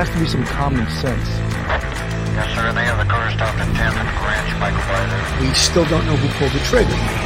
has 0.00 0.08
to 0.14 0.18
be 0.18 0.26
some 0.26 0.42
common 0.44 0.88
sense. 0.88 1.28
Yes, 2.32 2.48
sir. 2.56 2.72
They 2.72 2.84
have 2.84 2.96
the 2.96 3.04
car 3.04 3.30
stopped 3.32 3.58
at 3.58 3.68
10th 3.76 4.00
and 4.00 4.08
Ranch, 4.24 4.48
Michael 4.58 4.80
Biden. 4.88 5.46
We 5.46 5.52
still 5.52 5.84
don't 5.84 6.06
know 6.06 6.16
who 6.16 6.28
pulled 6.38 6.52
the 6.52 6.64
trigger. 6.64 7.19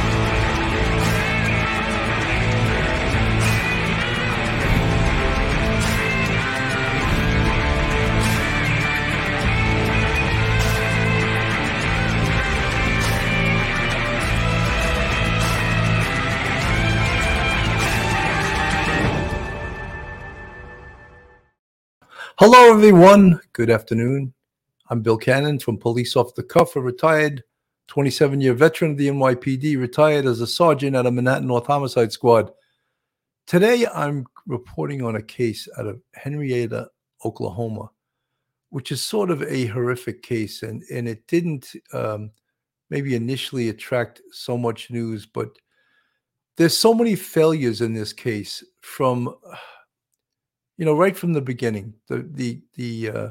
Hello, 22.47 22.71
everyone. 22.71 23.41
Good 23.53 23.71
afternoon. 23.71 24.31
I'm 24.91 25.01
Bill 25.01 25.17
Cannon 25.17 25.57
from 25.57 25.79
Police 25.79 26.15
Off 26.15 26.35
the 26.35 26.43
Cuff, 26.43 26.75
a 26.75 26.79
retired 26.79 27.43
27 27.87 28.39
year 28.39 28.53
veteran 28.53 28.91
of 28.91 28.97
the 28.97 29.07
NYPD, 29.07 29.79
retired 29.79 30.27
as 30.27 30.41
a 30.41 30.45
sergeant 30.45 30.95
at 30.95 31.07
a 31.07 31.11
Manhattan 31.11 31.47
North 31.47 31.65
Homicide 31.65 32.11
Squad. 32.11 32.51
Today, 33.47 33.87
I'm 33.87 34.27
reporting 34.45 35.01
on 35.01 35.15
a 35.15 35.23
case 35.23 35.67
out 35.79 35.87
of 35.87 35.99
Henryetta, 36.15 36.85
Oklahoma, 37.25 37.89
which 38.69 38.91
is 38.91 39.03
sort 39.03 39.31
of 39.31 39.41
a 39.41 39.65
horrific 39.65 40.21
case. 40.21 40.61
And, 40.61 40.83
and 40.91 41.07
it 41.07 41.25
didn't 41.25 41.71
um, 41.93 42.29
maybe 42.91 43.15
initially 43.15 43.69
attract 43.69 44.21
so 44.31 44.55
much 44.55 44.91
news, 44.91 45.25
but 45.25 45.49
there's 46.57 46.77
so 46.77 46.93
many 46.93 47.15
failures 47.15 47.81
in 47.81 47.95
this 47.95 48.13
case 48.13 48.63
from 48.81 49.35
you 50.77 50.85
know, 50.85 50.95
right 50.95 51.15
from 51.15 51.33
the 51.33 51.41
beginning, 51.41 51.93
the 52.07 52.27
the 52.31 52.61
the 52.75 53.09
uh, 53.09 53.29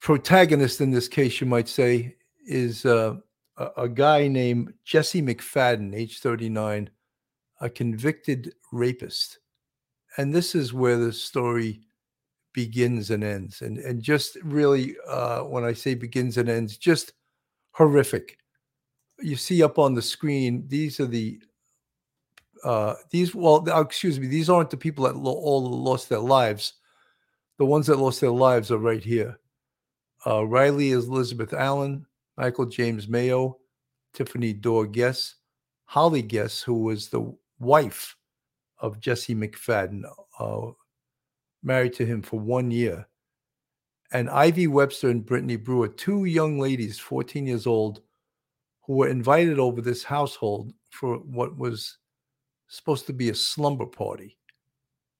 protagonist 0.00 0.80
in 0.80 0.90
this 0.90 1.08
case, 1.08 1.40
you 1.40 1.46
might 1.46 1.68
say, 1.68 2.16
is 2.46 2.84
uh, 2.84 3.16
a, 3.56 3.68
a 3.78 3.88
guy 3.88 4.28
named 4.28 4.74
Jesse 4.84 5.22
McFadden, 5.22 5.94
age 5.94 6.20
39, 6.20 6.90
a 7.60 7.70
convicted 7.70 8.52
rapist, 8.72 9.38
and 10.16 10.34
this 10.34 10.54
is 10.54 10.74
where 10.74 10.98
the 10.98 11.12
story 11.12 11.80
begins 12.52 13.10
and 13.10 13.24
ends, 13.24 13.62
and 13.62 13.78
and 13.78 14.02
just 14.02 14.36
really, 14.42 14.96
uh, 15.08 15.40
when 15.40 15.64
I 15.64 15.72
say 15.72 15.94
begins 15.94 16.36
and 16.36 16.48
ends, 16.48 16.76
just 16.76 17.12
horrific. 17.72 18.36
You 19.20 19.36
see 19.36 19.62
up 19.62 19.78
on 19.78 19.94
the 19.94 20.02
screen, 20.02 20.64
these 20.68 21.00
are 21.00 21.06
the 21.06 21.40
uh, 22.64 22.94
these 23.10 23.34
well 23.34 23.64
uh, 23.68 23.80
excuse 23.80 24.18
me 24.18 24.26
these 24.26 24.50
aren't 24.50 24.70
the 24.70 24.76
people 24.76 25.04
that 25.04 25.16
lo- 25.16 25.32
all 25.32 25.62
lost 25.62 26.08
their 26.08 26.18
lives. 26.18 26.74
The 27.58 27.66
ones 27.66 27.86
that 27.88 27.98
lost 27.98 28.20
their 28.20 28.30
lives 28.30 28.70
are 28.70 28.78
right 28.78 29.02
here. 29.02 29.38
Uh, 30.26 30.44
riley 30.44 30.90
is 30.90 31.06
elizabeth 31.06 31.52
allen 31.52 32.04
michael 32.36 32.66
james 32.66 33.06
mayo 33.06 33.56
tiffany 34.12 34.52
Dore 34.52 34.86
guess 34.86 35.36
holly 35.84 36.22
guess 36.22 36.60
who 36.60 36.74
was 36.74 37.08
the 37.08 37.32
wife 37.60 38.16
of 38.80 38.98
jesse 38.98 39.34
mcfadden 39.34 40.02
uh, 40.40 40.72
married 41.62 41.92
to 41.94 42.06
him 42.06 42.22
for 42.22 42.38
one 42.38 42.70
year. 42.70 43.06
And 44.10 44.30
ivy 44.30 44.66
webster 44.66 45.10
and 45.10 45.24
brittany 45.24 45.56
brewer 45.56 45.88
two 45.88 46.24
young 46.24 46.58
ladies 46.58 46.98
14 46.98 47.46
years 47.46 47.66
old 47.66 48.00
who 48.82 48.94
were 48.94 49.08
invited 49.08 49.58
over 49.58 49.82
this 49.82 50.02
household 50.02 50.72
for 50.90 51.18
what 51.18 51.56
was 51.58 51.98
supposed 52.68 53.06
to 53.06 53.12
be 53.12 53.30
a 53.30 53.34
slumber 53.34 53.86
party. 53.86 54.36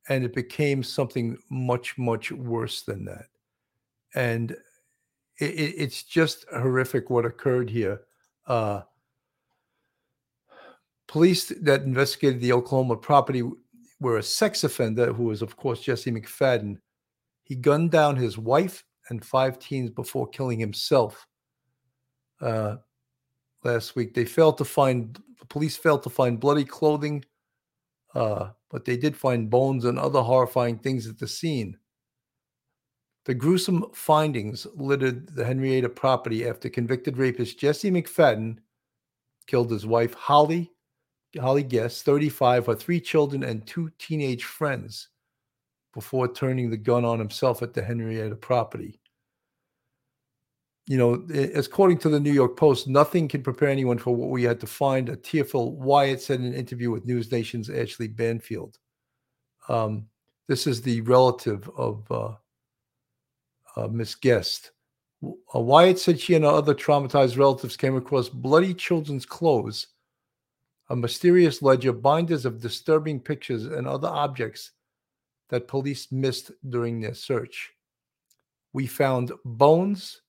And 0.08 0.24
it 0.24 0.34
became 0.34 0.82
something 0.82 1.36
much, 1.50 1.98
much 1.98 2.32
worse 2.32 2.82
than 2.82 3.04
that. 3.06 3.26
And 4.14 4.52
it, 5.38 5.50
it, 5.50 5.74
it's 5.76 6.02
just 6.02 6.46
horrific 6.50 7.10
what 7.10 7.26
occurred 7.26 7.68
here. 7.68 8.02
Uh, 8.46 8.82
police 11.06 11.48
that 11.48 11.82
investigated 11.82 12.40
the 12.40 12.52
Oklahoma 12.52 12.96
property 12.96 13.42
were 14.00 14.18
a 14.18 14.22
sex 14.22 14.64
offender 14.64 15.12
who 15.12 15.24
was, 15.24 15.42
of 15.42 15.56
course, 15.56 15.80
Jesse 15.80 16.12
McFadden. 16.12 16.78
He 17.42 17.54
gunned 17.54 17.90
down 17.90 18.16
his 18.16 18.38
wife 18.38 18.84
and 19.08 19.24
five 19.24 19.58
teens 19.58 19.90
before 19.90 20.28
killing 20.28 20.58
himself. 20.58 21.26
Uh, 22.40 22.76
last 23.64 23.96
week, 23.96 24.14
they 24.14 24.24
failed 24.24 24.58
to 24.58 24.64
find 24.64 25.20
the 25.38 25.46
police 25.46 25.76
failed 25.76 26.02
to 26.02 26.10
find 26.10 26.40
bloody 26.40 26.64
clothing 26.64 27.24
uh, 28.18 28.50
but 28.68 28.84
they 28.84 28.96
did 28.96 29.16
find 29.16 29.48
bones 29.48 29.84
and 29.84 29.96
other 29.96 30.20
horrifying 30.20 30.76
things 30.76 31.06
at 31.06 31.18
the 31.18 31.28
scene. 31.28 31.78
The 33.26 33.34
gruesome 33.34 33.86
findings 33.94 34.66
littered 34.74 35.28
the 35.28 35.44
Henryetta 35.44 35.94
property 35.94 36.48
after 36.48 36.68
convicted 36.68 37.16
rapist 37.16 37.60
Jesse 37.60 37.92
McFadden 37.92 38.58
killed 39.46 39.70
his 39.70 39.86
wife 39.86 40.14
Holly, 40.14 40.72
Holly 41.38 41.62
Guess, 41.62 42.02
35, 42.02 42.66
her 42.66 42.74
three 42.74 43.00
children, 43.00 43.44
and 43.44 43.64
two 43.64 43.92
teenage 44.00 44.44
friends 44.44 45.08
before 45.94 46.26
turning 46.26 46.70
the 46.70 46.76
gun 46.76 47.04
on 47.04 47.20
himself 47.20 47.62
at 47.62 47.72
the 47.72 47.82
Henryetta 47.82 48.40
property 48.40 48.97
you 50.88 50.96
know, 50.96 51.22
according 51.54 51.98
to 51.98 52.08
the 52.08 52.18
New 52.18 52.32
York 52.32 52.56
Post, 52.56 52.88
nothing 52.88 53.28
can 53.28 53.42
prepare 53.42 53.68
anyone 53.68 53.98
for 53.98 54.16
what 54.16 54.30
we 54.30 54.42
had 54.42 54.58
to 54.60 54.66
find. 54.66 55.10
A 55.10 55.16
tearful 55.16 55.76
Wyatt 55.76 56.22
said 56.22 56.40
in 56.40 56.46
an 56.46 56.54
interview 56.54 56.90
with 56.90 57.04
News 57.04 57.30
Nation's 57.30 57.68
Ashley 57.68 58.08
Banfield. 58.08 58.78
Um, 59.68 60.06
this 60.46 60.66
is 60.66 60.80
the 60.80 61.02
relative 61.02 61.68
of 61.76 62.10
uh, 62.10 62.32
uh, 63.76 63.88
Miss 63.88 64.14
Guest. 64.14 64.70
Uh, 65.22 65.60
Wyatt 65.60 65.98
said 65.98 66.18
she 66.18 66.34
and 66.34 66.44
her 66.46 66.50
other 66.50 66.74
traumatized 66.74 67.36
relatives 67.36 67.76
came 67.76 67.96
across 67.96 68.30
bloody 68.30 68.72
children's 68.72 69.26
clothes, 69.26 69.88
a 70.88 70.96
mysterious 70.96 71.60
ledger, 71.60 71.92
binders 71.92 72.46
of 72.46 72.62
disturbing 72.62 73.20
pictures, 73.20 73.66
and 73.66 73.86
other 73.86 74.08
objects 74.08 74.70
that 75.50 75.68
police 75.68 76.10
missed 76.10 76.50
during 76.66 76.98
their 76.98 77.12
search. 77.12 77.72
We 78.72 78.86
found 78.86 79.32
bones 79.44 80.22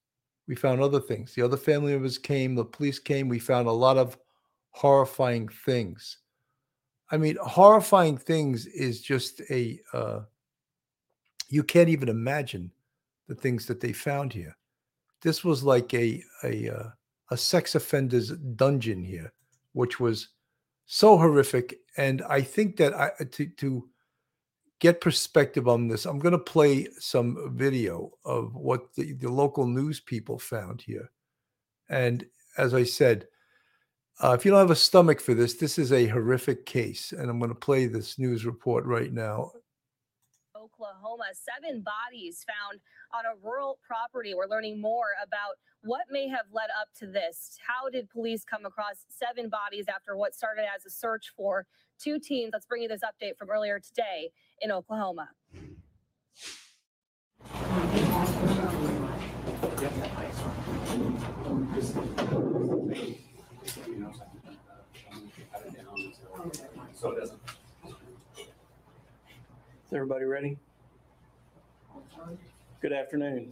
we 0.50 0.56
found 0.56 0.82
other 0.82 1.00
things. 1.00 1.36
The 1.36 1.44
other 1.44 1.56
family 1.56 1.94
members 1.94 2.18
came, 2.18 2.56
the 2.56 2.66
police 2.66 2.98
came. 2.98 3.30
We 3.30 3.38
found 3.38 3.68
a 3.68 3.72
lot 3.72 3.98
of 3.98 4.18
horrifying 4.72 5.48
things. 5.48 6.18
I 7.12 7.18
mean, 7.18 7.38
horrifying 7.40 8.18
things 8.18 8.66
is 8.66 9.00
just 9.00 9.42
a, 9.52 9.80
uh, 9.94 10.22
you 11.50 11.64
can't 11.64 11.88
even 11.88 12.10
imagine 12.10 12.72
the 13.28 13.36
things 13.36 13.68
that 13.68 13.80
they 13.80 13.94
found 13.94 14.34
here. 14.34 14.58
This 15.22 15.44
was 15.44 15.64
like 15.64 15.94
a, 15.94 16.24
a, 16.44 16.76
uh, 16.76 16.90
a 17.30 17.38
sex 17.38 17.76
offender's 17.76 18.32
dungeon 18.32 19.04
here, 19.04 19.32
which 19.74 20.00
was 20.00 20.30
so 20.88 21.16
horrific. 21.16 21.78
And 21.98 22.24
I 22.24 22.42
think 22.42 22.76
that 22.78 22.96
I, 22.96 23.12
to, 23.24 23.46
to, 23.46 23.88
get 24.80 25.02
perspective 25.02 25.68
on 25.68 25.88
this, 25.88 26.06
I'm 26.06 26.20
going 26.20 26.32
to 26.32 26.38
play 26.40 26.88
some 27.00 27.54
video 27.56 28.12
of 28.26 28.56
what 28.56 28.94
the, 28.96 29.14
the 29.14 29.30
local 29.30 29.68
news 29.68 30.00
people 30.00 30.40
found 30.40 30.82
here. 30.82 31.12
And 31.90 32.26
as 32.58 32.74
I 32.74 32.84
said, 32.84 33.28
uh, 34.22 34.34
if 34.38 34.44
you 34.44 34.52
don't 34.52 34.60
have 34.60 34.72
a 34.72 34.76
stomach 34.76 35.22
for 35.22 35.34
this, 35.34 35.54
this 35.56 35.78
is 35.78 35.92
a 35.92 36.08
horrific 36.08 36.66
case. 36.66 37.14
And 37.14 37.30
I'm 37.30 37.40
going 37.40 37.50
to 37.50 37.56
play 37.56 37.86
this 37.88 38.20
news 38.20 38.46
report 38.46 38.86
right 38.86 39.12
now. 39.12 39.52
Oklahoma, 40.56 41.26
seven 41.34 41.82
bodies 41.82 42.46
found 42.46 42.80
on 43.14 43.26
a 43.26 43.38
rural 43.46 43.80
property. 43.86 44.34
We're 44.34 44.48
learning 44.48 44.82
more 44.82 45.08
about 45.24 45.56
what 45.84 46.02
may 46.12 46.28
have 46.28 46.46
led 46.52 46.70
up 46.80 46.90
to 47.00 47.08
this. 47.08 47.58
How 47.66 47.90
did 47.90 48.10
police 48.10 48.44
come 48.44 48.66
across 48.66 49.06
seven 49.08 49.50
bodies 49.50 49.86
after 49.88 50.18
what 50.18 50.36
started 50.36 50.66
as 50.76 50.86
a 50.86 50.90
search 50.90 51.32
for 51.36 51.66
two 52.00 52.20
teens? 52.20 52.52
Let's 52.54 52.66
bring 52.66 52.82
you 52.82 52.88
this 52.88 53.02
update 53.02 53.38
from 53.38 53.50
earlier 53.50 53.80
today 53.80 54.32
in 54.62 54.72
Oklahoma. 54.72 55.30
Is 69.86 69.94
everybody 69.94 70.26
ready? 70.26 70.58
Good 72.82 72.94
afternoon. 72.94 73.52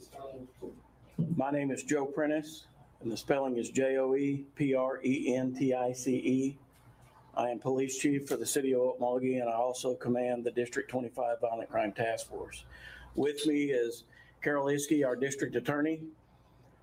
My 1.36 1.52
name 1.52 1.72
is 1.72 1.84
Joe 1.84 2.06
Prentice, 2.06 2.68
and 3.02 3.12
the 3.12 3.18
spelling 3.18 3.58
is 3.58 3.70
J 3.70 3.98
O 3.98 4.16
E 4.16 4.46
P 4.56 4.76
R 4.76 5.00
E 5.04 5.36
N 5.36 5.54
T 5.54 5.74
I 5.74 5.94
C 5.94 6.16
E. 6.16 6.58
I 7.38 7.50
am 7.50 7.60
police 7.60 8.00
chief 8.00 8.28
for 8.28 8.36
the 8.36 8.48
city 8.48 8.74
of 8.74 8.81
Okmulgee, 8.81 9.39
and 9.39 9.48
I 9.48 9.54
also 9.54 9.94
command 9.94 10.44
the 10.44 10.50
District 10.50 10.89
25 10.89 11.39
Violent 11.39 11.69
Crime 11.69 11.92
Task 11.92 12.28
Force. 12.28 12.66
With 13.13 13.45
me 13.45 13.66
is 13.66 14.06
Carol 14.42 14.66
Iski, 14.66 15.06
our 15.06 15.16
district 15.16 15.56
attorney, 15.56 16.01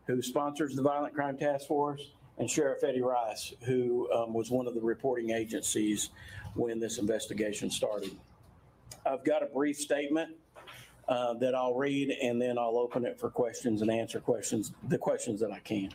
who 0.07 0.23
sponsors 0.23 0.77
the 0.77 0.83
Violent 0.83 1.13
Crime 1.13 1.37
Task 1.37 1.67
Force, 1.67 2.13
and 2.39 2.49
Sheriff 2.49 2.85
Eddie 2.85 3.03
Rice, 3.03 3.53
who 3.65 4.09
um, 4.13 4.33
was 4.33 4.49
one 4.49 4.69
of 4.69 4.75
the 4.75 4.81
reporting 4.81 5.31
agencies 5.31 6.11
when 6.55 6.79
this 6.79 6.99
investigation 6.99 7.69
started. 7.69 8.13
I've 9.05 9.25
got 9.25 9.43
a 9.43 9.47
brief 9.47 9.77
statement 9.77 10.37
uh, 11.09 11.35
that 11.35 11.57
I'll 11.57 11.75
read, 11.75 12.11
and 12.23 12.41
then 12.41 12.59
I'll 12.59 12.79
open 12.79 13.05
it 13.05 13.19
for 13.19 13.29
questions 13.29 13.83
and 13.83 13.91
answer 13.91 14.21
questions, 14.21 14.73
the 14.89 14.99
questions 14.99 15.41
that 15.41 15.51
I 15.51 15.59
can. 15.59 15.91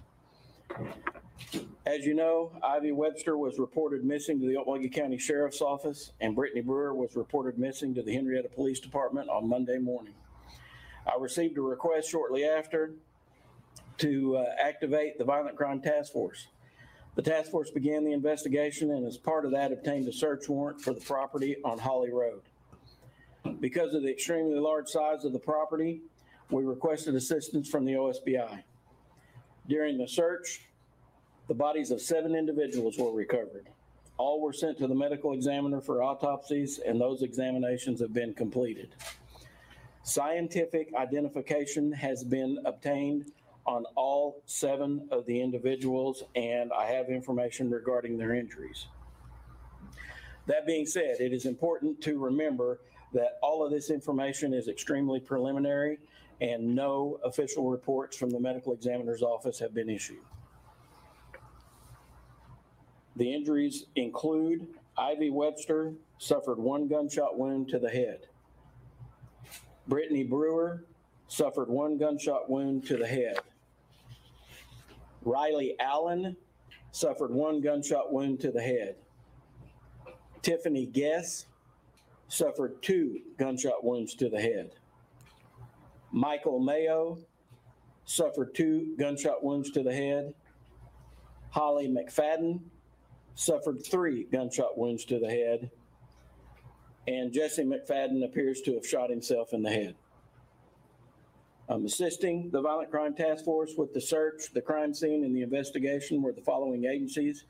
As 1.86 2.06
you 2.06 2.13
know, 2.13 2.51
Ivy 2.62 2.91
Webster 2.91 3.38
was 3.38 3.57
reported 3.57 4.03
missing 4.03 4.39
to 4.39 4.47
the 4.47 4.56
Okmulgee 4.56 4.94
County 4.94 5.18
Sheriff's 5.18 5.62
Office, 5.62 6.12
and 6.21 6.36
Brittany 6.36 6.62
Brewer 6.62 6.94
was 6.94 7.15
reported 7.15 7.57
missing 7.57 7.95
to 7.95 8.03
the 8.03 8.15
Henryetta 8.15 8.53
Police 8.53 8.80
Department 8.80 9.30
on 9.30 9.50
Monday 9.50 9.80
morning. 9.80 10.13
I 11.07 11.19
received 11.19 11.57
a 11.57 11.62
request 11.62 12.09
shortly 12.09 12.45
after 12.45 12.91
to 13.97 14.38
uh, 14.38 14.45
activate 14.62 15.18
the 15.18 15.24
Violent 15.24 15.57
Crime 15.57 15.81
Task 15.81 16.13
Force. 16.13 16.47
The 17.15 17.21
task 17.21 17.51
force 17.51 17.69
began 17.71 18.06
the 18.06 18.13
investigation 18.13 18.92
and 18.92 19.06
as 19.06 19.18
part 19.18 19.44
of 19.44 19.51
that 19.51 19.71
obtained 19.71 20.07
a 20.07 20.13
search 20.13 20.47
warrant 20.47 20.81
for 20.81 20.94
the 20.94 21.01
property 21.01 21.57
on 21.65 21.77
Holly 21.77 22.12
Road. 22.12 22.42
Because 23.59 23.94
of 23.94 24.03
the 24.03 24.09
extremely 24.09 24.59
large 24.59 24.88
size 24.88 25.25
of 25.25 25.33
the 25.33 25.39
property, 25.39 26.01
we 26.50 26.63
requested 26.63 27.15
assistance 27.15 27.68
from 27.68 27.83
the 27.83 27.94
OSBI. 27.94 28.63
During 29.68 29.97
the 29.97 30.07
search, 30.07 30.62
the 31.49 31.55
bodies 31.55 31.89
of 31.89 31.99
seven 31.99 32.35
individuals 32.35 32.99
were 32.99 33.11
recovered. 33.11 33.67
All 34.17 34.39
were 34.39 34.53
sent 34.53 34.77
to 34.77 34.87
the 34.87 34.93
medical 34.93 35.33
examiner 35.33 35.81
for 35.81 36.03
autopsies 36.03 36.77
and 36.77 37.01
those 37.01 37.23
examinations 37.23 37.99
have 38.01 38.13
been 38.13 38.35
completed. 38.35 38.93
Scientific 40.03 40.93
identification 40.95 41.91
has 41.91 42.23
been 42.23 42.59
obtained 42.65 43.31
on 43.65 43.85
all 43.95 44.43
seven 44.45 45.07
of 45.11 45.25
the 45.25 45.41
individuals, 45.41 46.23
and 46.35 46.71
I 46.71 46.85
have 46.85 47.09
information 47.09 47.71
regarding 47.71 48.17
their 48.17 48.35
injuries. 48.35 48.85
That 50.45 50.67
being 50.67 50.85
said, 50.85 51.15
it 51.19 51.33
is 51.33 51.45
important 51.45 51.99
to 52.01 52.19
remember 52.19 52.79
that 53.13 53.39
all 53.41 53.65
of 53.65 53.71
this 53.71 53.89
information 53.89 54.53
is 54.53 54.67
extremely 54.67 55.19
preliminary 55.19 55.97
and 56.41 56.75
no 56.75 57.19
official 57.23 57.69
reports 57.69 58.15
from 58.15 58.29
the 58.29 58.39
medical 58.39 58.71
examiner's 58.71 59.23
office 59.23 59.57
have 59.57 59.73
been 59.73 59.89
issued. 59.89 60.19
The 63.19 63.33
injuries 63.33 63.86
include 63.98 64.66
Ivy 64.98 65.30
Webster 65.30 65.92
suffered 66.19 66.57
one 66.57 66.88
gunshot 66.88 67.38
wound 67.38 67.68
to 67.68 67.77
the 67.77 67.89
head. 67.89 68.27
Brittany 69.89 70.24
Brewer 70.24 70.86
suffered 71.27 71.68
one 71.68 71.98
gunshot 71.98 72.50
wound 72.50 72.86
to 72.88 72.95
the 72.95 73.06
head. 73.06 73.39
Riley 75.25 75.75
Allen 75.81 76.38
suffered 76.94 77.31
one 77.31 77.60
gunshot 77.60 78.13
wound 78.13 78.39
to 78.39 78.51
the 78.51 78.62
head. 78.62 78.95
Tiffany 80.42 80.86
Guess 80.86 81.45
suffered 82.30 82.81
two 82.81 83.19
gunshot 83.38 83.83
wounds 83.83 84.16
to 84.16 84.30
the 84.30 84.39
head. 84.39 84.71
Michael 86.13 86.60
Mayo 86.60 87.18
suffered 88.06 88.56
two 88.56 88.95
gunshot 88.98 89.44
wounds 89.44 89.71
to 89.71 89.83
the 89.83 89.94
head. 89.94 90.33
Holly 91.50 91.89
McFadden 91.89 92.62
suffered 93.39 93.81
three 93.81 94.25
gunshot 94.25 94.77
wounds 94.77 95.06
to 95.06 95.18
the 95.18 95.30
head. 95.30 95.71
And 97.07 97.31
Jesse 97.31 97.63
McFadden 97.63 98.25
appears 98.25 98.59
to 98.62 98.74
have 98.74 98.86
shot 98.86 99.09
himself 99.09 99.53
in 99.53 99.63
the 99.63 99.69
head. 99.71 99.95
Um, 101.69 101.86
assisting 101.86 102.50
the 102.51 102.62
Violent 102.62 102.91
Crime 102.91 103.15
Task 103.15 103.45
Force 103.45 103.75
with 103.77 103.94
the 103.94 104.01
search, 104.01 104.51
the 104.53 104.62
crime 104.62 104.94
scene, 104.94 105.24
and 105.24 105.33
the 105.33 105.41
investigation 105.41 106.21
were 106.21 106.33
the 106.33 106.41
following 106.41 106.86
agencies 106.86 107.45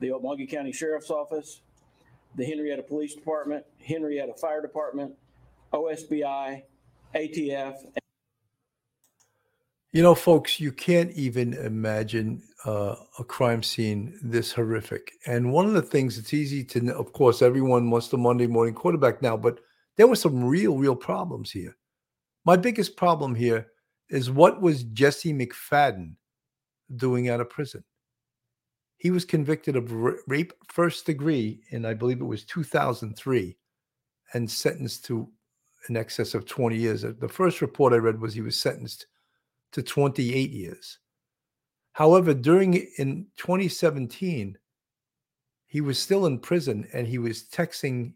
the 0.00 0.08
Okmulgee 0.08 0.50
County 0.50 0.72
Sheriff's 0.72 1.10
Office, 1.10 1.60
the 2.36 2.44
Henryetta 2.44 2.86
Police 2.86 3.14
Department, 3.14 3.64
Henryetta 3.88 4.38
Fire 4.38 4.60
Department, 4.60 5.14
OSBI, 5.72 6.62
ATF, 7.14 7.74
You 9.94 10.02
know, 10.02 10.16
folks, 10.16 10.58
you 10.58 10.72
can't 10.72 11.12
even 11.12 11.54
imagine 11.54 12.42
uh, 12.64 12.96
a 13.20 13.22
crime 13.22 13.62
scene 13.62 14.18
this 14.24 14.50
horrific. 14.50 15.12
And 15.24 15.52
one 15.52 15.66
of 15.66 15.72
the 15.74 15.82
things 15.82 16.18
it's 16.18 16.34
easy 16.34 16.64
to, 16.64 16.92
of 16.96 17.12
course, 17.12 17.42
everyone 17.42 17.90
wants 17.90 18.08
the 18.08 18.18
Monday 18.18 18.48
morning 18.48 18.74
quarterback 18.74 19.22
now, 19.22 19.36
but 19.36 19.60
there 19.96 20.08
were 20.08 20.16
some 20.16 20.42
real, 20.42 20.76
real 20.76 20.96
problems 20.96 21.52
here. 21.52 21.76
My 22.44 22.56
biggest 22.56 22.96
problem 22.96 23.36
here 23.36 23.68
is 24.10 24.32
what 24.32 24.60
was 24.60 24.82
Jesse 24.82 25.32
McFadden 25.32 26.16
doing 26.96 27.28
out 27.28 27.40
of 27.40 27.48
prison? 27.48 27.84
He 28.96 29.12
was 29.12 29.24
convicted 29.24 29.76
of 29.76 29.92
rape 30.26 30.54
first 30.66 31.06
degree 31.06 31.60
in, 31.70 31.86
I 31.86 31.94
believe 31.94 32.20
it 32.20 32.24
was 32.24 32.44
2003, 32.46 33.56
and 34.32 34.50
sentenced 34.50 35.04
to 35.04 35.30
in 35.88 35.96
excess 35.96 36.34
of 36.34 36.46
20 36.46 36.76
years. 36.76 37.02
The 37.02 37.28
first 37.28 37.60
report 37.60 37.92
I 37.92 37.98
read 37.98 38.20
was 38.20 38.34
he 38.34 38.40
was 38.40 38.58
sentenced 38.58 39.06
to 39.74 39.82
28 39.82 40.50
years. 40.50 40.98
However, 41.92 42.32
during 42.32 42.74
in 42.96 43.26
2017, 43.36 44.56
he 45.66 45.80
was 45.80 45.98
still 45.98 46.26
in 46.26 46.38
prison 46.38 46.86
and 46.92 47.06
he 47.06 47.18
was 47.18 47.44
texting 47.44 48.14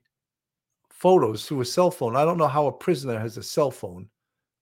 photos 0.88 1.46
through 1.46 1.60
a 1.60 1.64
cell 1.64 1.90
phone. 1.90 2.16
I 2.16 2.25
don't 2.25 2.38
know 2.38 2.46
how 2.46 2.66
a 2.66 2.72
prisoner 2.72 3.19
has 3.19 3.37
a 3.37 3.43
cell 3.43 3.72
phone. 3.72 4.08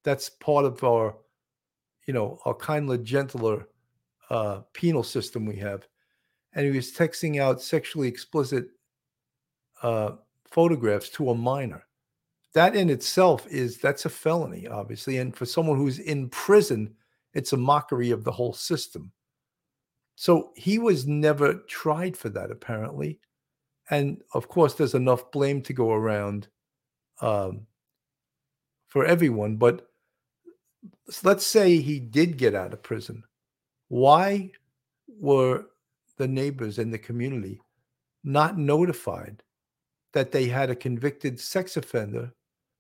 That's 0.05 0.31
part 0.31 0.65
of 0.65 0.83
our, 0.83 1.17
you 2.07 2.15
know, 2.15 2.39
our 2.47 2.55
kindler, 2.55 2.99
gentler 2.99 3.69
uh, 4.31 4.61
penal 4.73 5.03
system 5.03 5.45
we 5.45 5.57
have. 5.57 5.87
And 6.55 6.65
he 6.65 6.75
was 6.75 6.93
texting 6.93 7.41
out 7.41 7.61
sexually 7.61 8.09
explicit 8.09 8.69
uh, 9.83 10.13
photographs 10.47 11.11
to 11.11 11.31
a 11.31 11.35
minor. 11.35 11.85
That 12.57 12.75
in 12.75 12.89
itself 12.89 13.47
is 13.49 13.77
that's 13.77 14.07
a 14.07 14.09
felony, 14.09 14.67
obviously. 14.67 15.19
And 15.19 15.37
for 15.37 15.45
someone 15.45 15.77
who's 15.77 15.99
in 15.99 16.31
prison, 16.31 16.95
it's 17.35 17.53
a 17.53 17.57
mockery 17.59 18.13
of 18.13 18.25
the 18.25 18.33
whole 18.33 18.55
system. 18.55 19.13
So 20.15 20.53
he 20.57 20.79
was 20.79 21.07
never 21.07 21.57
tried 21.69 22.17
for 22.17 22.31
that, 22.31 22.51
apparently. 22.51 23.21
And 23.91 24.23
of 24.33 24.49
course, 24.49 24.73
there's 24.73 24.95
enough 24.95 25.31
blame 25.33 25.61
to 25.65 25.75
go 25.75 25.93
around 25.93 26.49
um, 27.21 27.67
for 28.89 29.05
everyone. 29.05 29.57
But 29.57 29.87
let's 31.25 31.47
say 31.47 31.77
he 31.77 32.01
did 32.01 32.39
get 32.39 32.55
out 32.55 32.73
of 32.73 32.83
prison. 32.83 33.23
Why 33.89 34.51
were 35.07 35.67
the 36.17 36.27
neighbors 36.27 36.79
in 36.79 36.91
the 36.91 36.99
community 36.99 37.61
not 38.25 38.57
notified 38.57 39.43
that 40.15 40.33
they 40.33 40.47
had 40.47 40.71
a 40.71 40.75
convicted 40.75 41.39
sex 41.39 41.77
offender, 41.77 42.33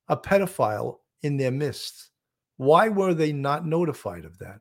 a 0.09 0.17
pedophile 0.17 0.99
in 1.23 1.37
their 1.37 1.51
midst? 1.51 2.11
Why 2.57 2.89
were 2.89 3.15
they 3.15 3.33
not 3.33 3.67
notified 3.67 4.25
of 4.25 4.39
that? 4.39 4.61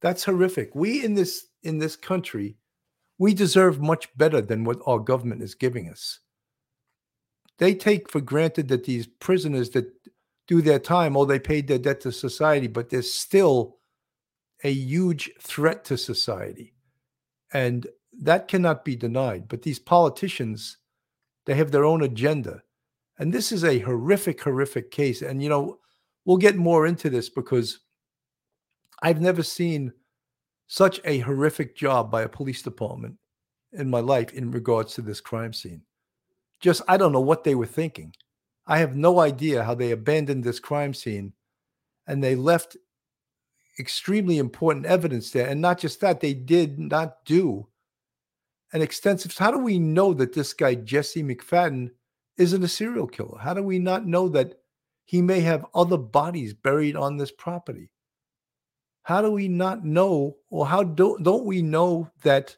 That's 0.00 0.24
horrific. 0.24 0.74
We 0.74 1.04
in 1.04 1.14
this 1.14 1.46
in 1.62 1.78
this 1.78 1.96
country, 1.96 2.56
we 3.18 3.34
deserve 3.34 3.80
much 3.80 4.08
better 4.16 4.40
than 4.40 4.64
what 4.64 4.80
our 4.86 4.98
government 4.98 5.42
is 5.42 5.54
giving 5.54 5.88
us. 5.88 6.20
They 7.58 7.74
take 7.74 8.10
for 8.10 8.22
granted 8.22 8.68
that 8.68 8.84
these 8.84 9.06
prisoners 9.06 9.70
that 9.70 9.92
do 10.48 10.62
their 10.62 10.78
time, 10.78 11.16
oh, 11.16 11.26
they 11.26 11.38
paid 11.38 11.68
their 11.68 11.78
debt 11.78 12.00
to 12.00 12.12
society, 12.12 12.66
but 12.66 12.88
they're 12.88 13.02
still 13.02 13.76
a 14.64 14.72
huge 14.72 15.30
threat 15.40 15.84
to 15.84 15.98
society. 15.98 16.74
And 17.52 17.86
that 18.20 18.48
cannot 18.48 18.84
be 18.84 18.96
denied. 18.96 19.48
But 19.48 19.62
these 19.62 19.78
politicians, 19.78 20.78
they 21.46 21.54
have 21.54 21.70
their 21.70 21.84
own 21.84 22.02
agenda. 22.02 22.62
And 23.20 23.32
this 23.32 23.52
is 23.52 23.64
a 23.64 23.78
horrific, 23.80 24.42
horrific 24.42 24.90
case. 24.90 25.20
And, 25.20 25.42
you 25.42 25.50
know, 25.50 25.78
we'll 26.24 26.38
get 26.38 26.56
more 26.56 26.86
into 26.86 27.10
this 27.10 27.28
because 27.28 27.80
I've 29.02 29.20
never 29.20 29.42
seen 29.42 29.92
such 30.68 31.00
a 31.04 31.18
horrific 31.18 31.76
job 31.76 32.10
by 32.10 32.22
a 32.22 32.28
police 32.28 32.62
department 32.62 33.16
in 33.74 33.90
my 33.90 34.00
life 34.00 34.32
in 34.32 34.50
regards 34.50 34.94
to 34.94 35.02
this 35.02 35.20
crime 35.20 35.52
scene. 35.52 35.82
Just, 36.60 36.80
I 36.88 36.96
don't 36.96 37.12
know 37.12 37.20
what 37.20 37.44
they 37.44 37.54
were 37.54 37.66
thinking. 37.66 38.14
I 38.66 38.78
have 38.78 38.96
no 38.96 39.20
idea 39.20 39.64
how 39.64 39.74
they 39.74 39.90
abandoned 39.90 40.42
this 40.42 40.58
crime 40.58 40.94
scene 40.94 41.34
and 42.06 42.24
they 42.24 42.34
left 42.34 42.78
extremely 43.78 44.38
important 44.38 44.86
evidence 44.86 45.30
there. 45.30 45.46
And 45.46 45.60
not 45.60 45.78
just 45.78 46.00
that, 46.00 46.20
they 46.20 46.32
did 46.32 46.78
not 46.78 47.22
do 47.26 47.66
an 48.72 48.80
extensive. 48.80 49.36
How 49.36 49.50
do 49.50 49.58
we 49.58 49.78
know 49.78 50.14
that 50.14 50.32
this 50.32 50.54
guy, 50.54 50.74
Jesse 50.74 51.22
McFadden, 51.22 51.90
isn't 52.40 52.64
a 52.64 52.68
serial 52.68 53.06
killer? 53.06 53.38
How 53.38 53.52
do 53.54 53.62
we 53.62 53.78
not 53.78 54.06
know 54.06 54.28
that 54.30 54.60
he 55.04 55.20
may 55.20 55.40
have 55.40 55.66
other 55.74 55.98
bodies 55.98 56.54
buried 56.54 56.96
on 56.96 57.16
this 57.16 57.30
property? 57.30 57.90
How 59.02 59.20
do 59.20 59.30
we 59.30 59.46
not 59.46 59.84
know, 59.84 60.36
or 60.48 60.66
how 60.66 60.82
do, 60.82 61.18
don't 61.22 61.44
we 61.44 61.62
know 61.62 62.10
that 62.22 62.56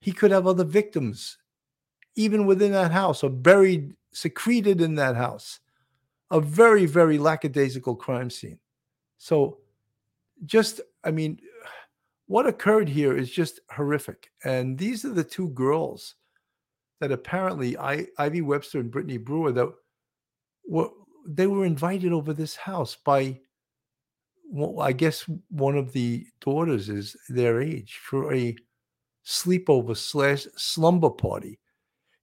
he 0.00 0.12
could 0.12 0.30
have 0.30 0.46
other 0.46 0.64
victims, 0.64 1.38
even 2.16 2.46
within 2.46 2.72
that 2.72 2.90
house, 2.90 3.22
or 3.22 3.30
buried, 3.30 3.94
secreted 4.12 4.80
in 4.80 4.96
that 4.96 5.14
house? 5.14 5.60
A 6.30 6.40
very, 6.40 6.84
very 6.84 7.18
lackadaisical 7.18 7.96
crime 7.96 8.30
scene. 8.30 8.58
So, 9.16 9.58
just, 10.44 10.80
I 11.04 11.10
mean, 11.10 11.38
what 12.26 12.46
occurred 12.46 12.88
here 12.88 13.16
is 13.16 13.30
just 13.30 13.60
horrific. 13.70 14.30
And 14.44 14.76
these 14.76 15.04
are 15.04 15.12
the 15.12 15.24
two 15.24 15.48
girls 15.50 16.16
that 17.00 17.12
apparently 17.12 17.76
I, 17.78 18.06
Ivy 18.18 18.42
Webster 18.42 18.80
and 18.80 18.90
Brittany 18.90 19.18
Brewer 19.18 19.52
that 19.52 19.68
were 20.66 20.88
they 21.26 21.46
were 21.46 21.64
invited 21.64 22.12
over 22.12 22.32
this 22.32 22.56
house 22.56 22.96
by 23.04 23.38
well, 24.50 24.80
I 24.80 24.92
guess 24.92 25.24
one 25.50 25.76
of 25.76 25.92
the 25.92 26.26
daughters 26.40 26.88
is 26.88 27.14
their 27.28 27.60
age 27.60 28.00
for 28.02 28.32
a 28.32 28.56
sleepover 29.26 29.94
slash 29.94 30.46
slumber 30.56 31.10
party. 31.10 31.58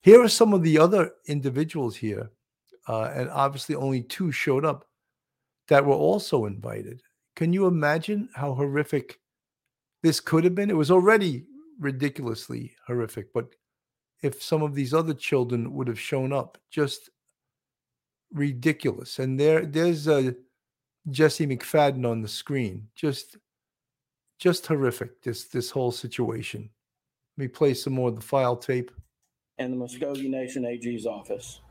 Here 0.01 0.21
are 0.23 0.29
some 0.29 0.53
of 0.53 0.63
the 0.63 0.79
other 0.79 1.11
individuals 1.27 1.95
here, 1.95 2.31
uh, 2.87 3.11
and 3.13 3.29
obviously 3.29 3.75
only 3.75 4.01
two 4.01 4.31
showed 4.31 4.65
up 4.65 4.87
that 5.67 5.85
were 5.85 5.93
also 5.93 6.45
invited. 6.45 7.01
Can 7.35 7.53
you 7.53 7.67
imagine 7.67 8.29
how 8.33 8.53
horrific 8.53 9.19
this 10.01 10.19
could 10.19 10.43
have 10.43 10.55
been? 10.55 10.71
It 10.71 10.77
was 10.77 10.91
already 10.91 11.45
ridiculously 11.79 12.73
horrific, 12.87 13.33
but 13.33 13.47
if 14.21 14.41
some 14.41 14.61
of 14.63 14.73
these 14.75 14.93
other 14.93 15.13
children 15.13 15.73
would 15.73 15.87
have 15.87 15.99
shown 15.99 16.31
up, 16.33 16.57
just 16.71 17.09
ridiculous. 18.33 19.19
And 19.19 19.39
there, 19.39 19.65
there's 19.65 20.07
uh, 20.07 20.31
Jesse 21.09 21.45
McFadden 21.47 22.09
on 22.09 22.21
the 22.21 22.27
screen. 22.27 22.87
Just, 22.95 23.37
just 24.39 24.65
horrific. 24.67 25.21
This 25.21 25.45
this 25.45 25.69
whole 25.69 25.91
situation. 25.91 26.69
Let 27.37 27.41
me 27.43 27.47
play 27.47 27.73
some 27.73 27.93
more 27.93 28.09
of 28.09 28.15
the 28.15 28.21
file 28.21 28.55
tape. 28.57 28.91
and 29.57 29.71
the 29.71 29.77
Muscogee 29.77 30.27
Nation 30.29 30.65
AG's 30.65 31.05
office. 31.05 31.61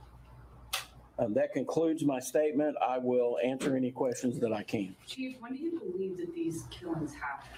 Um, 1.18 1.32
That 1.34 1.52
concludes 1.52 2.04
my 2.04 2.18
statement. 2.20 2.76
I 2.86 2.98
will 2.98 3.38
answer 3.44 3.76
any 3.76 3.90
questions 3.92 4.38
that 4.40 4.52
I 4.52 4.62
can. 4.62 4.94
Chief, 5.06 5.36
when 5.40 5.54
do 5.54 5.62
you 5.62 5.78
believe 5.78 6.16
that 6.18 6.34
these 6.34 6.64
killings 6.70 7.12
happened? 7.14 7.50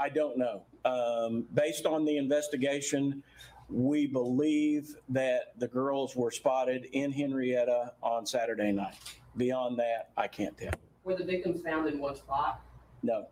I 0.00 0.08
don't 0.08 0.38
know. 0.38 0.62
Um, 0.86 1.46
Based 1.52 1.84
on 1.84 2.06
the 2.06 2.16
investigation, 2.16 3.22
we 3.68 4.06
believe 4.06 4.96
that 5.10 5.52
the 5.58 5.68
girls 5.68 6.16
were 6.16 6.30
spotted 6.30 6.86
in 6.92 7.12
Henryetta 7.12 7.90
on 8.02 8.24
Saturday 8.24 8.72
night. 8.72 8.96
Beyond 9.36 9.78
that, 9.78 10.10
I 10.16 10.26
can't 10.26 10.56
tell. 10.56 10.72
Were 11.04 11.14
the 11.14 11.24
victims 11.24 11.60
found 11.62 11.86
in 11.86 11.98
one 11.98 12.16
spot? 12.16 12.62
No. 13.02 13.26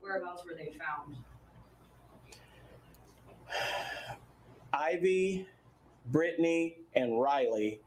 Whereabouts 0.00 0.44
were 0.44 0.54
they 0.56 0.72
found? 0.78 1.16
Ivy, 4.72 5.46
Brittany, 6.06 6.78
and 6.94 7.20
Riley 7.20 7.80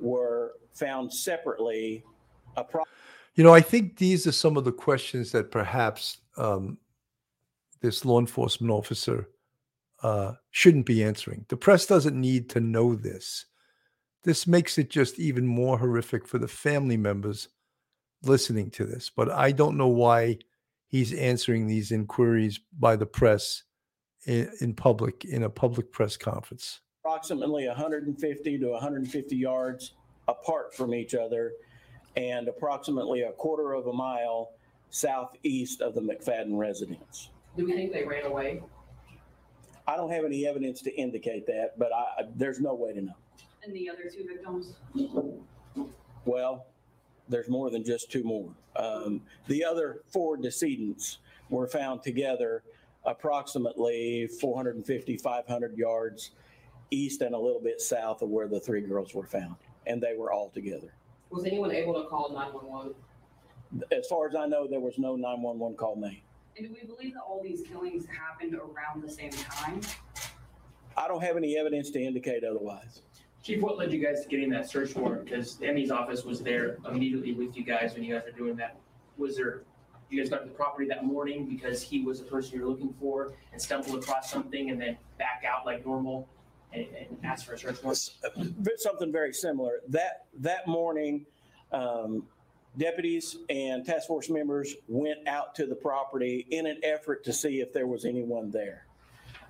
were 0.00 0.52
found 0.72 1.12
separately 1.12 2.04
approximately 2.56 2.92
You 3.34 3.44
know, 3.44 3.52
I 3.54 3.60
think 3.60 3.96
these 3.96 4.26
are 4.26 4.32
some 4.32 4.56
of 4.56 4.64
the 4.64 4.72
questions 4.72 5.32
that 5.32 5.50
perhaps 5.50 6.18
um, 6.36 6.78
this 7.80 8.04
law 8.04 8.20
enforcement 8.20 8.70
officer 8.72 9.28
uh, 10.02 10.32
shouldn't 10.50 10.86
be 10.86 11.02
answering. 11.02 11.44
The 11.48 11.56
press 11.56 11.86
doesn't 11.86 12.18
need 12.18 12.48
to 12.50 12.60
know 12.60 12.94
this. 12.94 13.46
This 14.24 14.46
makes 14.46 14.78
it 14.78 14.90
just 14.90 15.18
even 15.18 15.46
more 15.46 15.78
horrific 15.78 16.26
for 16.26 16.38
the 16.38 16.48
family 16.48 16.96
members 16.96 17.48
listening 18.22 18.70
to 18.70 18.84
this. 18.84 19.10
But 19.14 19.30
I 19.30 19.52
don't 19.52 19.76
know 19.76 19.88
why 19.88 20.38
he's 20.86 21.12
answering 21.12 21.66
these 21.66 21.90
inquiries 21.90 22.60
by 22.78 22.96
the 22.96 23.06
press 23.06 23.64
in, 24.26 24.50
in 24.60 24.74
public, 24.74 25.24
in 25.24 25.42
a 25.42 25.50
public 25.50 25.90
press 25.90 26.16
conference. 26.16 26.80
approximately 27.04 27.66
150 27.66 28.58
to 28.58 28.68
150 28.68 29.36
yards 29.36 29.94
apart 30.28 30.74
from 30.74 30.94
each 30.94 31.14
other 31.14 31.52
and 32.16 32.46
approximately 32.46 33.22
a 33.22 33.32
quarter 33.32 33.72
of 33.72 33.86
a 33.86 33.92
mile 33.92 34.50
southeast 34.92 35.80
of 35.80 35.94
the 35.94 36.00
McFadden 36.00 36.56
residence. 36.56 37.30
Do 37.56 37.64
we 37.64 37.72
think 37.72 37.92
they 37.92 38.04
ran 38.04 38.26
away? 38.26 38.62
I 39.86 39.96
don't 39.96 40.10
have 40.10 40.24
any 40.24 40.46
evidence 40.46 40.80
to 40.82 40.94
indicate 40.94 41.46
that, 41.46 41.78
but 41.78 41.92
I, 41.92 42.24
there's 42.36 42.60
no 42.60 42.74
way 42.74 42.92
to 42.92 43.02
know. 43.02 43.16
And 43.64 43.74
the 43.74 43.90
other 43.90 44.04
two 44.12 44.24
victims? 44.26 44.74
Well, 46.24 46.66
there's 47.28 47.48
more 47.48 47.70
than 47.70 47.84
just 47.84 48.10
two 48.10 48.22
more. 48.22 48.50
Um, 48.76 49.22
the 49.48 49.64
other 49.64 50.02
four 50.12 50.36
decedents 50.36 51.18
were 51.50 51.66
found 51.66 52.02
together 52.02 52.62
approximately 53.04 54.28
450, 54.40 55.16
500 55.16 55.76
yards 55.76 56.30
east 56.90 57.22
and 57.22 57.34
a 57.34 57.38
little 57.38 57.60
bit 57.60 57.80
south 57.80 58.22
of 58.22 58.28
where 58.28 58.46
the 58.46 58.60
three 58.60 58.82
girls 58.82 59.14
were 59.14 59.26
found, 59.26 59.56
and 59.86 60.00
they 60.00 60.14
were 60.16 60.30
all 60.30 60.50
together. 60.50 60.92
Was 61.30 61.44
anyone 61.44 61.72
able 61.72 61.94
to 61.94 62.08
call 62.08 62.32
911? 62.32 62.94
As 63.90 64.06
far 64.08 64.28
as 64.28 64.34
I 64.34 64.46
know, 64.46 64.66
there 64.66 64.80
was 64.80 64.98
no 64.98 65.16
911 65.16 65.76
call 65.76 65.96
made. 65.96 66.22
And 66.56 66.66
do 66.66 66.74
we 66.74 66.86
believe 66.86 67.14
that 67.14 67.22
all 67.22 67.42
these 67.42 67.62
killings 67.62 68.06
happened 68.06 68.54
around 68.54 69.02
the 69.02 69.10
same 69.10 69.30
time? 69.30 69.80
I 70.96 71.08
don't 71.08 71.22
have 71.22 71.36
any 71.36 71.56
evidence 71.56 71.90
to 71.90 72.00
indicate 72.00 72.44
otherwise. 72.44 73.02
Chief, 73.42 73.60
what 73.60 73.76
led 73.78 73.92
you 73.92 73.98
guys 73.98 74.22
to 74.22 74.28
getting 74.28 74.50
that 74.50 74.68
search 74.68 74.94
warrant? 74.94 75.24
Because 75.24 75.60
Emmy's 75.62 75.90
office 75.90 76.24
was 76.24 76.40
there 76.40 76.76
immediately 76.88 77.32
with 77.32 77.56
you 77.56 77.64
guys 77.64 77.94
when 77.94 78.04
you 78.04 78.14
guys 78.14 78.24
were 78.24 78.38
doing 78.38 78.56
that. 78.56 78.76
Was 79.16 79.36
there, 79.36 79.62
you 80.10 80.20
guys 80.20 80.30
got 80.30 80.42
to 80.42 80.44
the 80.44 80.54
property 80.54 80.86
that 80.88 81.04
morning 81.04 81.46
because 81.46 81.82
he 81.82 82.02
was 82.02 82.20
the 82.20 82.26
person 82.26 82.58
you're 82.58 82.68
looking 82.68 82.94
for 83.00 83.32
and 83.52 83.60
stumbled 83.60 84.00
across 84.00 84.30
something 84.30 84.70
and 84.70 84.80
then 84.80 84.96
back 85.18 85.42
out 85.50 85.66
like 85.66 85.84
normal 85.84 86.28
and, 86.72 86.86
and 86.96 87.18
ask 87.24 87.46
for 87.46 87.54
a 87.54 87.58
search 87.58 87.82
warrant? 87.82 87.98
Something 88.76 89.10
very 89.10 89.32
similar. 89.32 89.80
That, 89.88 90.26
that 90.38 90.68
morning, 90.68 91.26
um, 91.72 92.24
deputies 92.76 93.36
and 93.48 93.84
task 93.84 94.06
force 94.06 94.30
members 94.30 94.74
went 94.88 95.26
out 95.28 95.54
to 95.56 95.66
the 95.66 95.74
property 95.74 96.46
in 96.50 96.66
an 96.66 96.80
effort 96.82 97.24
to 97.24 97.32
see 97.32 97.60
if 97.60 97.72
there 97.72 97.86
was 97.86 98.04
anyone 98.04 98.50
there. 98.50 98.86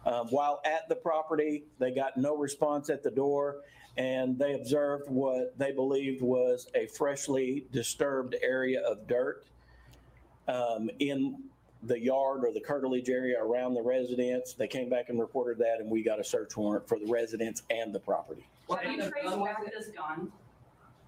Um, 0.05 0.27
While 0.29 0.61
at 0.65 0.89
the 0.89 0.97
property, 0.97 1.65
they 1.79 1.93
got 1.93 2.17
no 2.17 2.37
response 2.37 2.91
at 2.91 3.03
the 3.03 3.11
door 3.11 3.59
and 3.97 4.39
they 4.39 4.55
observed 4.55 5.09
what 5.09 5.57
they 5.59 5.71
believed 5.71 6.23
was 6.23 6.67
a 6.75 6.87
freshly 6.87 7.67
disturbed 7.73 8.35
area 8.43 8.81
of 8.81 9.07
dirt 9.07 9.45
um, 10.49 10.91
in 10.99 11.45
the 11.85 11.99
yard 11.99 12.45
or 12.45 12.53
the 12.53 12.61
curtilage 12.61 13.09
area 13.09 13.43
around 13.43 13.75
the 13.75 13.83
residence. 13.83 14.55
They 14.55 14.69
came 14.69 14.89
back 14.89 15.09
and 15.09 15.21
reported 15.21 15.59
that 15.59 15.77
and 15.79 15.91
we 15.91 16.03
got 16.03 16.19
a 16.19 16.25
search 16.25 16.57
warrant 16.57 16.89
for 16.89 16.99
the 16.99 17.07
residence 17.07 17.63
and 17.71 17.95
the 17.95 18.01
property. 18.01 18.47
Have 18.71 18.85
you 18.85 18.97
traced 18.97 19.45
back 19.45 19.65
this 19.71 19.89
gun? 19.89 20.33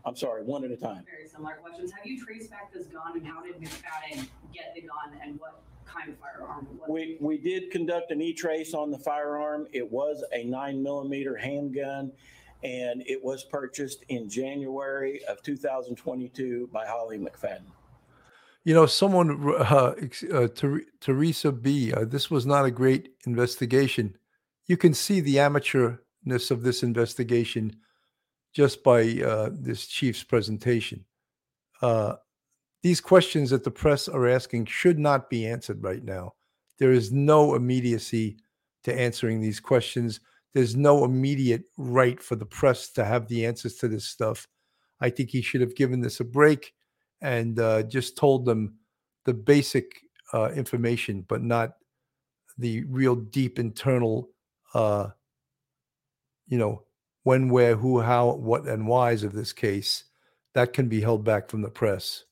I'm 0.06 0.16
sorry, 0.16 0.42
one 0.42 0.64
at 0.64 0.70
a 0.70 0.76
time. 0.76 1.04
Very 1.11 1.28
similar 1.28 1.54
questions. 1.54 1.90
Have 1.92 2.06
you 2.06 2.23
traced 2.23 2.50
back 2.50 2.73
this 2.73 2.87
gun 2.87 3.16
and 3.16 3.26
how 3.26 3.42
did 3.42 3.54
McFadden 3.56 4.28
get 4.52 4.73
the 4.75 4.82
gun 4.82 5.18
and 5.23 5.40
what 5.40 5.62
kind 5.87 6.11
of 6.11 6.16
firearm? 6.18 6.66
was 6.70 6.88
it? 6.88 6.92
We, 6.92 7.16
we 7.20 7.38
did 7.38 7.70
conduct 7.70 8.11
an 8.11 8.20
E-trace 8.20 8.75
on 8.75 8.90
the 8.90 8.99
firearm. 8.99 9.66
It 9.73 9.90
was 9.90 10.23
a 10.32 10.44
nine 10.44 10.82
millimeter 10.82 11.37
handgun 11.37 12.12
and 12.62 13.02
it 13.06 13.23
was 13.23 13.44
purchased 13.44 14.04
in 14.08 14.28
January 14.28 15.25
of 15.26 15.42
2022 15.42 16.68
by 16.73 16.87
Holly 16.87 17.18
McFadden. 17.18 17.62
You 18.64 18.73
know, 18.73 18.87
someone, 18.87 19.54
uh, 19.54 19.94
uh, 20.32 20.49
Ter- 20.49 20.84
Teresa 21.00 21.52
B., 21.52 21.92
uh, 21.92 22.06
this 22.06 22.30
was 22.30 22.46
not 22.46 22.64
a 22.64 22.70
great 22.70 23.11
investigation. 23.26 24.16
You 24.66 24.78
can 24.78 24.94
see 24.94 25.20
the 25.20 25.37
amateurness 25.37 26.50
of 26.50 26.62
this 26.62 26.82
investigation 26.82 27.76
just 28.54 28.82
by 28.84 29.02
uh, 29.20 29.50
this 29.52 29.87
chief's 29.87 30.23
presentation. 30.23 31.04
Uh, 31.82 32.14
these 32.82 33.00
questions 33.00 33.50
that 33.50 33.64
the 33.64 33.70
press 33.70 34.08
are 34.08 34.28
asking 34.28 34.66
should 34.66 34.99
not 34.99 35.28
be 35.28 35.46
answered 35.46 35.82
right 35.82 36.04
now. 36.04 36.34
There 36.78 36.92
is 36.92 37.12
no 37.12 37.54
immediacy 37.54 38.38
to 38.84 38.99
answering 38.99 39.40
these 39.40 39.61
questions. 39.61 40.20
There's 40.52 40.76
no 40.76 41.04
immediate 41.04 41.64
right 41.76 42.23
for 42.23 42.37
the 42.37 42.46
press 42.46 42.90
to 42.92 43.04
have 43.04 43.26
the 43.26 43.44
answers 43.44 43.76
to 43.76 43.88
this 43.88 44.06
stuff. 44.06 44.46
I 45.00 45.11
think 45.11 45.30
he 45.30 45.42
should 45.42 45.61
have 45.61 45.75
given 45.75 46.00
this 46.00 46.20
a 46.20 46.25
break 46.25 46.73
and 47.20 47.58
uh, 47.58 47.82
just 47.82 48.16
told 48.16 48.44
them 48.44 48.78
the 49.25 49.34
basic 49.34 50.00
uh, 50.32 50.50
information, 50.50 51.25
but 51.26 51.42
not 51.42 51.73
the 52.58 52.84
real 52.84 53.16
deep 53.16 53.58
internal, 53.58 54.30
uh, 54.75 55.08
you 56.46 56.58
know, 56.58 56.82
when, 57.25 57.49
where, 57.49 57.76
who, 57.76 58.00
how, 58.00 58.35
what, 58.35 58.66
and 58.66 58.87
whys 58.87 59.25
of 59.25 59.33
this 59.33 59.52
case. 59.52 60.04
That 60.52 60.73
can 60.73 60.88
be 60.88 61.00
held 61.00 61.25
back 61.25 61.49
from 61.49 61.62
the 61.62 61.69
press. 61.69 62.25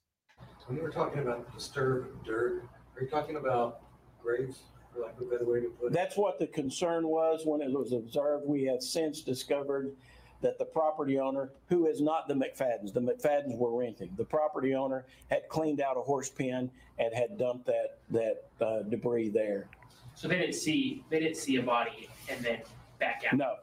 When 0.66 0.76
you 0.76 0.82
were 0.84 0.90
talking 0.90 1.22
about 1.22 1.52
disturbed 1.52 2.24
dirt, 2.24 2.62
are 2.94 3.02
you 3.02 3.08
talking 3.08 3.36
about 3.36 3.80
graves, 4.22 4.60
for 4.94 5.00
lack 5.00 5.16
of 5.16 5.26
a 5.26 5.30
better 5.30 5.44
way 5.44 5.60
to 5.60 5.68
put 5.68 5.86
it? 5.86 5.92
That's 5.92 6.16
what 6.16 6.38
the 6.38 6.46
concern 6.46 7.08
was 7.08 7.42
when 7.44 7.60
it 7.60 7.72
was 7.72 7.92
observed. 7.92 8.44
We 8.46 8.62
have 8.64 8.80
since 8.80 9.22
discovered 9.22 9.96
that 10.40 10.58
the 10.58 10.64
property 10.64 11.18
owner, 11.18 11.50
who 11.68 11.86
is 11.86 12.00
not 12.00 12.28
the 12.28 12.34
McFaddens, 12.34 12.92
the 12.92 13.00
McFaddens 13.00 13.56
were 13.56 13.76
renting. 13.76 14.10
The 14.16 14.24
property 14.24 14.74
owner 14.74 15.06
had 15.30 15.48
cleaned 15.48 15.80
out 15.80 15.96
a 15.96 16.00
horse 16.00 16.30
pen 16.30 16.70
and 16.98 17.14
had 17.14 17.38
dumped 17.38 17.66
that, 17.66 17.98
that 18.10 18.44
uh, 18.64 18.82
debris 18.82 19.30
there. 19.30 19.68
So 20.14 20.28
they 20.28 20.38
didn't 20.38 20.54
see, 20.54 21.04
they 21.10 21.18
didn't 21.18 21.38
see 21.38 21.56
a 21.56 21.62
body 21.62 22.08
and 22.28 22.44
then 22.44 22.60
back 22.98 23.22
out? 23.26 23.36
No, 23.36 23.54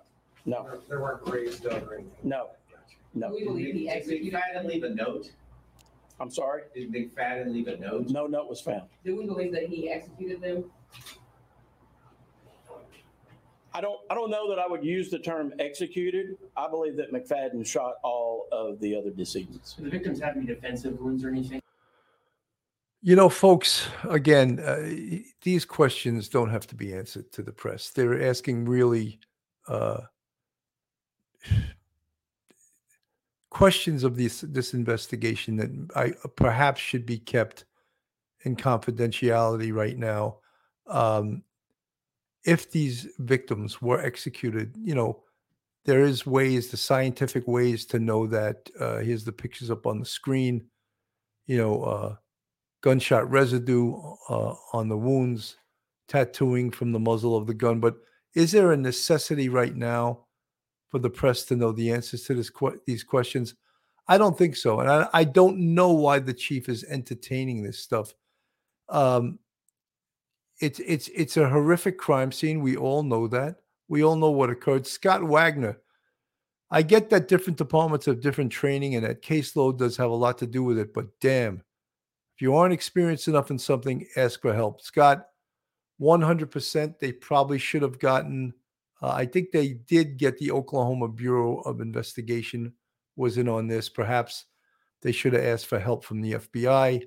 no, 0.45 0.63
There- 0.63 0.79
There 0.87 1.01
weren't 1.01 1.23
graves 1.23 1.59
dug 1.59 1.83
or 1.87 1.95
anything? 1.95 2.11
no, 2.23 2.49
no. 3.13 3.29
We 3.31 3.43
believe 3.43 3.73
he 3.75 3.81
Did 3.87 3.89
executed 3.89 4.33
McFadden 4.33 4.65
leave 4.65 4.83
a 4.83 4.89
note? 4.89 5.31
I'm 6.19 6.29
sorry? 6.29 6.63
Did 6.75 6.91
McFadden 6.91 7.53
leave 7.53 7.67
a 7.67 7.77
note? 7.77 8.09
No 8.09 8.27
note 8.27 8.49
was 8.49 8.59
found. 8.61 8.83
Do 9.05 9.15
we 9.15 9.25
believe 9.25 9.51
that 9.53 9.67
he 9.69 9.89
executed 9.89 10.41
them? 10.41 10.65
I 13.73 13.77
I 13.77 13.81
don't, 13.81 13.99
I 14.09 14.15
don't 14.15 14.31
know 14.31 14.49
that 14.49 14.57
I 14.59 14.67
would 14.67 14.83
use 14.83 15.09
the 15.09 15.19
term 15.19 15.53
executed. 15.59 16.37
I 16.57 16.67
believe 16.67 16.97
that 16.97 17.13
McFadden 17.13 17.65
shot 17.65 17.95
all 18.03 18.47
of 18.51 18.79
the 18.79 18.95
other 18.95 19.11
decedents. 19.11 19.75
So 19.77 19.83
the 19.83 19.89
victims 19.91 20.19
have 20.19 20.35
any 20.35 20.45
defensive 20.47 20.99
wounds 20.99 21.23
or 21.23 21.29
anything? 21.29 21.61
You 23.01 23.15
know, 23.15 23.29
folks, 23.29 23.87
again, 24.09 24.59
uh, 24.59 24.79
y- 24.81 25.23
these 25.43 25.63
questions 25.65 26.27
don't 26.27 26.49
have 26.49 26.65
to 26.67 26.75
be 26.75 26.93
answered 26.93 27.31
to 27.33 27.43
the 27.43 27.51
press. 27.53 27.91
They're 27.91 28.21
asking 28.27 28.65
really 28.65 29.19
uh, 29.67 30.01
questions 33.49 34.03
of 34.03 34.15
this 34.15 34.41
this 34.41 34.73
investigation 34.73 35.57
that 35.57 35.69
I 35.95 36.13
perhaps 36.35 36.79
should 36.79 37.05
be 37.05 37.17
kept 37.17 37.65
in 38.45 38.55
confidentiality 38.55 39.73
right 39.73 39.97
now. 39.97 40.37
Um, 40.87 41.43
if 42.45 42.71
these 42.71 43.07
victims 43.19 43.81
were 43.81 43.99
executed, 43.99 44.75
you 44.81 44.95
know, 44.95 45.23
there 45.85 46.01
is 46.01 46.25
ways, 46.25 46.69
the 46.69 46.77
scientific 46.77 47.47
ways 47.47 47.85
to 47.87 47.99
know 47.99 48.27
that. 48.27 48.69
Uh, 48.79 48.99
here's 48.99 49.25
the 49.25 49.31
pictures 49.31 49.69
up 49.69 49.85
on 49.85 49.99
the 49.99 50.05
screen. 50.05 50.65
You 51.47 51.57
know, 51.57 51.83
uh, 51.83 52.15
gunshot 52.81 53.29
residue 53.29 53.95
uh, 54.29 54.55
on 54.73 54.87
the 54.87 54.97
wounds, 54.97 55.57
tattooing 56.07 56.71
from 56.71 56.91
the 56.91 56.99
muzzle 56.99 57.35
of 57.35 57.47
the 57.47 57.53
gun. 57.53 57.79
But 57.79 57.97
is 58.35 58.51
there 58.51 58.71
a 58.71 58.77
necessity 58.77 59.49
right 59.49 59.75
now 59.75 60.27
for 60.89 60.99
the 60.99 61.09
press 61.09 61.43
to 61.45 61.55
know 61.55 61.71
the 61.71 61.91
answers 61.91 62.23
to 62.25 62.33
this 62.33 62.49
que- 62.49 62.79
these 62.85 63.03
questions? 63.03 63.55
I 64.07 64.17
don't 64.17 64.37
think 64.37 64.55
so, 64.55 64.79
and 64.79 64.89
I, 64.89 65.07
I 65.13 65.23
don't 65.23 65.75
know 65.75 65.91
why 65.91 66.19
the 66.19 66.33
chief 66.33 66.67
is 66.67 66.83
entertaining 66.85 67.61
this 67.61 67.79
stuff. 67.79 68.13
Um, 68.89 69.39
it's 70.59 70.79
it's 70.79 71.07
it's 71.09 71.37
a 71.37 71.47
horrific 71.47 71.97
crime 71.97 72.31
scene. 72.31 72.61
We 72.61 72.75
all 72.75 73.03
know 73.03 73.27
that. 73.27 73.57
We 73.87 74.03
all 74.03 74.15
know 74.15 74.31
what 74.31 74.49
occurred. 74.49 74.87
Scott 74.87 75.23
Wagner. 75.23 75.77
I 76.71 76.83
get 76.83 77.09
that 77.09 77.27
different 77.27 77.57
departments 77.57 78.05
have 78.05 78.21
different 78.21 78.51
training, 78.51 78.95
and 78.95 79.05
that 79.05 79.23
caseload 79.23 79.77
does 79.77 79.97
have 79.97 80.11
a 80.11 80.15
lot 80.15 80.37
to 80.39 80.47
do 80.47 80.63
with 80.63 80.77
it. 80.77 80.93
But 80.93 81.07
damn, 81.19 81.63
if 82.35 82.41
you 82.41 82.55
aren't 82.55 82.73
experienced 82.73 83.27
enough 83.27 83.49
in 83.49 83.57
something, 83.57 84.05
ask 84.15 84.41
for 84.41 84.53
help. 84.53 84.81
Scott, 84.81 85.27
100%, 85.99 86.99
they 86.99 87.11
probably 87.11 87.57
should 87.57 87.81
have 87.81 87.99
gotten, 87.99 88.53
uh, 89.01 89.09
I 89.09 89.25
think 89.25 89.51
they 89.51 89.73
did 89.73 90.17
get 90.17 90.37
the 90.37 90.51
Oklahoma 90.51 91.07
Bureau 91.07 91.59
of 91.61 91.81
Investigation 91.81 92.73
was 93.15 93.37
in 93.37 93.47
on 93.47 93.67
this. 93.67 93.89
Perhaps 93.89 94.45
they 95.01 95.11
should 95.11 95.33
have 95.33 95.43
asked 95.43 95.67
for 95.67 95.79
help 95.79 96.03
from 96.03 96.21
the 96.21 96.33
FBI 96.33 97.03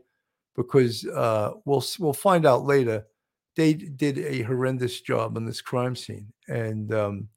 because 0.56 1.06
uh, 1.06 1.52
we'll 1.64 1.84
we'll 1.98 2.12
find 2.12 2.46
out 2.46 2.64
later. 2.64 3.06
They 3.54 3.74
did 3.74 4.18
a 4.18 4.42
horrendous 4.42 5.02
job 5.02 5.36
on 5.36 5.44
this 5.44 5.60
crime 5.60 5.94
scene 5.94 6.32
and 6.48 6.92
um, 6.94 7.28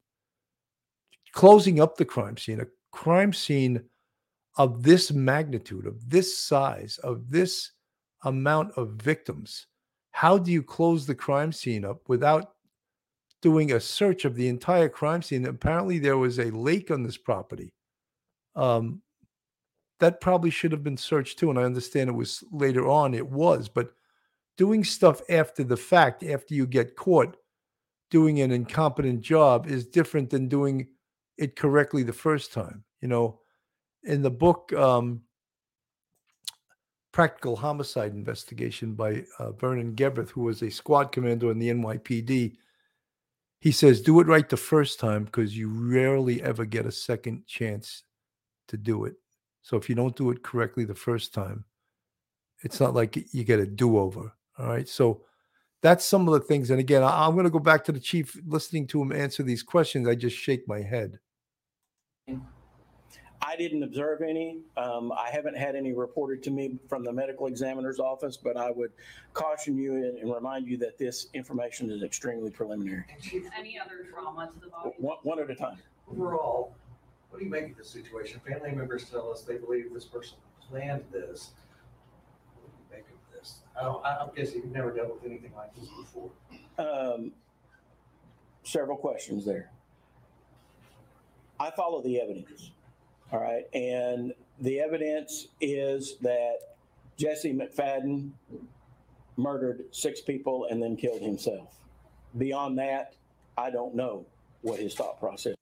closing 1.33 1.81
up 1.81 1.97
the 1.97 2.05
crime 2.05 2.37
scene. 2.37 2.61
A 2.61 2.67
crime 2.91 3.33
scene 3.33 3.81
of 4.57 4.83
this 4.83 5.11
magnitude, 5.11 5.85
of 5.85 6.09
this 6.09 6.37
size, 6.37 6.97
of 6.99 7.29
this 7.29 7.71
amount 8.23 8.71
of 8.77 8.91
victims. 8.91 9.67
How 10.11 10.37
do 10.37 10.51
you 10.51 10.63
close 10.63 11.05
the 11.05 11.15
crime 11.15 11.51
scene 11.51 11.83
up 11.83 12.07
without 12.07 12.54
doing 13.41 13.71
a 13.71 13.79
search 13.79 14.25
of 14.25 14.35
the 14.35 14.47
entire 14.47 14.89
crime 14.89 15.21
scene? 15.21 15.45
Apparently, 15.45 15.99
there 15.99 16.17
was 16.17 16.39
a 16.39 16.51
lake 16.51 16.91
on 16.91 17.03
this 17.03 17.17
property. 17.17 17.73
Um, 18.55 19.01
that 19.99 20.21
probably 20.21 20.49
should 20.49 20.71
have 20.71 20.83
been 20.83 20.97
searched 20.97 21.39
too. 21.39 21.49
And 21.49 21.59
I 21.59 21.63
understand 21.63 22.09
it 22.09 22.13
was 22.13 22.43
later 22.51 22.87
on, 22.87 23.13
it 23.13 23.29
was, 23.29 23.69
but 23.69 23.91
doing 24.57 24.83
stuff 24.83 25.21
after 25.29 25.63
the 25.63 25.77
fact, 25.77 26.23
after 26.23 26.53
you 26.53 26.67
get 26.67 26.95
caught 26.95 27.37
doing 28.11 28.39
an 28.41 28.51
incompetent 28.51 29.21
job, 29.21 29.67
is 29.67 29.85
different 29.85 30.29
than 30.29 30.47
doing 30.47 30.87
it 31.37 31.55
correctly 31.55 32.03
the 32.03 32.13
first 32.13 32.53
time. 32.53 32.83
You 33.01 33.07
know, 33.07 33.39
in 34.03 34.21
the 34.21 34.31
book, 34.31 34.71
um, 34.73 35.21
Practical 37.11 37.55
Homicide 37.55 38.11
Investigation 38.11 38.93
by 38.93 39.23
uh, 39.39 39.53
Vernon 39.53 39.95
Geberth, 39.95 40.29
who 40.29 40.41
was 40.41 40.61
a 40.61 40.69
squad 40.69 41.13
commander 41.13 41.49
in 41.49 41.59
the 41.59 41.69
NYPD, 41.69 42.57
he 43.65 43.71
says, 43.71 43.99
do 43.99 44.19
it 44.19 44.27
right 44.27 44.47
the 44.47 44.55
first 44.55 44.99
time 44.99 45.23
because 45.23 45.57
you 45.57 45.69
rarely 45.69 46.39
ever 46.43 46.65
get 46.65 46.85
a 46.85 46.91
second 46.91 47.47
chance 47.47 48.03
to 48.67 48.77
do 48.77 49.05
it. 49.05 49.15
So 49.63 49.75
if 49.75 49.89
you 49.89 49.95
don't 49.95 50.15
do 50.15 50.29
it 50.29 50.43
correctly 50.43 50.85
the 50.85 50.93
first 50.93 51.33
time, 51.33 51.65
it's 52.61 52.79
not 52.79 52.93
like 52.93 53.17
you 53.33 53.43
get 53.43 53.57
a 53.59 53.65
do 53.65 53.97
over. 53.97 54.31
All 54.59 54.67
right. 54.67 54.87
So 54.87 55.23
that's 55.81 56.05
some 56.05 56.27
of 56.27 56.35
the 56.35 56.41
things. 56.41 56.69
And 56.69 56.79
again, 56.79 57.01
I, 57.01 57.25
I'm 57.25 57.33
going 57.33 57.45
to 57.45 57.49
go 57.49 57.57
back 57.57 57.83
to 57.85 57.91
the 57.91 57.99
chief 57.99 58.39
listening 58.45 58.85
to 58.85 59.01
him 59.01 59.11
answer 59.11 59.41
these 59.41 59.63
questions. 59.63 60.07
I 60.07 60.13
just 60.13 60.37
shake 60.37 60.67
my 60.67 60.83
head. 60.83 61.17
I 63.47 63.55
didn't 63.55 63.83
observe 63.83 64.21
any. 64.21 64.61
Um, 64.75 65.11
I 65.11 65.29
haven't 65.31 65.55
had 65.55 65.75
any 65.75 65.93
reported 65.93 66.41
to 66.43 66.51
me 66.51 66.79
from 66.89 67.03
the 67.03 67.13
medical 67.13 67.45
examiner's 67.47 67.99
office, 67.99 68.37
but 68.37 68.57
I 68.57 68.71
would 68.71 68.91
caution 69.33 69.77
you 69.77 69.95
and, 69.95 70.17
and 70.17 70.33
remind 70.33 70.67
you 70.67 70.77
that 70.77 70.97
this 70.97 71.27
information 71.33 71.91
is 71.91 72.01
extremely 72.01 72.49
preliminary. 72.49 73.03
And 73.13 73.21
Chief, 73.21 73.43
Any 73.57 73.79
other 73.79 74.05
trauma 74.11 74.49
to 74.51 74.59
the 74.59 74.67
body? 74.67 74.91
One, 74.97 75.17
one 75.23 75.39
at 75.39 75.49
a 75.51 75.55
time. 75.55 75.77
overall, 76.11 76.73
what 77.29 77.39
do 77.39 77.45
you 77.45 77.51
make 77.51 77.71
of 77.71 77.77
the 77.77 77.83
situation? 77.83 78.39
Family 78.47 78.71
members 78.71 79.07
tell 79.09 79.31
us 79.31 79.41
they 79.43 79.57
believe 79.57 79.93
this 79.93 80.05
person 80.05 80.37
planned 80.67 81.03
this. 81.11 81.51
What 82.55 82.71
do 82.71 82.77
you 82.79 82.97
make 82.97 83.05
of 83.09 83.37
this? 83.39 83.59
I 83.79 83.83
don't, 83.83 84.03
I- 84.03 84.17
I'm 84.21 84.33
guessing 84.35 84.61
you've 84.63 84.71
never 84.71 84.91
dealt 84.91 85.13
with 85.13 85.23
anything 85.29 85.51
like 85.55 85.75
this 85.75 85.87
before. 85.99 86.31
Um, 86.79 87.31
several 88.63 88.97
questions 88.97 89.45
there. 89.45 89.69
I 91.59 91.69
follow 91.71 92.01
the 92.01 92.19
evidence. 92.19 92.71
All 93.35 93.41
right. 93.41 93.65
And 93.73 94.33
the 94.61 94.79
evidence 94.79 95.47
is 95.59 96.15
that 96.21 96.55
Jesse 97.17 97.53
McFadden 97.53 98.31
murdered 99.35 99.83
six 99.91 100.21
people 100.21 100.67
and 100.71 100.81
then 100.81 100.95
killed 100.95 101.21
himself. 101.21 101.75
Beyond 102.37 102.79
that, 102.79 103.15
I 103.57 103.71
don't 103.71 103.93
know 103.93 104.25
what 104.61 104.79
his 104.79 104.95
thought 104.95 105.19
process. 105.19 105.55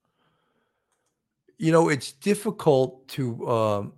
You 1.58 1.72
know, 1.72 1.90
it's 1.90 2.12
difficult 2.12 3.08
to 3.08 3.50
um, 3.50 3.94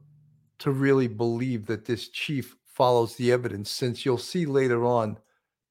to 0.59 0.71
really 0.71 1.09
believe 1.09 1.65
that 1.65 1.83
this 1.83 2.07
chief 2.07 2.55
follows 2.63 3.15
the 3.17 3.29
evidence, 3.29 3.69
since 3.69 4.05
you'll 4.05 4.17
see 4.17 4.45
later 4.45 4.85
on 4.85 5.17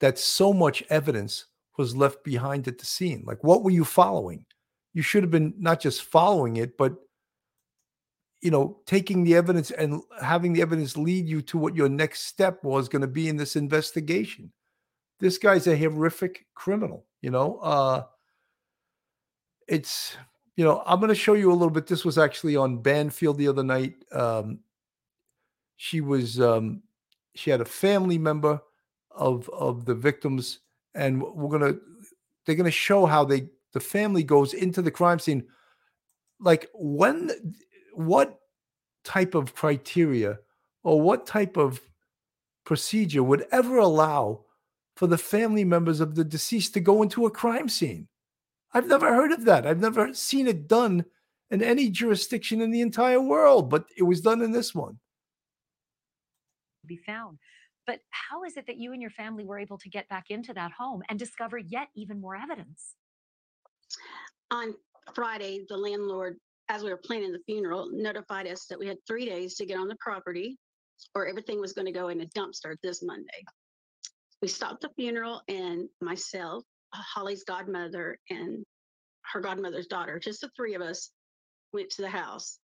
that 0.00 0.18
so 0.18 0.52
much 0.52 0.84
evidence 0.90 1.46
was 1.78 1.96
left 1.96 2.22
behind 2.22 2.68
at 2.68 2.76
the 2.76 2.84
scene. 2.84 3.24
Like, 3.26 3.42
what 3.42 3.62
were 3.62 3.70
you 3.70 3.84
following? 3.84 4.44
You 4.92 5.00
should 5.00 5.22
have 5.22 5.30
been 5.30 5.54
not 5.58 5.80
just 5.80 6.02
following 6.02 6.58
it, 6.58 6.76
but 6.76 6.96
you 8.44 8.50
know, 8.50 8.76
taking 8.84 9.24
the 9.24 9.34
evidence 9.34 9.70
and 9.70 10.02
having 10.20 10.52
the 10.52 10.60
evidence 10.60 10.98
lead 10.98 11.26
you 11.26 11.40
to 11.40 11.56
what 11.56 11.74
your 11.74 11.88
next 11.88 12.26
step 12.26 12.62
was 12.62 12.90
going 12.90 13.00
to 13.00 13.08
be 13.08 13.26
in 13.26 13.38
this 13.38 13.56
investigation. 13.56 14.52
This 15.18 15.38
guy's 15.38 15.66
a 15.66 15.78
horrific 15.78 16.44
criminal, 16.54 17.06
you 17.22 17.30
know. 17.30 17.56
Uh 17.56 18.04
it's 19.66 20.14
you 20.56 20.64
know, 20.64 20.82
I'm 20.84 21.00
going 21.00 21.08
to 21.08 21.14
show 21.14 21.32
you 21.32 21.50
a 21.50 21.54
little 21.54 21.70
bit. 21.70 21.86
This 21.86 22.04
was 22.04 22.18
actually 22.18 22.54
on 22.54 22.82
Banfield 22.82 23.38
the 23.38 23.48
other 23.48 23.64
night. 23.64 23.94
Um 24.12 24.60
she 25.76 26.02
was 26.02 26.38
um 26.38 26.82
she 27.34 27.48
had 27.48 27.62
a 27.62 27.64
family 27.64 28.18
member 28.18 28.60
of 29.10 29.48
of 29.48 29.86
the 29.86 29.94
victims 29.94 30.58
and 30.94 31.22
we're 31.22 31.58
to 31.58 31.80
they're 32.44 32.56
going 32.56 32.64
to 32.66 32.70
show 32.70 33.06
how 33.06 33.24
they 33.24 33.48
the 33.72 33.80
family 33.80 34.22
goes 34.22 34.52
into 34.52 34.82
the 34.82 34.90
crime 34.90 35.18
scene 35.18 35.46
like 36.40 36.68
when 36.74 37.30
what 37.98 38.40
type 39.04 39.34
of 39.34 39.54
criteria 39.54 40.38
or 40.82 41.00
what 41.00 41.26
type 41.26 41.56
of 41.56 41.80
procedure 42.64 43.22
would 43.22 43.46
ever 43.52 43.78
allow 43.78 44.44
for 44.96 45.06
the 45.06 45.18
family 45.18 45.64
members 45.64 46.00
of 46.00 46.14
the 46.14 46.24
deceased 46.24 46.74
to 46.74 46.80
go 46.80 47.02
into 47.02 47.26
a 47.26 47.30
crime 47.30 47.68
scene 47.68 48.08
i've 48.72 48.86
never 48.86 49.08
heard 49.14 49.32
of 49.32 49.44
that 49.44 49.66
i've 49.66 49.80
never 49.80 50.14
seen 50.14 50.46
it 50.46 50.66
done 50.66 51.04
in 51.50 51.62
any 51.62 51.90
jurisdiction 51.90 52.60
in 52.60 52.70
the 52.70 52.80
entire 52.80 53.20
world 53.20 53.68
but 53.68 53.84
it 53.98 54.02
was 54.04 54.20
done 54.20 54.40
in 54.40 54.52
this 54.52 54.74
one 54.74 54.98
be 56.86 56.96
found. 56.96 57.38
But 57.86 58.00
how 58.10 58.44
is 58.44 58.56
it 58.56 58.66
that 58.66 58.78
you 58.78 58.92
and 58.92 59.02
your 59.02 59.10
family 59.10 59.44
were 59.44 59.58
able 59.58 59.78
to 59.78 59.90
get 59.90 60.08
back 60.08 60.26
into 60.30 60.54
that 60.54 60.72
home 60.72 61.02
and 61.08 61.18
discover 61.18 61.58
yet 61.58 61.88
even 61.94 62.20
more 62.20 62.36
evidence? 62.36 62.94
on 64.50 64.74
Friday, 65.14 65.64
the 65.68 65.76
landlord, 65.76 66.36
as 66.68 66.82
we 66.82 66.90
were 66.90 67.00
planning 67.04 67.32
the 67.32 67.42
funeral, 67.46 67.88
notified 67.92 68.46
us 68.46 68.66
that 68.66 68.78
we 68.78 68.86
had 68.86 68.96
three 69.06 69.26
days 69.26 69.54
to 69.56 69.66
get 69.66 69.78
on 69.78 69.88
the 69.88 69.96
property 70.00 70.56
or 71.14 71.26
everything 71.26 71.60
was 71.60 71.72
going 71.72 71.86
to 71.86 71.92
go 71.92 72.08
in 72.08 72.20
a 72.20 72.26
dumpster 72.26 72.76
this 72.82 73.02
Monday. 73.02 73.44
We 74.40 74.48
stopped 74.48 74.82
the 74.82 74.90
funeral 74.96 75.42
and 75.48 75.88
myself, 76.00 76.64
Holly's 76.92 77.44
godmother 77.44 78.18
and 78.30 78.64
her 79.32 79.40
godmother's 79.40 79.86
daughter, 79.86 80.18
just 80.18 80.40
the 80.40 80.50
three 80.56 80.74
of 80.74 80.82
us 80.82 81.10
went 81.72 81.90
to 81.90 82.02
the 82.02 82.10
house. 82.10 82.58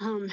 Um, 0.00 0.30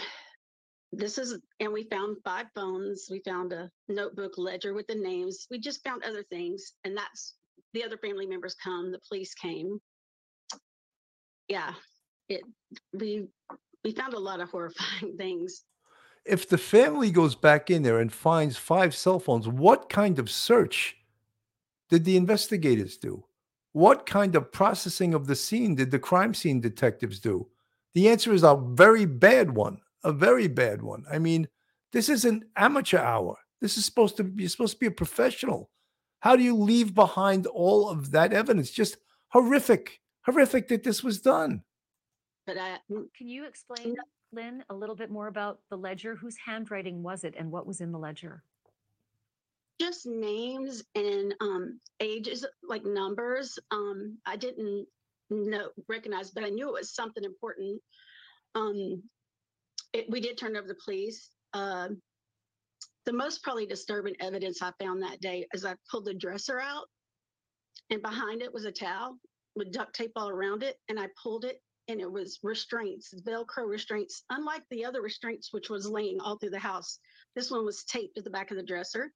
this 0.92 1.18
is, 1.18 1.38
and 1.60 1.74
we 1.74 1.88
found 1.90 2.18
five 2.24 2.48
phones. 2.56 3.08
We 3.10 3.22
found 3.26 3.54
a 3.54 3.70
notebook 3.90 4.38
ledger 4.38 4.74
with 4.74 4.88
the 4.88 4.96
names. 4.96 5.48
We 5.50 5.60
just 5.60 5.84
found 5.84 6.04
other 6.04 6.24
things. 6.24 6.74
And 6.84 6.96
that's 6.96 7.36
the 7.74 7.84
other 7.84 7.98
family 7.98 8.26
members 8.26 8.56
come, 8.64 8.92
the 8.92 9.00
police 9.08 9.34
came. 9.34 9.80
Yeah, 11.48 11.74
it, 12.30 12.42
we, 12.94 13.28
we 13.84 13.92
found 13.92 14.14
a 14.14 14.20
lot 14.20 14.40
of 14.40 14.50
horrifying 14.50 15.16
things. 15.18 15.64
If 16.26 16.50
the 16.50 16.58
family 16.58 17.12
goes 17.12 17.36
back 17.36 17.70
in 17.70 17.84
there 17.84 18.00
and 18.00 18.12
finds 18.12 18.58
five 18.58 18.96
cell 18.96 19.20
phones, 19.20 19.48
what 19.48 19.90
kind 19.90 20.18
of 20.18 20.30
search 20.32 20.98
did 21.90 22.04
the 22.04 22.18
investigators 22.18 22.98
do? 22.98 23.24
What 23.74 24.06
kind 24.06 24.36
of 24.36 24.52
processing 24.52 25.14
of 25.14 25.28
the 25.28 25.36
scene 25.36 25.76
did 25.76 25.92
the 25.92 26.00
crime 26.00 26.34
scene 26.34 26.62
detectives 26.62 27.20
do? 27.20 27.48
The 27.94 28.10
answer 28.10 28.34
is 28.34 28.44
a 28.44 28.56
very 28.56 29.06
bad 29.06 29.52
one, 29.52 29.80
a 30.04 30.12
very 30.12 30.48
bad 30.48 30.82
one. 30.82 31.06
I 31.12 31.20
mean, 31.20 31.48
this 31.92 32.10
is 32.10 32.26
an 32.26 32.44
amateur 32.56 32.98
hour. 32.98 33.38
This 33.62 33.78
is 33.78 33.86
supposed 33.86 34.18
to 34.18 34.24
be 34.24 34.44
you're 34.44 34.50
supposed 34.50 34.74
to 34.74 34.80
be 34.80 34.88
a 34.88 34.92
professional. 34.92 35.70
How 36.20 36.36
do 36.36 36.44
you 36.44 36.56
leave 36.56 36.94
behind 36.94 37.48
all 37.48 37.90
of 37.90 38.12
that 38.12 38.34
evidence? 38.34 38.72
Just 38.72 38.98
horrific, 39.30 40.00
horrific 40.26 40.68
that 40.70 40.84
this 40.84 41.04
was 41.04 41.22
done. 41.22 41.64
But 42.46 42.58
I, 42.58 42.78
Can 42.88 43.28
you 43.28 43.46
explain, 43.46 43.96
Lynn, 44.32 44.64
a 44.70 44.74
little 44.74 44.96
bit 44.96 45.10
more 45.10 45.28
about 45.28 45.60
the 45.70 45.78
ledger? 45.78 46.16
Whose 46.16 46.38
handwriting 46.38 47.02
was 47.02 47.24
it 47.24 47.34
and 47.38 47.52
what 47.52 47.66
was 47.66 47.82
in 47.82 47.92
the 47.92 48.00
ledger? 48.00 48.44
just 49.80 50.06
names 50.06 50.84
and 50.96 51.34
um 51.42 51.80
ages 52.00 52.46
like 52.68 52.86
numbers 52.86 53.60
um 53.72 54.18
i 54.26 54.36
didn't 54.36 54.86
know 55.30 55.70
recognize 55.90 56.32
but 56.32 56.44
i 56.44 56.50
knew 56.50 56.70
it 56.70 56.80
was 56.80 56.96
something 56.96 57.24
important 57.24 57.82
um 58.56 59.02
it, 59.94 60.06
we 60.10 60.20
did 60.20 60.38
turn 60.38 60.56
over 60.56 60.68
the 60.68 60.78
police 60.84 61.30
uh, 61.54 61.88
the 63.06 63.14
most 63.14 63.44
probably 63.44 63.66
disturbing 63.66 64.16
evidence 64.20 64.62
i 64.62 64.72
found 64.80 65.02
that 65.02 65.20
day 65.22 65.46
is 65.54 65.66
i 65.66 65.74
pulled 65.90 66.06
the 66.06 66.14
dresser 66.14 66.60
out 66.60 66.86
and 67.90 68.02
behind 68.02 68.42
it 68.42 68.54
was 68.54 68.66
a 68.66 68.72
towel 68.72 69.18
with 69.56 69.72
duct 69.72 69.94
tape 69.96 70.12
all 70.16 70.30
around 70.30 70.64
it 70.64 70.78
and 70.90 71.00
i 71.00 71.08
pulled 71.22 71.44
it 71.44 71.62
and 71.88 72.00
it 72.02 72.12
was 72.12 72.40
restraints 72.44 73.14
velcro 73.26 73.68
restraints 73.68 74.24
unlike 74.30 74.64
the 74.70 74.84
other 74.86 75.02
restraints 75.02 75.54
which 75.54 75.70
was 75.70 75.88
laying 75.88 76.20
all 76.20 76.38
through 76.38 76.50
the 76.50 76.60
house 76.60 77.00
this 77.36 77.52
one 77.52 77.66
was 77.66 77.84
taped 77.84 78.18
at 78.18 78.24
the 78.24 78.30
back 78.30 78.52
of 78.52 78.58
the 78.58 78.64
dresser 78.64 79.12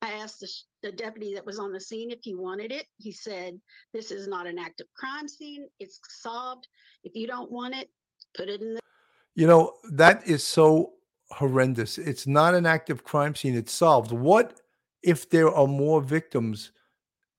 I 0.00 0.10
asked 0.12 0.40
the, 0.40 0.48
the 0.82 0.92
deputy 0.92 1.34
that 1.34 1.46
was 1.46 1.58
on 1.58 1.72
the 1.72 1.80
scene 1.80 2.10
if 2.10 2.18
he 2.22 2.34
wanted 2.34 2.72
it. 2.72 2.86
He 2.98 3.12
said, 3.12 3.60
This 3.92 4.10
is 4.10 4.26
not 4.26 4.46
an 4.46 4.58
active 4.58 4.86
crime 4.96 5.28
scene. 5.28 5.68
It's 5.78 6.00
solved. 6.08 6.66
If 7.04 7.14
you 7.14 7.26
don't 7.26 7.50
want 7.50 7.74
it, 7.76 7.88
put 8.36 8.48
it 8.48 8.60
in 8.60 8.74
the. 8.74 8.80
You 9.34 9.46
know, 9.46 9.72
that 9.92 10.26
is 10.26 10.44
so 10.44 10.92
horrendous. 11.30 11.96
It's 11.96 12.26
not 12.26 12.54
an 12.54 12.66
active 12.66 13.02
crime 13.02 13.34
scene, 13.34 13.54
it's 13.54 13.72
solved. 13.72 14.12
What 14.12 14.60
if 15.02 15.30
there 15.30 15.48
are 15.48 15.66
more 15.66 16.02
victims, 16.02 16.72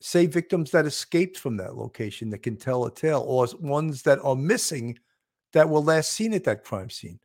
say 0.05 0.25
victims 0.25 0.69
that 0.71 0.85
escaped 0.85 1.37
from 1.37 1.55
that 1.55 1.77
location 1.77 2.29
that 2.29 2.43
can 2.43 2.57
tell 2.57 2.83
a 2.83 2.93
tale, 2.93 3.23
or 3.25 3.47
ones 3.61 4.01
that 4.01 4.19
are 4.21 4.35
missing 4.35 4.99
that 5.53 5.69
were 5.69 5.79
last 5.79 6.11
seen 6.11 6.33
at 6.33 6.43
that 6.43 6.65
crime 6.65 6.89
scene? 6.89 7.17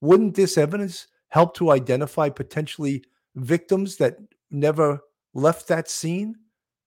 Wouldn't 0.00 0.36
this 0.36 0.56
evidence 0.56 1.08
help 1.30 1.56
to 1.56 1.72
identify 1.72 2.28
potentially 2.28 3.02
victims 3.34 3.96
that 3.96 4.18
never 4.52 5.00
left 5.34 5.66
that 5.66 5.90
scene? 5.90 6.36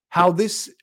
How 0.07 0.31
this 0.31 0.73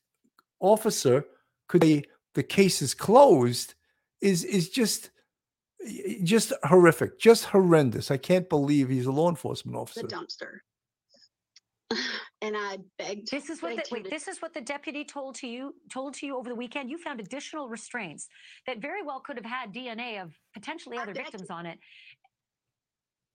officer 0.61 1.25
could 1.67 1.83
say 1.83 2.05
the 2.35 2.43
case 2.43 2.83
is 2.83 2.93
closed 2.93 3.73
is 4.21 4.45
is 4.45 4.69
just 4.69 5.13
just 6.25 6.53
horrific, 6.65 7.19
just 7.19 7.47
horrendous. 7.47 8.11
I 8.11 8.19
can't 8.19 8.51
believe 8.51 8.91
he's 8.91 9.07
a 9.07 9.13
law 9.13 9.31
enforcement 9.31 9.79
officer. 9.79 10.03
the 10.03 10.09
dumpster. 10.09 10.59
And 12.43 12.57
I 12.57 12.79
begged. 12.99 13.31
This 13.31 13.51
is 13.51 13.63
what 13.63 13.77
the, 13.77 13.85
wait, 13.91 14.11
this 14.11 14.29
is 14.29 14.41
what 14.41 14.55
the 14.55 14.61
deputy 14.61 15.05
told 15.05 15.37
to 15.37 15.47
you 15.47 15.75
told 15.91 16.15
to 16.15 16.27
you 16.27 16.37
over 16.37 16.49
the 16.49 16.55
weekend. 16.55 16.91
You 16.91 16.99
found 16.99 17.21
additional 17.21 17.69
restraints 17.69 18.29
that 18.67 18.81
very 18.81 19.03
well 19.03 19.21
could 19.21 19.37
have 19.37 19.47
had 19.47 19.73
DNA 19.73 20.23
of 20.23 20.33
potentially 20.55 20.99
other 20.99 21.13
begged 21.13 21.33
victims 21.33 21.51
on 21.51 21.67
it. 21.67 21.79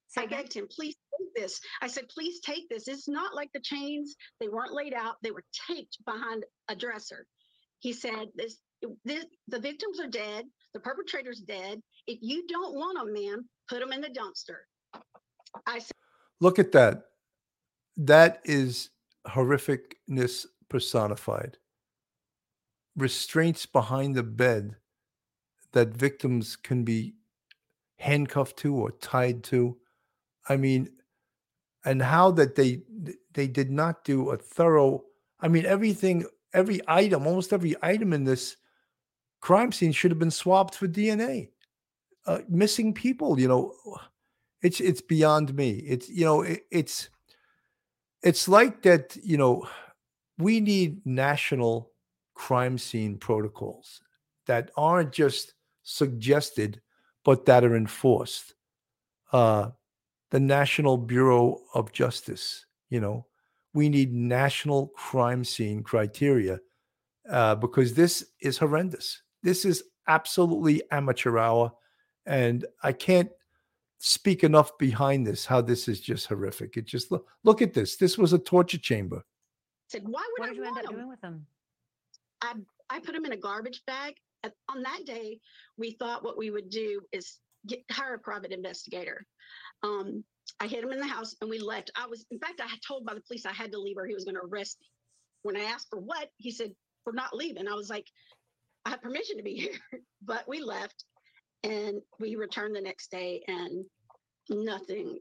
Say 0.08 0.22
I 0.22 0.24
again? 0.26 0.40
begged 0.40 0.54
him, 0.54 0.68
please 0.70 0.96
take 1.18 1.36
this. 1.36 1.60
I 1.82 1.88
said, 1.88 2.08
please 2.10 2.40
take 2.40 2.70
this. 2.70 2.88
It's 2.88 3.08
not 3.10 3.36
like 3.36 3.50
the 3.54 3.60
chains. 3.60 4.16
They 4.40 4.48
weren't 4.48 4.74
laid 4.74 4.94
out. 4.94 5.16
They 5.22 5.32
were 5.32 5.44
taped 5.68 5.98
behind 6.06 6.46
a 6.70 6.76
dresser. 6.76 7.26
He 7.80 7.94
said, 7.94 8.30
this, 8.36 8.58
this 9.04 9.26
the 9.48 9.60
victims 9.60 10.00
are 10.00 10.08
dead. 10.08 10.46
The 10.74 10.80
perpetrator's 10.80 11.42
dead. 11.42 11.82
If 12.08 12.20
you 12.22 12.48
don't 12.48 12.76
want 12.76 12.98
them, 12.98 13.14
ma'am, 13.14 13.50
put 13.70 13.80
them 13.80 13.92
in 13.92 14.02
the 14.02 14.10
dumpster. 14.10 14.60
I 15.66 15.80
said, 15.80 15.92
Look 16.40 16.60
at 16.60 16.72
that. 16.74 17.04
That 17.98 18.42
is 18.46 18.92
horrificness 19.28 20.46
personified. 20.70 21.58
Restraints 22.96 23.66
behind 23.66 24.16
the 24.16 24.24
bed 24.24 24.76
that 25.72 25.90
victims 25.90 26.56
can 26.56 26.84
be 26.84 27.16
handcuffed 27.98 28.58
to 28.58 28.76
or 28.76 28.92
tied 28.92 29.44
to. 29.46 29.78
I 30.48 30.58
mean, 30.58 30.90
and 31.86 32.02
how 32.02 32.32
that 32.32 32.56
they 32.56 32.82
they 33.34 33.48
did 33.48 33.72
not 33.72 34.04
do 34.04 34.30
a 34.30 34.38
thorough. 34.38 35.04
I 35.40 35.48
mean, 35.48 35.66
everything, 35.66 36.26
every 36.54 36.82
item, 36.88 37.28
almost 37.28 37.54
every 37.54 37.76
item 37.82 38.14
in 38.14 38.24
this 38.24 38.58
crime 39.42 39.72
scene 39.72 39.92
should 39.92 40.12
have 40.12 40.20
been 40.20 40.32
swabbed 40.32 40.76
for 40.76 40.88
DNA. 40.88 41.50
Uh, 42.26 42.40
missing 42.50 42.94
people, 42.94 43.40
you 43.40 43.48
know, 43.48 43.74
it's 44.62 44.80
it's 44.80 45.02
beyond 45.02 45.54
me. 45.56 45.72
It's 45.72 46.10
you 46.10 46.26
know, 46.26 46.42
it, 46.42 46.66
it's 46.72 47.10
it's 48.24 48.48
like 48.48 48.82
that. 48.84 49.16
You 49.24 49.38
know, 49.38 49.68
we 50.38 50.60
need 50.60 51.06
national 51.06 51.92
crime 52.36 52.78
scene 52.78 53.18
protocols 53.18 54.02
that 54.46 54.72
aren't 54.78 55.12
just 55.12 55.54
suggested, 55.84 56.82
but 57.24 57.46
that 57.46 57.64
are 57.64 57.76
enforced. 57.76 58.54
Uh, 59.32 59.70
the 60.32 60.40
National 60.40 60.98
Bureau 60.98 61.62
of 61.74 61.92
Justice, 61.92 62.66
you 62.90 63.00
know, 63.00 63.26
we 63.74 63.90
need 63.90 64.14
national 64.14 64.88
crime 64.88 65.44
scene 65.44 65.84
criteria 65.84 66.60
uh, 67.30 67.56
because 67.56 67.94
this 67.94 68.26
is 68.42 68.58
horrendous. 68.58 69.22
This 69.44 69.66
is 69.66 69.84
absolutely 70.08 70.82
amateur 70.92 71.38
hour. 71.38 71.72
And 72.26 72.66
I 72.84 72.92
can't 72.92 73.30
speak 74.00 74.44
enough 74.44 74.78
behind 74.78 75.26
this, 75.26 75.46
how 75.46 75.62
this 75.62 75.88
is 75.88 76.00
just 76.02 76.28
horrific. 76.28 76.78
It 76.78 76.86
just 76.86 77.12
look, 77.12 77.28
look 77.44 77.62
at 77.62 77.74
this. 77.74 77.96
This 77.98 78.18
was 78.18 78.34
a 78.34 78.40
torture 78.40 78.78
chamber. 78.78 79.24
said, 79.90 80.04
why 80.08 80.24
would 80.32 80.40
What 80.40 80.50
I 80.50 80.54
did 80.54 80.58
you 80.58 80.64
end 80.66 80.76
want 80.76 80.86
up 80.86 80.92
'em?" 80.92 80.98
doing 81.00 81.10
with 81.10 81.22
them? 81.22 81.48
I 82.42 82.54
I 82.90 83.00
put 83.00 83.14
them 83.14 83.26
in 83.26 83.34
a 83.34 83.38
garbage 83.38 83.82
bag. 83.86 84.16
At- 84.44 84.54
On 84.70 84.82
that 84.84 85.06
day, 85.06 85.40
we 85.78 85.92
thought 85.92 86.24
what 86.24 86.38
we 86.38 86.52
would 86.52 86.70
do 86.70 87.02
is 87.12 87.40
get 87.66 87.84
hire 87.92 88.14
a 88.14 88.20
private 88.20 88.52
investigator. 88.52 89.26
Um, 89.84 90.24
I 90.60 90.68
hid 90.68 90.84
him 90.84 90.92
in 90.92 91.00
the 91.00 91.08
house 91.08 91.36
and 91.42 91.50
we 91.50 91.60
left. 91.60 91.92
I 91.96 92.06
was, 92.08 92.26
in 92.32 92.40
fact, 92.40 92.62
I 92.62 92.68
had 92.68 92.80
told 92.88 93.06
by 93.06 93.14
the 93.14 93.22
police 93.22 93.46
I 93.46 93.52
had 93.54 93.72
to 93.74 93.80
leave 93.80 93.98
or 93.98 94.06
he 94.06 94.14
was 94.14 94.24
going 94.24 94.36
to 94.36 94.42
arrest 94.42 94.78
me. 94.80 94.88
When 95.44 95.58
I 95.58 95.64
asked 95.64 95.88
for 95.90 96.00
what, 96.00 96.30
he 96.38 96.52
said, 96.52 96.74
"We're 97.06 97.14
not 97.14 97.36
leaving." 97.36 97.68
I 97.68 97.74
was 97.74 97.90
like, 97.90 98.08
"I 98.86 98.92
have 98.92 99.02
permission 99.02 99.38
to 99.38 99.44
be 99.44 99.56
here," 99.92 100.02
but 100.22 100.48
we 100.48 100.62
left 100.62 101.04
and 101.64 102.02
we 102.20 102.36
returned 102.36 102.76
the 102.76 102.82
next 102.82 103.12
day 103.12 103.44
and 103.48 103.86
nothing. 104.50 105.20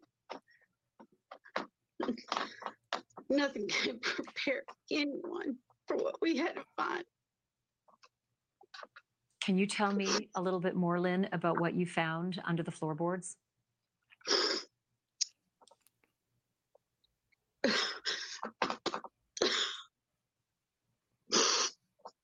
Nothing 3.28 3.68
could 3.68 4.02
prepare 4.02 4.62
anyone 4.90 5.56
for 5.86 5.96
what 5.96 6.16
we 6.20 6.36
had 6.36 6.54
to 6.54 6.64
find. 6.76 7.04
Can 9.42 9.56
you 9.56 9.66
tell 9.66 9.92
me 9.92 10.08
a 10.34 10.42
little 10.42 10.58
bit 10.58 10.74
more, 10.74 10.98
Lynn, 10.98 11.28
about 11.32 11.60
what 11.60 11.74
you 11.74 11.86
found 11.86 12.42
under 12.44 12.62
the 12.62 12.72
floorboards? 12.72 13.36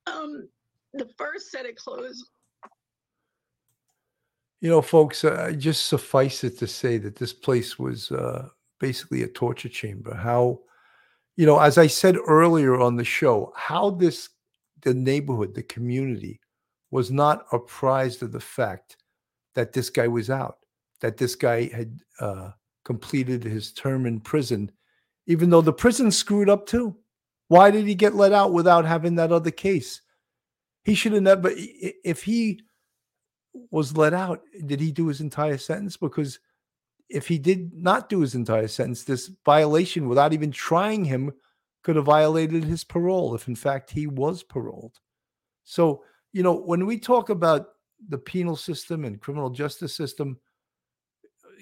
Um, 0.04 0.48
the 0.92 1.08
first 1.16 1.50
set 1.50 1.64
of 1.64 1.74
clothes, 1.76 2.22
You 4.62 4.70
know, 4.70 4.80
folks, 4.80 5.24
uh, 5.24 5.52
just 5.58 5.86
suffice 5.86 6.44
it 6.44 6.56
to 6.60 6.68
say 6.68 6.96
that 6.98 7.16
this 7.16 7.32
place 7.32 7.80
was 7.80 8.12
uh, 8.12 8.48
basically 8.78 9.24
a 9.24 9.26
torture 9.26 9.68
chamber. 9.68 10.14
How, 10.14 10.60
you 11.34 11.46
know, 11.46 11.58
as 11.58 11.78
I 11.78 11.88
said 11.88 12.16
earlier 12.28 12.80
on 12.80 12.94
the 12.94 13.04
show, 13.04 13.52
how 13.56 13.90
this, 13.90 14.28
the 14.82 14.94
neighborhood, 14.94 15.52
the 15.52 15.64
community 15.64 16.38
was 16.92 17.10
not 17.10 17.44
apprised 17.50 18.22
of 18.22 18.30
the 18.30 18.38
fact 18.38 18.98
that 19.56 19.72
this 19.72 19.90
guy 19.90 20.06
was 20.06 20.30
out, 20.30 20.58
that 21.00 21.16
this 21.16 21.34
guy 21.34 21.68
had 21.74 21.98
uh, 22.20 22.52
completed 22.84 23.42
his 23.42 23.72
term 23.72 24.06
in 24.06 24.20
prison, 24.20 24.70
even 25.26 25.50
though 25.50 25.60
the 25.60 25.72
prison 25.72 26.12
screwed 26.12 26.48
up 26.48 26.66
too. 26.66 26.96
Why 27.48 27.72
did 27.72 27.84
he 27.84 27.96
get 27.96 28.14
let 28.14 28.32
out 28.32 28.52
without 28.52 28.84
having 28.84 29.16
that 29.16 29.32
other 29.32 29.50
case? 29.50 30.02
He 30.84 30.94
should 30.94 31.14
have 31.14 31.22
never, 31.24 31.50
if 31.52 32.22
he, 32.22 32.60
was 33.70 33.96
let 33.96 34.14
out, 34.14 34.42
did 34.66 34.80
he 34.80 34.92
do 34.92 35.08
his 35.08 35.20
entire 35.20 35.58
sentence? 35.58 35.96
Because 35.96 36.38
if 37.08 37.28
he 37.28 37.38
did 37.38 37.72
not 37.74 38.08
do 38.08 38.20
his 38.20 38.34
entire 38.34 38.68
sentence, 38.68 39.04
this 39.04 39.30
violation, 39.44 40.08
without 40.08 40.32
even 40.32 40.50
trying 40.50 41.04
him, 41.04 41.32
could 41.82 41.96
have 41.96 42.06
violated 42.06 42.64
his 42.64 42.84
parole 42.84 43.34
if, 43.34 43.48
in 43.48 43.56
fact, 43.56 43.90
he 43.90 44.06
was 44.06 44.42
paroled. 44.42 44.98
So, 45.64 46.04
you 46.32 46.42
know, 46.42 46.54
when 46.54 46.86
we 46.86 46.98
talk 46.98 47.28
about 47.28 47.66
the 48.08 48.18
penal 48.18 48.56
system 48.56 49.04
and 49.04 49.20
criminal 49.20 49.50
justice 49.50 49.94
system, 49.94 50.38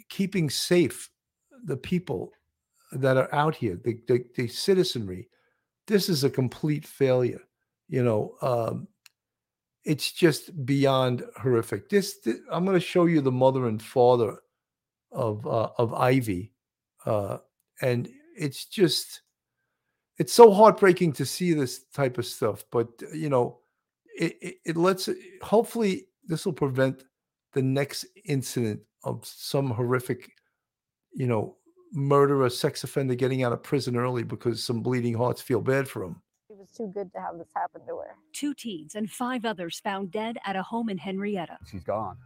keeping 0.09 0.51
safe 0.51 1.11
the 1.65 1.77
people 1.77 2.33
that 2.93 3.17
are 3.17 3.33
out 3.35 3.55
here, 3.55 3.79
the, 3.83 3.99
the, 4.07 4.25
the 4.37 4.49
citizenry, 4.49 5.29
this 5.87 6.09
is 6.09 6.25
a 6.25 6.31
complete 6.31 6.87
failure. 6.87 7.43
You 7.89 8.05
know, 8.05 8.37
um, 8.43 8.89
it's 9.85 10.13
just 10.13 10.65
beyond 10.67 11.25
horrific. 11.37 11.89
This, 11.89 12.21
th- 12.21 12.37
I'm 12.51 12.65
going 12.65 12.79
to 12.79 12.85
show 12.85 13.07
you 13.07 13.21
the 13.21 13.33
mother 13.33 13.67
and 13.67 13.83
father 13.83 14.39
of 15.13 15.47
uh, 15.47 15.71
of 15.79 15.95
Ivy, 15.95 16.53
uh, 17.07 17.39
and 17.81 18.09
it's 18.37 18.67
just 18.67 19.23
it's 20.19 20.33
so 20.33 20.53
heartbreaking 20.53 21.13
to 21.15 21.25
see 21.25 21.53
this 21.53 21.85
type 21.95 22.19
of 22.19 22.27
stuff. 22.27 22.65
But 22.71 22.89
you 23.13 23.29
know, 23.29 23.61
it, 24.19 24.37
it, 24.41 24.55
it 24.67 24.77
lets 24.77 25.09
hopefully 25.43 26.07
this 26.27 26.45
will 26.45 26.53
prevent 26.53 27.05
the 27.55 27.63
next 27.63 28.07
incident 28.27 28.81
of 29.03 29.25
some 29.25 29.71
horrific, 29.71 30.31
you 31.13 31.27
know, 31.27 31.57
murderer, 31.93 32.51
sex 32.51 32.85
offender 32.85 33.15
getting 33.15 33.43
out 33.43 33.53
of 33.53 33.63
prison 33.63 33.97
early 33.97 34.23
because 34.23 34.63
some 34.63 34.83
bleeding 34.83 35.15
hearts 35.15 35.41
feel 35.41 35.61
bad 35.61 35.89
for 35.89 36.05
him. 36.05 36.21
It 36.61 36.65
was 36.65 36.77
too 36.77 36.93
good 36.93 37.11
to 37.15 37.21
have 37.21 37.39
this 37.39 37.49
happen 37.57 37.81
to 37.87 37.97
her. 37.97 38.17
Two 38.35 38.53
teens 38.53 38.95
and 38.95 39.11
five 39.11 39.47
others 39.47 39.81
found 39.81 40.11
dead 40.11 40.37
at 40.45 40.57
a 40.57 40.63
home 40.63 40.91
in 40.91 40.99
Henryetta. 40.99 41.57
She's 41.67 41.85
gone. 41.85 42.19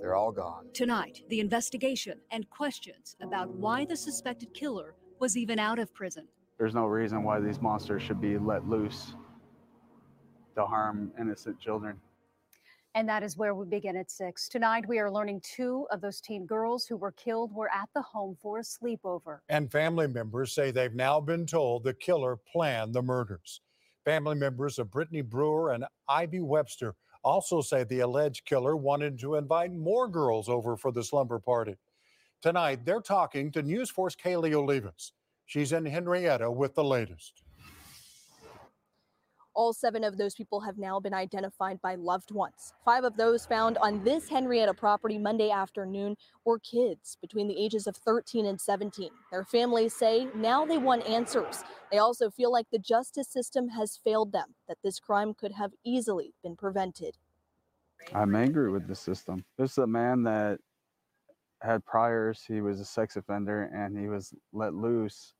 They're 0.00 0.16
all 0.16 0.32
gone. 0.32 0.66
Tonight, 0.74 1.22
the 1.28 1.38
investigation 1.38 2.18
and 2.32 2.50
questions 2.50 3.14
about 3.22 3.48
why 3.48 3.84
the 3.84 3.96
suspected 3.96 4.52
killer 4.54 4.96
was 5.20 5.36
even 5.36 5.60
out 5.60 5.78
of 5.78 5.94
prison. 5.94 6.26
There's 6.58 6.74
no 6.74 6.86
reason 6.86 7.22
why 7.22 7.38
these 7.38 7.60
monsters 7.60 8.02
should 8.02 8.20
be 8.20 8.38
let 8.38 8.68
loose 8.68 9.14
to 10.56 10.66
harm 10.66 11.12
innocent 11.16 11.60
children. 11.60 12.00
And 12.94 13.08
that 13.08 13.22
is 13.22 13.36
where 13.36 13.54
we 13.54 13.66
begin 13.66 13.96
at 13.96 14.10
six. 14.10 14.48
Tonight, 14.48 14.88
we 14.88 14.98
are 14.98 15.10
learning 15.10 15.42
two 15.42 15.86
of 15.92 16.00
those 16.00 16.20
teen 16.20 16.44
girls 16.44 16.86
who 16.86 16.96
were 16.96 17.12
killed 17.12 17.52
were 17.54 17.70
at 17.72 17.88
the 17.94 18.02
home 18.02 18.36
for 18.42 18.58
a 18.58 18.62
sleepover. 18.62 19.38
And 19.48 19.70
family 19.70 20.08
members 20.08 20.52
say 20.52 20.72
they've 20.72 20.94
now 20.94 21.20
been 21.20 21.46
told 21.46 21.84
the 21.84 21.94
killer 21.94 22.36
planned 22.50 22.92
the 22.92 23.02
murders. 23.02 23.60
Family 24.04 24.34
members 24.34 24.80
of 24.80 24.90
Brittany 24.90 25.20
Brewer 25.20 25.72
and 25.72 25.84
Ivy 26.08 26.40
Webster 26.40 26.96
also 27.22 27.60
say 27.60 27.84
the 27.84 28.00
alleged 28.00 28.44
killer 28.44 28.74
wanted 28.76 29.20
to 29.20 29.36
invite 29.36 29.72
more 29.72 30.08
girls 30.08 30.48
over 30.48 30.76
for 30.76 30.90
the 30.90 31.04
slumber 31.04 31.38
party. 31.38 31.76
Tonight, 32.42 32.84
they're 32.84 33.00
talking 33.00 33.52
to 33.52 33.62
News 33.62 33.92
4's 33.92 34.16
Kaylee 34.16 34.52
Olivas. 34.52 35.12
She's 35.46 35.72
in 35.72 35.84
Henryetta 35.84 36.52
with 36.52 36.74
the 36.74 36.84
latest. 36.84 37.44
All 39.54 39.72
seven 39.72 40.04
of 40.04 40.16
those 40.16 40.34
people 40.34 40.60
have 40.60 40.78
now 40.78 41.00
been 41.00 41.12
identified 41.12 41.80
by 41.82 41.96
loved 41.96 42.30
ones. 42.30 42.72
Five 42.84 43.04
of 43.04 43.16
those 43.16 43.46
found 43.46 43.78
on 43.78 44.04
this 44.04 44.28
Henryetta 44.28 44.76
property 44.76 45.18
Monday 45.18 45.50
afternoon 45.50 46.16
were 46.44 46.60
kids 46.60 47.18
between 47.20 47.48
the 47.48 47.58
ages 47.58 47.86
of 47.86 47.96
13 47.96 48.46
and 48.46 48.60
17. 48.60 49.10
Their 49.32 49.44
families 49.44 49.94
say 49.94 50.28
now 50.34 50.64
they 50.64 50.78
want 50.78 51.06
answers. 51.06 51.64
They 51.90 51.98
also 51.98 52.30
feel 52.30 52.52
like 52.52 52.66
the 52.70 52.78
justice 52.78 53.28
system 53.28 53.68
has 53.70 53.96
failed 53.96 54.32
them, 54.32 54.54
that 54.68 54.78
this 54.84 55.00
crime 55.00 55.34
could 55.34 55.52
have 55.52 55.72
easily 55.84 56.32
been 56.42 56.56
prevented. 56.56 57.16
I'm 58.14 58.34
angry 58.34 58.70
with 58.70 58.86
the 58.86 58.94
system. 58.94 59.44
This 59.58 59.72
is 59.72 59.78
a 59.78 59.86
man 59.86 60.22
that 60.22 60.58
had 61.60 61.84
priors. 61.84 62.44
He 62.46 62.60
was 62.60 62.80
a 62.80 62.84
sex 62.84 63.16
offender 63.16 63.64
and 63.74 63.98
he 63.98 64.08
was 64.08 64.32
let 64.52 64.74
loose 64.74 65.34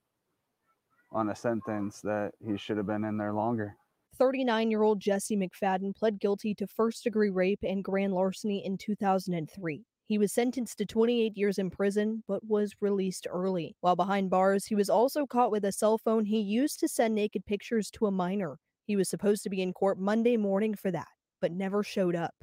on 1.13 1.31
a 1.31 1.35
sentence 1.35 2.01
that 2.03 2.33
he 2.45 2.57
should 2.57 2.77
have 2.77 2.87
been 2.87 3.05
in 3.05 3.17
there 3.17 3.33
longer. 3.33 3.77
39 4.21 4.71
year 4.71 4.83
old 4.83 5.01
Jesse 5.01 5.35
McFadden 5.35 5.97
pled 5.97 6.21
guilty 6.21 6.55
to 6.55 6.67
first 6.67 7.03
degree 7.05 7.31
rape 7.31 7.61
and 7.63 7.83
grand 7.83 8.13
larceny 8.13 8.65
in 8.67 8.77
2003. 8.77 9.83
He 10.05 10.19
was 10.19 10.31
sentenced 10.31 10.77
to 10.77 10.85
28 10.85 11.39
years 11.39 11.59
in 11.59 11.71
prison, 11.71 12.23
but 12.29 12.47
was 12.47 12.75
released 12.83 13.27
early. 13.31 13.77
While 13.81 13.97
behind 13.97 14.29
bars, 14.29 14.67
he 14.67 14.75
was 14.75 14.91
also 14.91 15.25
caught 15.25 15.51
with 15.51 15.65
a 15.65 15.73
cell 15.73 15.97
phone 15.97 16.27
he 16.27 16.39
used 16.39 16.81
to 16.81 16.89
send 16.89 17.15
naked 17.15 17.47
pictures 17.47 17.91
to 17.93 18.07
a 18.07 18.11
minor. 18.11 18.59
He 18.85 18.95
was 18.95 19.09
supposed 19.09 19.43
to 19.45 19.51
be 19.51 19.63
in 19.63 19.73
court 19.73 19.99
Monday 19.99 20.37
morning 20.37 20.75
for 20.75 20.91
that, 20.91 21.09
but 21.41 21.53
never 21.53 21.83
showed 21.83 22.15
up. 22.15 22.35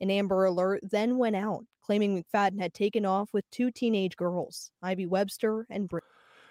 An 0.00 0.12
Amber 0.12 0.44
Alert 0.44 0.82
then 0.84 1.18
went 1.18 1.34
out, 1.34 1.64
claiming 1.82 2.22
McFadden 2.22 2.60
had 2.60 2.74
taken 2.74 3.04
off 3.04 3.30
with 3.32 3.44
two 3.50 3.72
teenage 3.72 4.16
girls, 4.16 4.70
Ivy 4.82 5.06
Webster 5.06 5.66
and 5.68 5.88
Britt. 5.88 6.04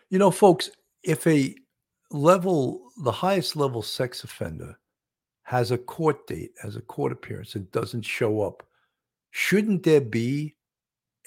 You 0.10 0.20
know, 0.20 0.32
folks, 0.32 0.72
if 1.04 1.26
a 1.26 1.56
level, 2.12 2.92
the 3.04 3.12
highest 3.12 3.56
level 3.56 3.82
sex 3.82 4.24
offender 4.24 4.78
has 5.44 5.72
a 5.72 5.78
court 5.78 6.28
date, 6.28 6.52
has 6.62 6.76
a 6.76 6.82
court 6.82 7.12
appearance, 7.12 7.56
and 7.56 7.72
doesn't 7.72 8.04
show 8.04 8.42
up, 8.42 8.64
shouldn't 9.32 9.84
there 9.84 10.02
be 10.02 10.56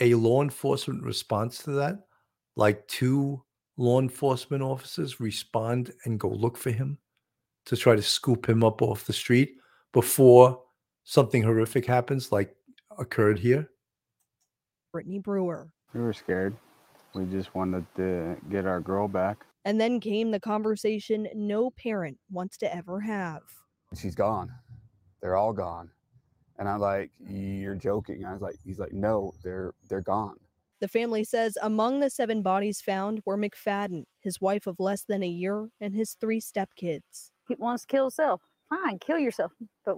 a 0.01 0.15
law 0.15 0.43
enforcement 0.43 1.03
response 1.03 1.59
to 1.63 1.73
that? 1.73 1.99
Like 2.57 2.87
two 2.89 3.43
law 3.77 4.01
enforcement 4.01 4.63
officers 4.63 5.21
respond 5.21 5.93
and 6.05 6.21
go 6.21 6.29
look 6.29 6.57
for 6.57 6.71
him 6.71 6.99
to 7.67 7.77
try 7.77 7.97
to 7.97 8.03
scoop 8.03 8.49
him 8.49 8.63
up 8.65 8.83
off 8.83 9.07
the 9.07 9.13
street 9.13 9.57
before 9.93 10.61
something 11.05 11.43
horrific 11.43 11.87
happens, 11.87 12.31
like 12.31 12.55
occurred 12.99 13.39
here? 13.39 13.71
Brittany 14.93 15.19
Brewer. 15.19 15.73
We 15.95 16.01
were 16.01 16.13
scared. 16.13 16.55
We 17.15 17.25
just 17.25 17.55
wanted 17.55 17.87
to 17.97 18.37
get 18.51 18.67
our 18.67 18.81
girl 18.81 19.09
back. 19.09 19.45
And 19.65 19.81
then 19.81 20.01
came 20.01 20.31
the 20.31 20.41
conversation 20.41 21.29
no 21.35 21.71
parent 21.71 22.19
wants 22.31 22.57
to 22.59 22.75
ever 22.75 23.01
have. 23.01 23.43
She's 23.95 24.15
gone. 24.15 24.51
They're 25.21 25.37
all 25.37 25.53
gone. 25.53 25.91
And 26.59 26.69
I'm 26.69 26.81
like, 26.81 27.11
you're 27.27 27.75
joking. 27.75 28.25
I 28.25 28.33
was 28.33 28.43
like, 28.43 28.57
he's 28.65 28.79
like, 28.79 28.93
no, 28.93 29.33
they're 29.43 29.75
they're 29.89 30.03
gone. 30.03 30.37
The 30.81 30.89
family 30.89 31.25
says 31.25 31.59
among 31.63 32.01
the 32.01 32.09
seven 32.09 32.43
bodies 32.43 32.81
found 32.81 33.21
were 33.27 33.37
McFadden, 33.37 34.05
his 34.21 34.41
wife 34.41 34.67
of 34.67 34.77
less 34.79 35.03
than 35.03 35.23
a 35.23 35.29
year, 35.29 35.69
and 35.81 35.95
his 35.95 36.15
three 36.21 36.41
stepkids. 36.41 37.31
He 37.49 37.55
wants 37.59 37.83
to 37.85 37.89
kill 37.89 38.05
himself. 38.05 38.43
Fine, 38.71 38.99
kill 39.01 39.19
yourself. 39.19 39.53
But 39.85 39.97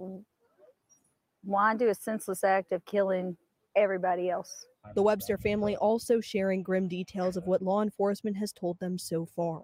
why 1.43 1.75
do 1.75 1.89
a 1.89 1.95
senseless 1.95 2.43
act 2.43 2.71
of 2.71 2.83
killing 2.85 3.37
everybody 3.75 4.29
else? 4.29 4.65
The 4.95 5.03
Webster 5.03 5.37
family 5.37 5.75
also 5.75 6.21
sharing 6.21 6.61
grim 6.61 6.87
details 6.87 7.35
of 7.35 7.47
what 7.47 7.61
law 7.61 7.81
enforcement 7.81 8.37
has 8.37 8.51
told 8.51 8.79
them 8.79 8.97
so 8.97 9.25
far. 9.25 9.63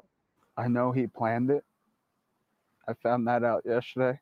I 0.58 0.68
know 0.68 0.92
he 0.92 1.08
planned 1.08 1.52
it. 1.52 1.64
I 2.88 2.94
found 2.94 3.28
that 3.28 3.44
out 3.44 3.64
yesterday. 3.66 4.20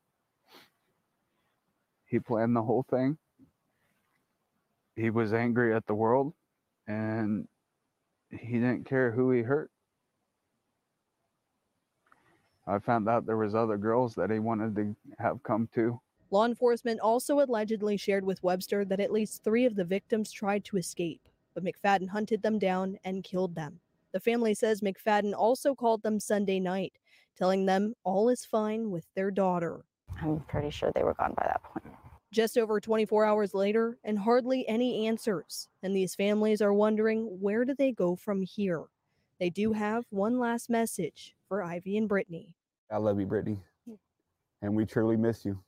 He 2.05 2.19
planned 2.19 2.55
the 2.55 2.63
whole 2.63 2.83
thing. 2.89 3.17
He 4.95 5.09
was 5.09 5.33
angry 5.33 5.73
at 5.73 5.85
the 5.85 5.93
world 5.93 6.33
and 6.87 7.47
he 8.29 8.53
didn't 8.53 8.85
care 8.85 9.11
who 9.11 9.31
he 9.31 9.41
hurt. 9.41 9.71
I 12.65 12.79
found 12.79 13.07
out 13.07 13.25
there 13.25 13.37
was 13.37 13.55
other 13.55 13.77
girls 13.77 14.15
that 14.15 14.29
he 14.29 14.39
wanted 14.39 14.75
to 14.75 14.95
have 15.19 15.41
come 15.43 15.69
too. 15.73 16.01
Law 16.29 16.45
enforcement 16.45 16.99
also 16.99 17.39
allegedly 17.39 17.95
shared 17.95 18.25
with 18.25 18.43
Webster 18.43 18.83
that 18.85 18.99
at 18.99 19.11
least 19.11 19.43
three 19.43 19.65
of 19.65 19.75
the 19.75 19.85
victims 19.85 20.31
tried 20.31 20.65
to 20.65 20.77
escape, 20.77 21.21
but 21.53 21.63
McFadden 21.63 22.09
hunted 22.09 22.41
them 22.41 22.59
down 22.59 22.97
and 23.05 23.23
killed 23.23 23.55
them. 23.55 23.79
The 24.11 24.19
family 24.19 24.53
says 24.53 24.81
McFadden 24.81 25.33
also 25.33 25.73
called 25.73 26.03
them 26.03 26.19
Sunday 26.19 26.59
night, 26.59 26.93
telling 27.37 27.65
them 27.65 27.93
all 28.03 28.27
is 28.27 28.43
fine 28.43 28.91
with 28.91 29.05
their 29.15 29.31
daughter. 29.31 29.85
I'm 30.21 30.41
pretty 30.41 30.69
sure 30.69 30.91
they 30.93 31.03
were 31.03 31.13
gone 31.13 31.33
by 31.37 31.45
that 31.45 31.63
point. 31.63 31.85
Just 32.31 32.57
over 32.57 32.81
24 32.81 33.23
hours 33.23 33.53
later, 33.53 33.97
and 34.03 34.19
hardly 34.19 34.67
any 34.67 35.07
answers. 35.07 35.69
And 35.81 35.95
these 35.95 36.13
families 36.13 36.61
are 36.61 36.73
wondering 36.73 37.39
where 37.39 37.63
do 37.63 37.73
they 37.73 37.93
go 37.93 38.17
from 38.17 38.41
here? 38.41 38.83
They 39.39 39.49
do 39.49 39.71
have 39.71 40.03
one 40.09 40.39
last 40.39 40.69
message 40.69 41.35
for 41.47 41.63
Ivy 41.63 41.95
and 41.95 42.09
Brittany. 42.09 42.53
I 42.91 42.97
love 42.97 43.19
you, 43.19 43.25
Brittany. 43.25 43.59
And 44.61 44.75
we 44.75 44.85
truly 44.85 45.15
miss 45.15 45.45
you. 45.45 45.59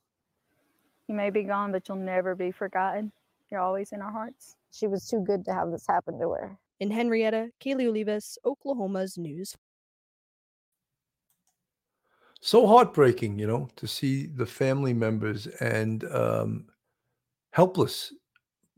You 1.10 1.16
may 1.16 1.30
be 1.30 1.42
gone, 1.42 1.72
but 1.72 1.88
you'll 1.88 1.98
never 1.98 2.36
be 2.36 2.52
forgotten. 2.52 3.10
You're 3.50 3.58
always 3.58 3.90
in 3.90 4.00
our 4.00 4.12
hearts. 4.12 4.54
She 4.70 4.86
was 4.86 5.08
too 5.08 5.24
good 5.26 5.44
to 5.46 5.52
have 5.52 5.72
this 5.72 5.84
happen 5.84 6.20
to 6.20 6.30
her. 6.30 6.56
In 6.78 6.88
Henryetta, 6.88 7.50
Kaylee 7.60 7.88
Olivas, 7.88 8.38
Oklahoma's 8.44 9.18
News. 9.18 9.56
So 12.40 12.64
heartbreaking, 12.64 13.40
you 13.40 13.48
know, 13.48 13.68
to 13.74 13.88
see 13.88 14.26
the 14.26 14.46
family 14.46 14.92
members 14.92 15.48
and 15.48 16.04
um, 16.14 16.66
helpless, 17.50 18.12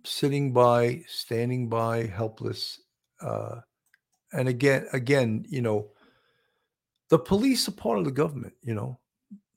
sitting 0.03 0.55
by, 0.55 1.03
standing 1.09 1.69
by, 1.69 2.07
helpless. 2.07 2.81
Uh, 3.21 3.57
and 4.33 4.49
again, 4.49 4.87
again, 4.95 5.45
you 5.51 5.61
know, 5.61 5.91
the 7.11 7.19
police 7.19 7.69
are 7.69 7.73
part 7.73 7.99
of 7.99 8.07
the 8.07 8.11
government, 8.11 8.55
you 8.63 8.75
know, 8.75 8.99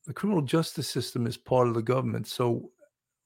the 0.06 0.14
criminal 0.14 0.42
justice 0.42 0.88
system 0.88 1.26
is 1.28 1.38
part 1.38 1.68
of 1.68 1.74
the 1.74 1.82
government. 1.82 2.28
So, 2.28 2.72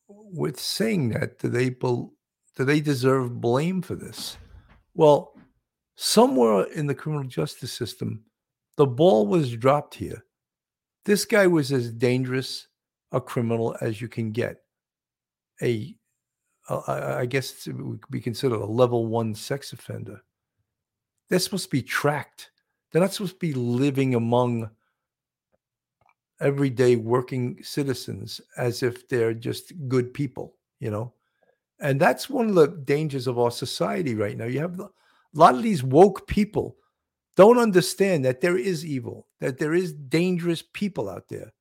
with 0.07 0.59
saying 0.59 1.09
that, 1.09 1.39
do 1.39 1.49
they 1.49 1.69
bel 1.69 2.13
do 2.55 2.65
they 2.65 2.81
deserve 2.81 3.39
blame 3.41 3.81
for 3.81 3.95
this? 3.95 4.37
Well, 4.95 5.33
somewhere 5.95 6.63
in 6.73 6.87
the 6.87 6.95
criminal 6.95 7.25
justice 7.27 7.71
system, 7.71 8.23
The 8.77 8.87
ball 8.87 9.27
was 9.27 9.51
dropped 9.57 9.93
here. 9.95 10.23
This 11.03 11.25
guy 11.25 11.47
was 11.47 11.71
as 11.73 11.91
dangerous 11.91 12.67
a 13.11 13.19
criminal 13.19 13.75
as 13.81 13.99
you 13.99 14.07
can 14.07 14.31
get. 14.31 14.63
A, 15.61 15.95
a- 16.69 16.83
I 16.87 17.19
I 17.21 17.25
guess 17.25 17.67
it 17.67 17.73
would 17.75 18.01
be 18.09 18.21
considered 18.21 18.61
a 18.61 18.65
level 18.65 19.05
one 19.07 19.35
sex 19.35 19.73
offender. 19.73 20.21
They're 21.27 21.39
supposed 21.39 21.65
to 21.65 21.69
be 21.69 21.81
tracked. 21.83 22.51
They're 22.91 23.01
not 23.01 23.13
supposed 23.13 23.33
to 23.33 23.39
be 23.47 23.53
living 23.53 24.15
among 24.15 24.69
everyday 26.39 26.95
working 26.95 27.59
citizens 27.61 28.39
as 28.57 28.83
if 28.83 29.07
they're 29.07 29.33
just 29.33 29.73
good 29.87 30.13
people, 30.13 30.55
you 30.79 30.89
know? 30.89 31.13
And 31.79 31.99
that's 31.99 32.29
one 32.29 32.49
of 32.49 32.55
the 32.55 32.67
dangers 32.67 33.27
of 33.27 33.39
our 33.39 33.51
society 33.51 34.15
right 34.15 34.37
now. 34.37 34.45
You 34.45 34.59
have 34.59 34.79
a 34.79 34.89
lot 35.33 35.55
of 35.55 35.63
these 35.63 35.83
woke 35.83 36.27
people 36.27 36.77
don't 37.35 37.57
understand 37.57 38.25
that 38.25 38.41
there 38.41 38.57
is 38.57 38.85
evil, 38.85 39.27
that 39.39 39.57
there 39.57 39.73
is 39.73 39.93
dangerous 39.93 40.61
people 40.73 41.09
out 41.09 41.29
there. 41.29 41.53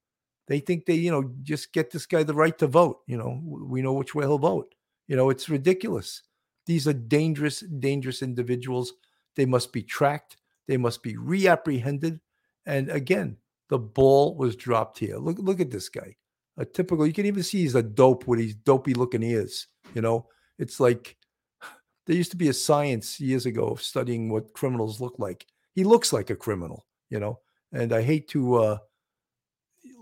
They 0.48 0.58
think 0.60 0.86
they, 0.86 0.94
you 0.94 1.12
know, 1.12 1.30
just 1.42 1.72
get 1.72 1.90
this 1.90 2.06
guy 2.06 2.22
the 2.24 2.34
right 2.34 2.56
to 2.58 2.66
vote. 2.66 3.00
You 3.06 3.18
know, 3.18 3.40
we 3.44 3.82
know 3.82 3.92
which 3.92 4.14
way 4.14 4.24
he'll 4.24 4.38
vote. 4.38 4.74
You 5.06 5.14
know, 5.14 5.30
it's 5.30 5.48
ridiculous. 5.48 6.22
These 6.66 6.88
are 6.88 6.94
dangerous, 6.94 7.60
dangerous 7.60 8.22
individuals. 8.22 8.94
They 9.36 9.46
must 9.46 9.72
be 9.72 9.82
tracked. 9.82 10.36
They 10.66 10.76
must 10.76 11.02
be 11.02 11.16
reapprehended. 11.16 12.18
And 12.66 12.90
again, 12.90 13.36
the 13.68 13.78
ball 13.78 14.36
was 14.36 14.56
dropped 14.56 14.98
here. 14.98 15.16
Look, 15.16 15.38
look 15.38 15.60
at 15.60 15.70
this 15.70 15.88
guy. 15.88 16.16
A 16.56 16.64
typical, 16.64 17.06
you 17.06 17.12
can 17.12 17.26
even 17.26 17.42
see 17.42 17.58
he's 17.58 17.74
a 17.74 17.82
dope 17.82 18.26
with 18.26 18.38
these 18.38 18.54
dopey 18.54 18.94
looking 18.94 19.22
ears. 19.22 19.66
You 19.94 20.02
know, 20.02 20.26
it's 20.58 20.80
like 20.80 21.16
there 22.06 22.16
used 22.16 22.30
to 22.32 22.36
be 22.36 22.48
a 22.48 22.54
science 22.54 23.20
years 23.20 23.46
ago 23.46 23.68
of 23.68 23.82
studying 23.82 24.28
what 24.30 24.54
criminals 24.54 25.00
look 25.00 25.18
like. 25.18 25.46
He 25.74 25.84
looks 25.84 26.12
like 26.12 26.30
a 26.30 26.36
criminal, 26.36 26.86
you 27.10 27.20
know, 27.20 27.38
and 27.72 27.92
I 27.92 28.02
hate 28.02 28.28
to 28.30 28.54
uh, 28.56 28.78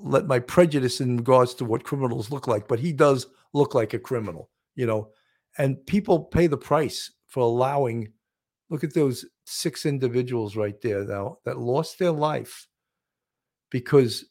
let 0.00 0.26
my 0.26 0.38
prejudice 0.38 1.00
in 1.00 1.18
regards 1.18 1.54
to 1.54 1.64
what 1.64 1.84
criminals 1.84 2.30
look 2.30 2.46
like, 2.46 2.68
but 2.68 2.78
he 2.78 2.92
does 2.92 3.26
look 3.52 3.74
like 3.74 3.92
a 3.92 3.98
criminal, 3.98 4.50
you 4.74 4.86
know, 4.86 5.10
and 5.58 5.84
people 5.86 6.20
pay 6.20 6.46
the 6.46 6.56
price 6.56 7.12
for 7.26 7.40
allowing. 7.40 8.12
Look 8.70 8.82
at 8.82 8.94
those 8.94 9.24
six 9.44 9.86
individuals 9.86 10.56
right 10.56 10.80
there 10.80 11.04
now 11.04 11.38
that 11.44 11.58
lost 11.58 11.98
their 11.98 12.10
life 12.10 12.66
because 13.70 14.24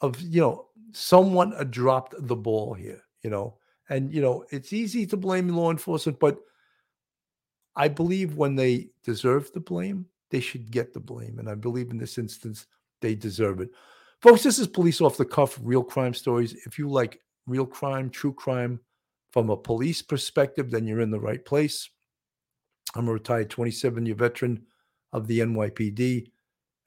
of 0.00 0.20
you 0.20 0.40
know 0.40 0.66
someone 0.92 1.52
dropped 1.70 2.14
the 2.18 2.36
ball 2.36 2.74
here 2.74 3.02
you 3.26 3.30
know? 3.30 3.58
And 3.88 4.12
you 4.12 4.20
know 4.20 4.44
it's 4.50 4.72
easy 4.72 5.06
to 5.06 5.16
blame 5.16 5.48
law 5.48 5.70
enforcement 5.70 6.18
but 6.18 6.38
i 7.76 7.86
believe 7.86 8.34
when 8.34 8.56
they 8.56 8.88
deserve 9.04 9.52
the 9.52 9.60
blame 9.60 10.06
they 10.30 10.40
should 10.40 10.72
get 10.72 10.92
the 10.92 10.98
blame. 11.00 11.38
And 11.38 11.48
i 11.48 11.54
believe 11.54 11.90
in 11.90 11.98
this 11.98 12.18
instance 12.18 12.66
they 13.00 13.14
deserve 13.14 13.60
it. 13.60 13.70
Folks 14.20 14.42
this 14.42 14.58
is 14.58 14.66
police 14.66 15.00
off 15.00 15.16
the 15.16 15.24
cuff 15.24 15.58
real 15.62 15.84
crime 15.84 16.14
stories. 16.14 16.54
If 16.66 16.80
you 16.80 16.88
like 16.88 17.20
real 17.46 17.66
crime 17.66 18.10
true 18.10 18.32
crime 18.32 18.80
from 19.30 19.50
a 19.50 19.56
police 19.56 20.02
perspective 20.02 20.70
then 20.72 20.84
you're 20.84 21.00
in 21.00 21.12
the 21.12 21.20
right 21.20 21.44
place. 21.44 21.88
I'm 22.96 23.08
a 23.08 23.12
retired 23.12 23.50
27 23.50 24.04
year 24.06 24.16
veteran 24.16 24.66
of 25.12 25.28
the 25.28 25.38
nypd 25.40 26.30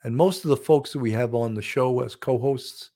and 0.03 0.15
most 0.15 0.45
of 0.45 0.49
the 0.49 0.57
folks 0.57 0.93
that 0.93 0.99
we 0.99 1.11
have 1.11 1.35
on 1.35 1.53
the 1.53 1.61
show 1.61 1.99
as 2.01 2.15
co-hosts 2.15 2.91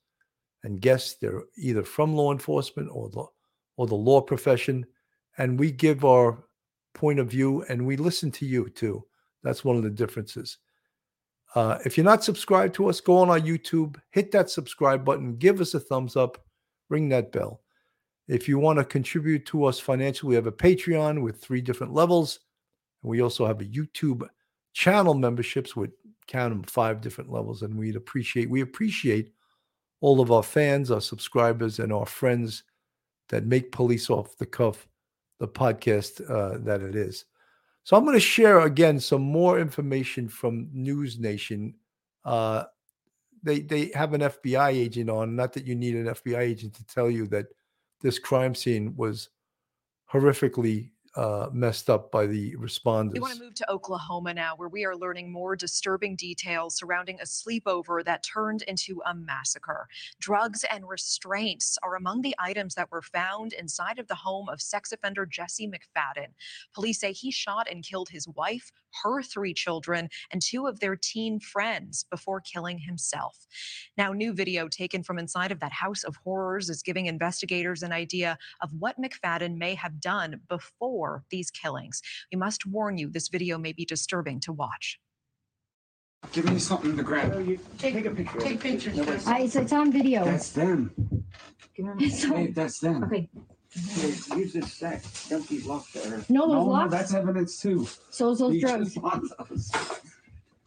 and 0.62 0.80
guests, 0.80 1.16
they're 1.20 1.42
either 1.56 1.82
from 1.82 2.14
law 2.14 2.32
enforcement 2.32 2.88
or 2.90 3.10
the 3.10 3.24
or 3.76 3.86
the 3.86 3.94
law 3.94 4.20
profession. 4.20 4.86
And 5.36 5.58
we 5.58 5.72
give 5.72 6.04
our 6.04 6.44
point 6.94 7.18
of 7.18 7.28
view 7.28 7.62
and 7.68 7.84
we 7.84 7.96
listen 7.96 8.30
to 8.32 8.46
you 8.46 8.68
too. 8.70 9.04
That's 9.42 9.64
one 9.64 9.76
of 9.76 9.82
the 9.82 9.90
differences. 9.90 10.58
Uh, 11.54 11.78
if 11.84 11.96
you're 11.96 12.04
not 12.04 12.24
subscribed 12.24 12.74
to 12.74 12.88
us, 12.88 13.00
go 13.00 13.18
on 13.18 13.30
our 13.30 13.38
YouTube, 13.38 13.96
hit 14.10 14.32
that 14.32 14.50
subscribe 14.50 15.04
button, 15.04 15.36
give 15.36 15.60
us 15.60 15.74
a 15.74 15.80
thumbs 15.80 16.16
up, 16.16 16.44
ring 16.88 17.08
that 17.08 17.30
bell. 17.32 17.60
If 18.26 18.48
you 18.48 18.58
want 18.58 18.78
to 18.78 18.84
contribute 18.84 19.44
to 19.46 19.64
us 19.64 19.78
financially, 19.78 20.30
we 20.30 20.34
have 20.36 20.46
a 20.46 20.52
Patreon 20.52 21.22
with 21.22 21.40
three 21.40 21.60
different 21.60 21.92
levels. 21.92 22.40
And 23.02 23.10
we 23.10 23.20
also 23.20 23.46
have 23.46 23.60
a 23.60 23.66
YouTube 23.66 24.26
channel 24.74 25.14
memberships 25.14 25.74
with 25.74 25.90
count 26.26 26.52
them 26.52 26.62
five 26.64 27.00
different 27.00 27.32
levels. 27.32 27.62
And 27.62 27.78
we'd 27.78 27.96
appreciate, 27.96 28.50
we 28.50 28.60
appreciate 28.60 29.32
all 30.00 30.20
of 30.20 30.30
our 30.30 30.42
fans, 30.42 30.90
our 30.90 31.00
subscribers, 31.00 31.78
and 31.78 31.92
our 31.92 32.06
friends 32.06 32.64
that 33.30 33.46
make 33.46 33.72
Police 33.72 34.10
Off 34.10 34.36
the 34.36 34.46
Cuff 34.46 34.86
the 35.40 35.48
podcast 35.48 36.20
uh, 36.30 36.58
that 36.64 36.82
it 36.82 36.94
is. 36.94 37.24
So 37.84 37.96
I'm 37.96 38.04
going 38.04 38.16
to 38.16 38.20
share 38.20 38.60
again 38.60 39.00
some 39.00 39.22
more 39.22 39.58
information 39.58 40.28
from 40.28 40.68
News 40.72 41.18
Nation. 41.18 41.74
Uh, 42.24 42.64
they 43.42 43.60
they 43.60 43.90
have 43.94 44.14
an 44.14 44.22
FBI 44.22 44.68
agent 44.68 45.10
on. 45.10 45.36
Not 45.36 45.52
that 45.52 45.66
you 45.66 45.74
need 45.74 45.94
an 45.94 46.06
FBI 46.06 46.38
agent 46.38 46.74
to 46.74 46.86
tell 46.86 47.10
you 47.10 47.26
that 47.28 47.46
this 48.00 48.18
crime 48.18 48.54
scene 48.54 48.94
was 48.96 49.28
horrifically 50.10 50.90
uh, 51.16 51.48
messed 51.52 51.88
up 51.88 52.10
by 52.10 52.26
the 52.26 52.56
responders. 52.56 53.14
We 53.14 53.20
want 53.20 53.34
to 53.34 53.44
move 53.44 53.54
to 53.54 53.70
Oklahoma 53.70 54.34
now, 54.34 54.54
where 54.56 54.68
we 54.68 54.84
are 54.84 54.96
learning 54.96 55.30
more 55.30 55.54
disturbing 55.54 56.16
details 56.16 56.76
surrounding 56.76 57.20
a 57.20 57.24
sleepover 57.24 58.04
that 58.04 58.22
turned 58.24 58.62
into 58.62 59.00
a 59.06 59.14
massacre. 59.14 59.86
Drugs 60.20 60.64
and 60.70 60.88
restraints 60.88 61.78
are 61.82 61.96
among 61.96 62.22
the 62.22 62.34
items 62.38 62.74
that 62.74 62.90
were 62.90 63.02
found 63.02 63.52
inside 63.52 63.98
of 63.98 64.08
the 64.08 64.14
home 64.14 64.48
of 64.48 64.60
sex 64.60 64.92
offender 64.92 65.26
Jesse 65.26 65.68
McFadden. 65.68 66.28
Police 66.74 67.00
say 67.00 67.12
he 67.12 67.30
shot 67.30 67.68
and 67.70 67.84
killed 67.84 68.08
his 68.08 68.26
wife, 68.28 68.72
her 69.02 69.22
three 69.22 69.54
children, 69.54 70.08
and 70.30 70.40
two 70.42 70.66
of 70.66 70.80
their 70.80 70.96
teen 70.96 71.40
friends 71.40 72.04
before 72.10 72.40
killing 72.40 72.78
himself. 72.78 73.36
Now, 73.96 74.12
new 74.12 74.32
video 74.32 74.68
taken 74.68 75.02
from 75.02 75.18
inside 75.18 75.52
of 75.52 75.60
that 75.60 75.72
house 75.72 76.04
of 76.04 76.16
horrors 76.24 76.70
is 76.70 76.82
giving 76.82 77.06
investigators 77.06 77.82
an 77.82 77.92
idea 77.92 78.38
of 78.62 78.70
what 78.78 79.00
McFadden 79.00 79.56
may 79.56 79.74
have 79.74 80.00
done 80.00 80.40
before 80.48 81.24
these 81.30 81.50
killings. 81.50 82.02
We 82.32 82.38
must 82.38 82.66
warn 82.66 82.98
you, 82.98 83.10
this 83.10 83.28
video 83.28 83.58
may 83.58 83.72
be 83.72 83.84
disturbing 83.84 84.40
to 84.40 84.52
watch. 84.52 84.98
Give 86.32 86.50
me 86.50 86.58
something 86.58 86.96
to 86.96 87.02
grab. 87.02 87.32
Take, 87.78 88.06
a 88.06 88.10
picture. 88.10 88.38
Take 88.40 88.60
pictures. 88.60 88.96
No. 88.96 89.02
I, 89.26 89.42
it's, 89.42 89.56
it's 89.56 89.72
on 89.72 89.92
video. 89.92 90.24
That's 90.24 90.50
them. 90.52 90.90
It's 91.76 92.24
on- 92.24 92.30
Wait, 92.30 92.54
that's 92.54 92.78
them. 92.78 93.04
Okay. 93.04 93.28
Here, 93.74 94.14
use 94.38 94.52
this 94.52 94.72
stack. 94.72 95.02
Dump 95.28 95.48
these 95.48 95.66
locks 95.66 95.92
there. 95.92 96.24
No, 96.28 96.42
those 96.42 96.48
no, 96.48 96.64
locks? 96.64 96.90
that's 96.92 97.14
evidence 97.14 97.60
too. 97.60 97.88
So 98.10 98.30
is 98.30 98.38
those 98.38 98.52
We 98.52 98.60
drugs. 98.60 98.94
just 98.94 99.02
want 99.02 99.24
those. 99.48 99.70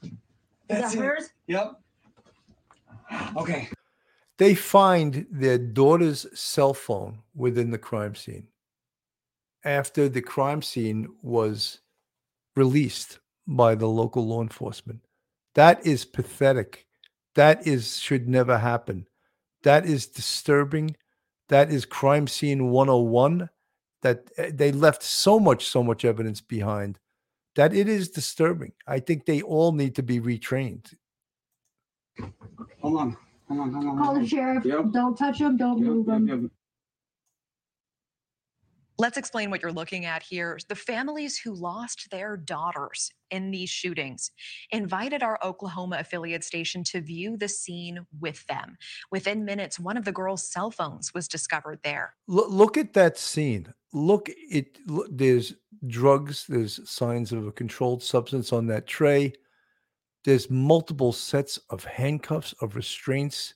Is 0.04 0.12
That's 0.68 0.94
that 0.94 1.02
it. 1.02 1.06
hers? 1.06 1.30
Yep. 1.48 1.80
Okay. 3.38 3.70
They 4.38 4.54
find 4.54 5.26
their 5.32 5.58
daughter's 5.58 6.28
cell 6.38 6.74
phone 6.74 7.20
within 7.34 7.72
the 7.72 7.78
crime 7.78 8.16
scene 8.16 8.48
after 9.64 10.10
the 10.10 10.22
crime 10.22 10.62
scene 10.62 11.08
was 11.22 11.80
released 12.56 13.20
by 13.48 13.76
the 13.76 13.88
local 13.88 14.28
law 14.28 14.42
enforcement. 14.42 15.00
That 15.56 15.86
is 15.86 16.04
pathetic. 16.06 16.86
That 17.36 17.66
is 17.66 17.98
should 17.98 18.28
never 18.28 18.58
happen. 18.58 19.08
That 19.64 19.86
is 19.86 20.06
disturbing. 20.08 20.96
That 21.50 21.72
is 21.72 21.86
crime 21.86 22.28
scene 22.28 22.70
101 22.72 23.50
that 24.02 24.30
eh, 24.38 24.52
they 24.54 24.72
left 24.72 25.02
so 25.04 25.40
much 25.40 25.68
so 25.68 25.84
much 25.84 26.06
evidence 26.06 26.42
behind 26.42 27.00
that 27.56 27.74
it 27.74 27.90
is 27.90 28.10
disturbing. 28.10 28.72
I 28.86 29.00
think 29.00 29.26
they 29.26 29.42
all 29.42 29.72
need 29.72 29.96
to 29.96 30.04
be 30.04 30.20
retrained. 30.20 30.94
Hold 32.82 33.00
on. 33.02 33.18
Hold 33.48 33.60
on. 33.62 33.74
Hold 33.74 33.86
on. 33.86 33.98
Call 33.98 34.20
the 34.20 34.28
sheriff. 34.28 34.66
Yep. 34.66 34.86
Don't 34.94 35.16
touch 35.18 35.40
them. 35.40 35.58
Don't 35.58 35.80
Yep, 35.80 35.88
move 35.88 36.08
yep, 36.08 36.18
them. 36.18 36.52
Let's 39.00 39.18
explain 39.18 39.52
what 39.52 39.62
you're 39.62 39.72
looking 39.72 40.06
at 40.06 40.24
here. 40.24 40.58
The 40.70 40.76
families 40.76 41.38
who 41.38 41.54
lost 41.54 42.10
their 42.10 42.36
daughters 42.36 43.12
in 43.30 43.52
these 43.52 43.70
shootings 43.70 44.32
invited 44.72 45.22
our 45.22 45.38
Oklahoma 45.44 45.98
affiliate 46.00 46.44
station 46.44 46.84
to 46.86 47.02
view 47.02 47.38
the 47.38 47.48
scene 47.48 48.08
with 48.20 48.44
them. 48.48 48.76
Within 49.12 49.46
minutes, 49.46 49.80
one 49.80 49.98
of 49.98 50.06
the 50.06 50.12
girls' 50.12 50.52
cell 50.52 50.72
phones 50.72 51.14
was 51.14 51.28
discovered 51.28 51.80
there. 51.84 52.16
Look, 52.28 52.50
look 52.50 52.78
at 52.78 52.94
that 52.94 53.20
scene. 53.20 53.72
Look, 53.94 54.30
it. 54.30 54.80
Look, 54.88 55.10
there's 55.12 55.54
drugs. 55.86 56.46
There's 56.50 56.90
signs 56.90 57.32
of 57.32 57.46
a 57.46 57.52
controlled 57.52 58.02
substance 58.02 58.52
on 58.52 58.66
that 58.68 58.88
tray. 58.88 59.34
There's 60.26 60.50
multiple 60.50 61.12
sets 61.12 61.60
of 61.70 61.84
handcuffs 61.84 62.54
of 62.62 62.76
restraints. 62.76 63.54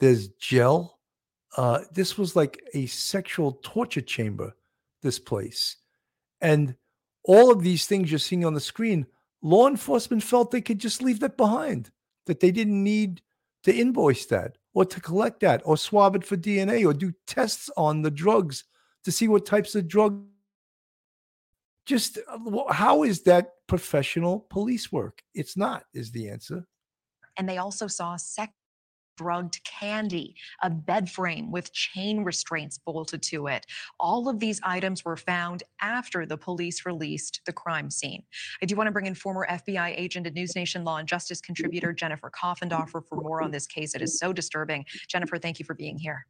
There's 0.00 0.28
gel. 0.28 0.98
Uh, 1.56 1.80
this 1.92 2.18
was 2.18 2.36
like 2.36 2.62
a 2.74 2.84
sexual 2.84 3.58
torture 3.62 4.02
chamber. 4.02 4.54
This 5.06 5.20
place, 5.20 5.76
and 6.40 6.74
all 7.22 7.52
of 7.52 7.62
these 7.62 7.86
things 7.86 8.10
you're 8.10 8.18
seeing 8.18 8.44
on 8.44 8.54
the 8.54 8.60
screen. 8.60 9.06
Law 9.40 9.68
enforcement 9.68 10.24
felt 10.24 10.50
they 10.50 10.60
could 10.60 10.80
just 10.80 11.00
leave 11.00 11.20
that 11.20 11.36
behind. 11.36 11.90
That 12.26 12.40
they 12.40 12.50
didn't 12.50 12.82
need 12.82 13.22
to 13.62 13.72
invoice 13.72 14.26
that 14.26 14.58
or 14.74 14.84
to 14.84 15.00
collect 15.00 15.40
that 15.40 15.62
or 15.64 15.76
swab 15.76 16.16
it 16.16 16.24
for 16.24 16.36
DNA 16.36 16.84
or 16.84 16.92
do 16.92 17.12
tests 17.26 17.70
on 17.76 18.02
the 18.02 18.10
drugs 18.10 18.64
to 19.04 19.12
see 19.12 19.28
what 19.28 19.46
types 19.46 19.76
of 19.76 19.86
drugs. 19.86 20.24
Just 21.86 22.18
uh, 22.28 22.72
how 22.72 23.04
is 23.04 23.22
that 23.22 23.52
professional 23.68 24.40
police 24.50 24.90
work? 24.90 25.22
It's 25.34 25.56
not, 25.56 25.84
is 25.94 26.10
the 26.10 26.28
answer. 26.30 26.66
and 27.38 27.48
they 27.48 27.58
also 27.58 27.86
saw 27.86 28.16
sex 28.16 28.52
drugged 29.16 29.62
candy, 29.64 30.34
a 30.62 30.70
bed 30.70 31.10
frame 31.10 31.50
with 31.50 31.72
chain 31.72 32.24
restraints 32.24 32.78
bolted 32.78 33.22
to 33.22 33.46
it. 33.46 33.66
All 33.98 34.28
of 34.28 34.38
these 34.38 34.60
items 34.62 35.04
were 35.04 35.16
found 35.16 35.62
after 35.80 36.26
the 36.26 36.36
police 36.36 36.86
released 36.86 37.40
the 37.46 37.52
crime 37.52 37.90
scene. 37.90 38.22
I 38.62 38.66
do 38.66 38.76
want 38.76 38.88
to 38.88 38.92
bring 38.92 39.06
in 39.06 39.14
former 39.14 39.46
FBI 39.48 39.98
agent 39.98 40.26
and 40.26 40.34
News 40.34 40.54
Nation 40.54 40.84
Law 40.84 40.98
and 40.98 41.08
Justice 41.08 41.40
contributor 41.40 41.92
Jennifer 41.92 42.30
Coffindaffer 42.30 43.06
for 43.06 43.16
more 43.16 43.42
on 43.42 43.50
this 43.50 43.66
case. 43.66 43.94
It 43.94 44.02
is 44.02 44.18
so 44.18 44.32
disturbing. 44.32 44.84
Jennifer, 45.08 45.38
thank 45.38 45.58
you 45.58 45.64
for 45.64 45.74
being 45.74 45.98
here. 45.98 46.26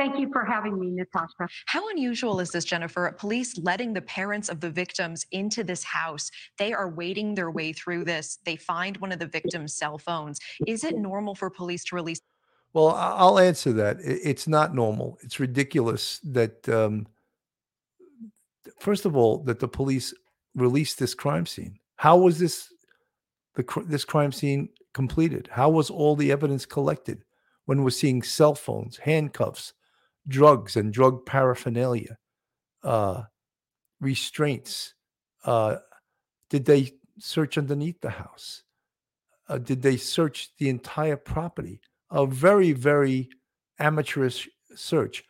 Thank 0.00 0.18
you 0.18 0.30
for 0.32 0.46
having 0.46 0.80
me, 0.80 0.92
Natasha. 0.92 1.46
How 1.66 1.86
unusual 1.90 2.40
is 2.40 2.50
this, 2.50 2.64
Jennifer? 2.64 3.14
Police 3.18 3.58
letting 3.58 3.92
the 3.92 4.00
parents 4.00 4.48
of 4.48 4.58
the 4.60 4.70
victims 4.70 5.26
into 5.30 5.62
this 5.62 5.84
house. 5.84 6.30
They 6.56 6.72
are 6.72 6.88
wading 6.88 7.34
their 7.34 7.50
way 7.50 7.74
through 7.74 8.04
this. 8.04 8.38
They 8.46 8.56
find 8.56 8.96
one 8.96 9.12
of 9.12 9.18
the 9.18 9.26
victims' 9.26 9.74
cell 9.74 9.98
phones. 9.98 10.40
Is 10.66 10.84
it 10.84 10.96
normal 10.96 11.34
for 11.34 11.50
police 11.50 11.84
to 11.84 11.96
release? 11.96 12.22
Well, 12.72 12.88
I- 12.88 13.16
I'll 13.18 13.38
answer 13.38 13.74
that. 13.74 13.98
It's 14.00 14.48
not 14.48 14.74
normal. 14.74 15.18
It's 15.20 15.38
ridiculous 15.38 16.18
that, 16.20 16.66
um, 16.66 17.06
first 18.78 19.04
of 19.04 19.14
all, 19.14 19.42
that 19.44 19.58
the 19.58 19.68
police 19.68 20.14
released 20.54 20.98
this 20.98 21.12
crime 21.12 21.44
scene. 21.44 21.78
How 21.96 22.16
was 22.16 22.38
this 22.38 22.72
the 23.54 23.84
this 23.86 24.06
crime 24.06 24.32
scene 24.32 24.70
completed? 24.94 25.50
How 25.52 25.68
was 25.68 25.90
all 25.90 26.16
the 26.16 26.32
evidence 26.32 26.64
collected 26.64 27.22
when 27.66 27.82
we're 27.82 27.90
seeing 27.90 28.22
cell 28.22 28.54
phones, 28.54 28.96
handcuffs, 28.96 29.74
drugs, 30.28 30.76
and 30.76 30.92
drug 30.92 31.26
paraphernalia, 31.26 32.16
uh, 32.82 33.22
restraints? 34.00 34.94
Uh, 35.44 35.76
did 36.48 36.64
they 36.64 36.92
search 37.18 37.58
underneath 37.58 38.00
the 38.00 38.10
house? 38.10 38.62
uh, 39.50 39.58
did 39.58 39.82
they 39.82 39.96
search 39.96 40.50
the 40.58 40.68
entire 40.68 41.16
property? 41.16 41.80
A 42.10 42.24
very, 42.24 42.72
very 42.72 43.28
amateurish 43.80 44.48
search. 44.76 45.24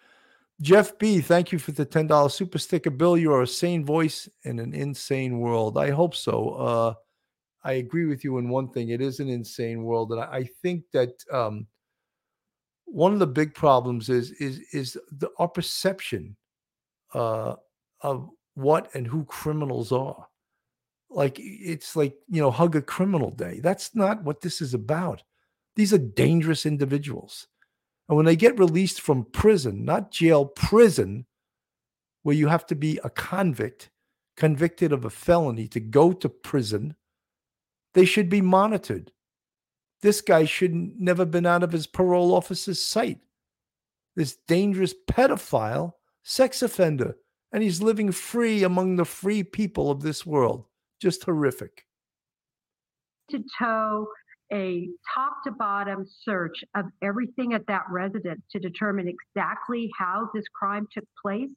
Jeff 0.61 0.99
B, 0.99 1.23
thank 1.23 1.53
you 1.53 1.59
for 1.59 1.73
the 1.73 1.87
$10 1.87 2.31
super 2.31 2.59
sticker. 2.59 2.91
Bill, 2.91 3.17
you're 3.17 3.43
a 3.43 3.47
sane 3.47 3.83
voice 3.83 4.29
in 4.45 4.59
an 4.59 4.75
insane 4.75 5.39
world. 5.39 5.79
I 5.79 5.89
hope 5.91 6.15
so. 6.15 6.51
Uh, 6.51 6.95
I 7.65 7.73
agree 7.73 8.05
with 8.05 8.25
you 8.25 8.37
in 8.37 8.51
one 8.51 8.69
thing. 8.69 8.91
It 8.91 9.01
is 9.01 9.21
an 9.21 9.31
insane 9.31 9.83
world. 9.83 10.13
And 10.13 10.21
I, 10.21 10.25
I 10.25 10.45
think 10.61 10.85
that 10.93 11.13
um, 11.33 11.67
one 12.91 13.13
of 13.13 13.19
the 13.19 13.27
big 13.27 13.55
problems 13.55 14.09
is 14.09 14.33
is 14.33 14.61
is 14.73 14.99
the 15.13 15.31
our 15.39 15.49
perception 15.49 16.37
uh, 17.15 17.55
of 18.01 18.29
what 18.55 18.95
and 18.95 19.07
who 19.07 19.25
criminals 19.25 19.93
are. 19.93 20.27
Like 21.09 21.37
it's 21.39 21.97
like 21.97 22.15
you 22.29 22.41
know 22.41 22.51
hug 22.51 22.77
a 22.77 22.83
criminal 22.83 23.31
day. 23.31 23.61
That's 23.61 23.95
not 23.95 24.23
what 24.25 24.41
this 24.41 24.61
is 24.61 24.75
about. 24.75 25.23
These 25.77 25.95
are 25.95 25.99
dangerous 25.99 26.67
individuals. 26.67 27.47
And 28.09 28.17
when 28.17 28.27
they 28.27 28.37
get 28.37 28.59
released 28.59 29.01
from 29.01 29.25
prison 29.25 29.85
not 29.85 30.11
jail 30.11 30.45
prison 30.45 31.27
where 32.23 32.35
you 32.35 32.49
have 32.49 32.67
to 32.67 32.75
be 32.75 32.99
a 33.05 33.11
convict 33.11 33.89
convicted 34.37 34.93
of 34.93 35.05
a 35.05 35.11
felony 35.11 35.69
to 35.69 35.79
go 35.79 36.13
to 36.13 36.29
prison 36.29 36.97
they 37.95 38.05
should 38.05 38.29
be 38.29 38.41
monitored 38.41 39.13
this 40.03 40.21
guy 40.21 40.45
should 40.45 40.75
never 40.75 41.25
been 41.25 41.47
out 41.47 41.63
of 41.63 41.73
his 41.73 41.87
parole 41.87 42.35
officer's 42.35 42.83
sight 42.83 43.19
this 44.17 44.37
dangerous 44.49 44.95
pedophile 45.09 45.93
sex 46.23 46.63
offender 46.63 47.17
and 47.53 47.63
he's 47.63 47.83
living 47.83 48.13
free 48.13 48.63
among 48.63 48.97
the 48.97 49.05
free 49.05 49.43
people 49.43 49.91
of 49.91 50.03
this 50.03 50.25
world 50.25 50.65
just 51.01 51.25
horrific. 51.25 51.87
To 53.31 53.43
toe 53.59 54.07
a 54.53 54.89
top 55.15 55.33
to 55.45 55.53
bottom 55.53 56.05
search 56.25 56.65
of 56.75 56.87
everything 57.03 57.55
at 57.55 57.67
that 57.69 57.83
residence 57.89 58.43
to 58.51 58.59
determine 58.59 59.07
exactly 59.09 59.89
how 59.97 60.29
this 60.35 60.45
crime 60.53 60.87
took 60.93 61.05
place. 61.25 61.49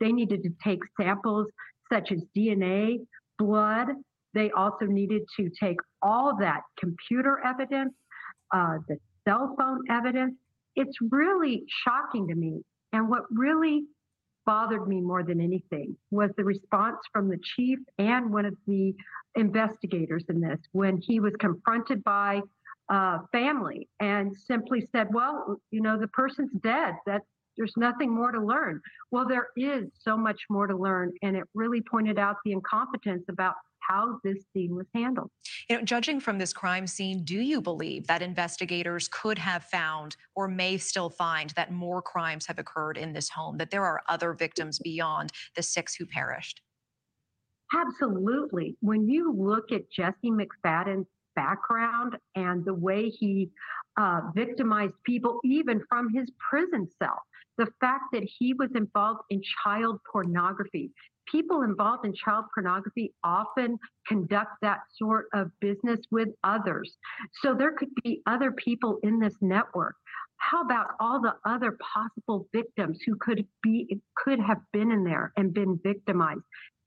They 0.00 0.12
needed 0.12 0.42
to 0.44 0.50
take 0.64 0.80
samples 0.98 1.46
such 1.92 2.12
as 2.12 2.22
DNA, 2.36 2.98
blood. 3.38 3.88
They 4.32 4.50
also 4.52 4.86
needed 4.86 5.22
to 5.38 5.50
take 5.60 5.76
all 6.02 6.36
that 6.38 6.62
computer 6.78 7.40
evidence, 7.44 7.94
uh, 8.52 8.78
the 8.88 8.96
cell 9.26 9.54
phone 9.58 9.82
evidence. 9.90 10.34
It's 10.76 10.96
really 11.10 11.64
shocking 11.84 12.28
to 12.28 12.34
me. 12.34 12.62
And 12.92 13.08
what 13.08 13.24
really 13.30 13.84
bothered 14.46 14.88
me 14.88 15.00
more 15.00 15.22
than 15.22 15.40
anything 15.40 15.96
was 16.10 16.30
the 16.36 16.44
response 16.44 16.98
from 17.12 17.28
the 17.28 17.38
chief 17.56 17.78
and 17.98 18.32
one 18.32 18.44
of 18.44 18.56
the 18.66 18.94
investigators 19.36 20.24
in 20.28 20.40
this 20.40 20.58
when 20.72 20.96
he 20.96 21.20
was 21.20 21.32
confronted 21.38 22.02
by 22.02 22.40
uh, 22.88 23.18
family 23.30 23.88
and 24.00 24.36
simply 24.36 24.86
said, 24.90 25.06
"Well, 25.12 25.60
you 25.70 25.80
know, 25.80 25.96
the 25.98 26.08
person's 26.08 26.50
dead. 26.62 26.94
That 27.06 27.22
there's 27.56 27.74
nothing 27.76 28.12
more 28.12 28.32
to 28.32 28.40
learn." 28.40 28.80
Well, 29.12 29.26
there 29.28 29.48
is 29.56 29.88
so 30.02 30.16
much 30.16 30.40
more 30.50 30.66
to 30.66 30.76
learn, 30.76 31.12
and 31.22 31.36
it 31.36 31.44
really 31.54 31.82
pointed 31.82 32.18
out 32.18 32.36
the 32.44 32.52
incompetence 32.52 33.24
about 33.28 33.54
how 33.90 34.18
this 34.22 34.38
scene 34.52 34.74
was 34.74 34.86
handled. 34.94 35.30
You 35.68 35.76
know, 35.76 35.82
judging 35.82 36.20
from 36.20 36.38
this 36.38 36.52
crime 36.52 36.86
scene, 36.86 37.24
do 37.24 37.40
you 37.40 37.60
believe 37.60 38.06
that 38.06 38.22
investigators 38.22 39.08
could 39.08 39.38
have 39.38 39.64
found 39.64 40.16
or 40.34 40.48
may 40.48 40.78
still 40.78 41.10
find 41.10 41.50
that 41.50 41.72
more 41.72 42.00
crimes 42.00 42.46
have 42.46 42.58
occurred 42.58 42.96
in 42.96 43.12
this 43.12 43.28
home, 43.28 43.58
that 43.58 43.70
there 43.70 43.84
are 43.84 44.02
other 44.08 44.32
victims 44.32 44.78
beyond 44.78 45.32
the 45.56 45.62
six 45.62 45.94
who 45.94 46.06
perished? 46.06 46.60
Absolutely. 47.74 48.76
When 48.80 49.08
you 49.08 49.32
look 49.32 49.72
at 49.72 49.90
Jesse 49.90 50.30
McFadden's 50.30 51.06
background 51.36 52.16
and 52.34 52.64
the 52.64 52.74
way 52.74 53.08
he 53.08 53.50
uh, 53.96 54.22
victimized 54.34 54.94
people, 55.04 55.40
even 55.44 55.82
from 55.88 56.12
his 56.12 56.28
prison 56.50 56.88
cell, 57.00 57.22
the 57.58 57.68
fact 57.80 58.04
that 58.12 58.22
he 58.38 58.54
was 58.54 58.70
involved 58.74 59.20
in 59.30 59.42
child 59.62 60.00
pornography. 60.10 60.90
People 61.26 61.62
involved 61.62 62.04
in 62.04 62.14
child 62.14 62.46
pornography 62.52 63.12
often 63.22 63.78
conduct 64.06 64.52
that 64.62 64.80
sort 64.96 65.26
of 65.32 65.50
business 65.60 66.00
with 66.10 66.28
others. 66.44 66.96
So 67.42 67.54
there 67.54 67.72
could 67.72 67.94
be 68.02 68.22
other 68.26 68.52
people 68.52 68.98
in 69.02 69.18
this 69.18 69.34
network. 69.40 69.94
How 70.36 70.62
about 70.62 70.92
all 70.98 71.20
the 71.20 71.34
other 71.44 71.76
possible 71.94 72.48
victims 72.52 72.98
who 73.06 73.14
could 73.16 73.46
be 73.62 74.00
could 74.16 74.40
have 74.40 74.58
been 74.72 74.90
in 74.90 75.04
there 75.04 75.32
and 75.36 75.52
been 75.52 75.78
victimized? 75.82 76.42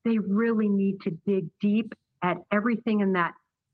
they 0.06 0.18
really 0.18 0.70
need 0.70 1.02
to 1.02 1.12
dig 1.26 1.48
deep 1.62 1.94
at 2.22 2.38
everything 2.52 3.02
in 3.02 3.14
that 3.14 3.34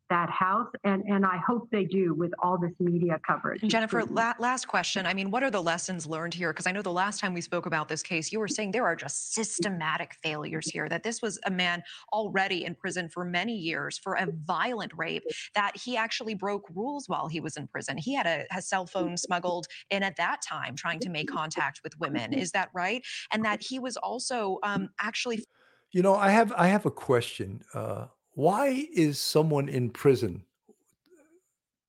that 0.10 0.30
house 0.30 0.68
and 0.84 1.03
and 1.07 1.26
I 1.26 1.38
hope 1.38 1.70
they 1.72 1.86
do 1.86 2.14
with 2.14 2.32
all 2.41 2.57
this 2.57 2.72
media 2.80 3.20
coverage. 3.26 3.62
And 3.62 3.72
Jennifer, 3.72 4.03
la- 4.05 4.34
last 4.39 4.68
question. 4.68 5.05
I 5.05 5.14
mean, 5.14 5.32
what 5.32 5.43
are 5.43 5.51
the 5.51 5.62
lessons 5.62 6.07
learned 6.07 6.34
here? 6.34 6.51
Because 6.51 6.68
I 6.68 6.72
know 6.72 6.82
the 6.82 6.91
last 6.91 7.20
time 7.20 7.34
we 7.34 7.41
spoke 7.41 7.66
about 7.66 7.88
this 7.88 8.01
case, 8.01 8.32
you 8.32 8.39
were 8.39 8.47
saying 8.47 8.72
there 8.72 8.86
are 8.86 8.95
just 8.95 9.34
systematic 9.34 10.16
failures 10.24 10.70
here, 10.70 10.89
that 10.89 11.03
this 11.03 11.22
was 11.22 11.39
a 11.45 11.51
man 11.51 11.84
already 12.12 12.66
in 12.66 12.76
prison 12.76 13.10
for 13.10 13.24
many 13.24 13.55
years 13.55 13.97
for 13.97 14.14
a 14.14 14.28
violent 14.45 14.91
rape, 14.97 15.24
that 15.55 15.78
he 15.78 15.95
actually 15.95 16.34
broke 16.34 16.66
rules 16.74 17.07
while 17.07 17.28
he 17.28 17.39
was 17.39 17.57
in 17.57 17.68
prison. 17.68 17.97
He 17.97 18.16
had 18.16 18.26
a, 18.26 18.45
a 18.55 18.62
cell 18.62 18.86
phone 18.86 19.18
smuggled 19.18 19.68
in 19.89 20.03
at 20.03 20.16
that 20.18 20.41
time, 20.41 20.76
trying 20.76 20.99
to 21.01 21.10
make 21.10 21.30
contact 21.30 21.82
with 21.84 21.99
women. 21.99 22.34
Is 22.34 22.51
that 22.51 22.70
right? 22.74 23.03
And 23.32 23.45
that 23.45 23.62
he 23.62 23.80
was 23.80 23.97
also 23.97 24.60
um, 24.64 24.89
actually. 24.99 25.45
You 25.91 26.01
know, 26.01 26.16
I 26.16 26.30
have 26.30 26.51
I 26.53 26.68
have 26.68 26.86
a 26.86 26.91
question. 26.91 27.62
Uh, 27.74 28.05
why 28.39 28.87
is 28.93 29.19
someone 29.19 29.67
in 29.67 29.89
prison? 29.89 30.45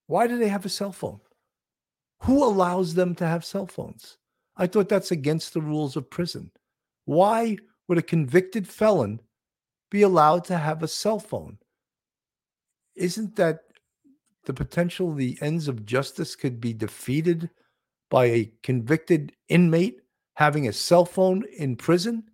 Why 0.09 0.27
do 0.27 0.37
they 0.37 0.49
have 0.49 0.67
a 0.67 0.69
cell 0.69 0.91
phone? 0.91 1.21
Who 2.23 2.43
allows 2.43 2.95
them 2.95 3.15
to 3.15 3.25
have 3.25 3.45
cell 3.45 3.69
phones? 3.69 4.19
I 4.57 4.67
thought 4.67 4.89
that's 4.89 5.13
against 5.13 5.55
the 5.55 5.61
rules 5.61 5.95
of 5.95 6.11
prison. 6.11 6.51
Why 7.05 7.57
would 7.87 7.99
a 7.99 8.03
convicted 8.03 8.67
felon 8.67 9.21
be 9.93 10.03
allowed 10.03 10.43
to 10.47 10.59
have 10.59 10.83
a 10.83 10.89
cell 10.89 11.21
phone? 11.21 11.59
Isn't 12.97 13.37
that 13.37 13.61
the 14.45 14.53
potential 14.53 15.15
the 15.15 15.39
ends 15.41 15.69
of 15.69 15.87
justice 15.87 16.35
could 16.35 16.61
be 16.61 16.73
defeated 16.73 17.49
by 18.11 18.25
a 18.25 18.53
convicted 18.65 19.37
inmate 19.49 20.01
having 20.35 20.67
a 20.67 20.73
cell 20.73 21.05
phone 21.05 21.45
in 21.57 21.77
prison? 21.77 22.30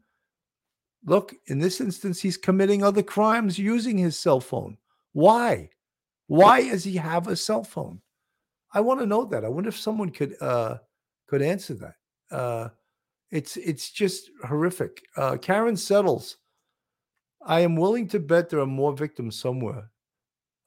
Look, 1.06 1.34
in 1.46 1.60
this 1.60 1.80
instance, 1.80 2.20
he's 2.20 2.36
committing 2.36 2.82
other 2.82 3.02
crimes 3.02 3.58
using 3.58 3.96
his 3.96 4.18
cell 4.18 4.40
phone. 4.40 4.76
Why? 5.12 5.70
Why 6.26 6.68
does 6.68 6.82
he 6.82 6.96
have 6.96 7.28
a 7.28 7.36
cell 7.36 7.62
phone? 7.62 8.00
I 8.72 8.80
want 8.80 9.00
to 9.00 9.06
know 9.06 9.24
that. 9.26 9.44
I 9.44 9.48
wonder 9.48 9.68
if 9.68 9.78
someone 9.78 10.10
could 10.10 10.34
uh, 10.42 10.78
could 11.28 11.42
answer 11.42 11.74
that. 11.74 11.94
Uh, 12.30 12.68
it's 13.30 13.56
it's 13.56 13.90
just 13.90 14.30
horrific. 14.44 15.02
Uh, 15.16 15.36
Karen 15.36 15.76
settles. 15.76 16.36
I 17.40 17.60
am 17.60 17.76
willing 17.76 18.08
to 18.08 18.18
bet 18.18 18.50
there 18.50 18.60
are 18.60 18.66
more 18.66 18.92
victims 18.92 19.38
somewhere. 19.38 19.90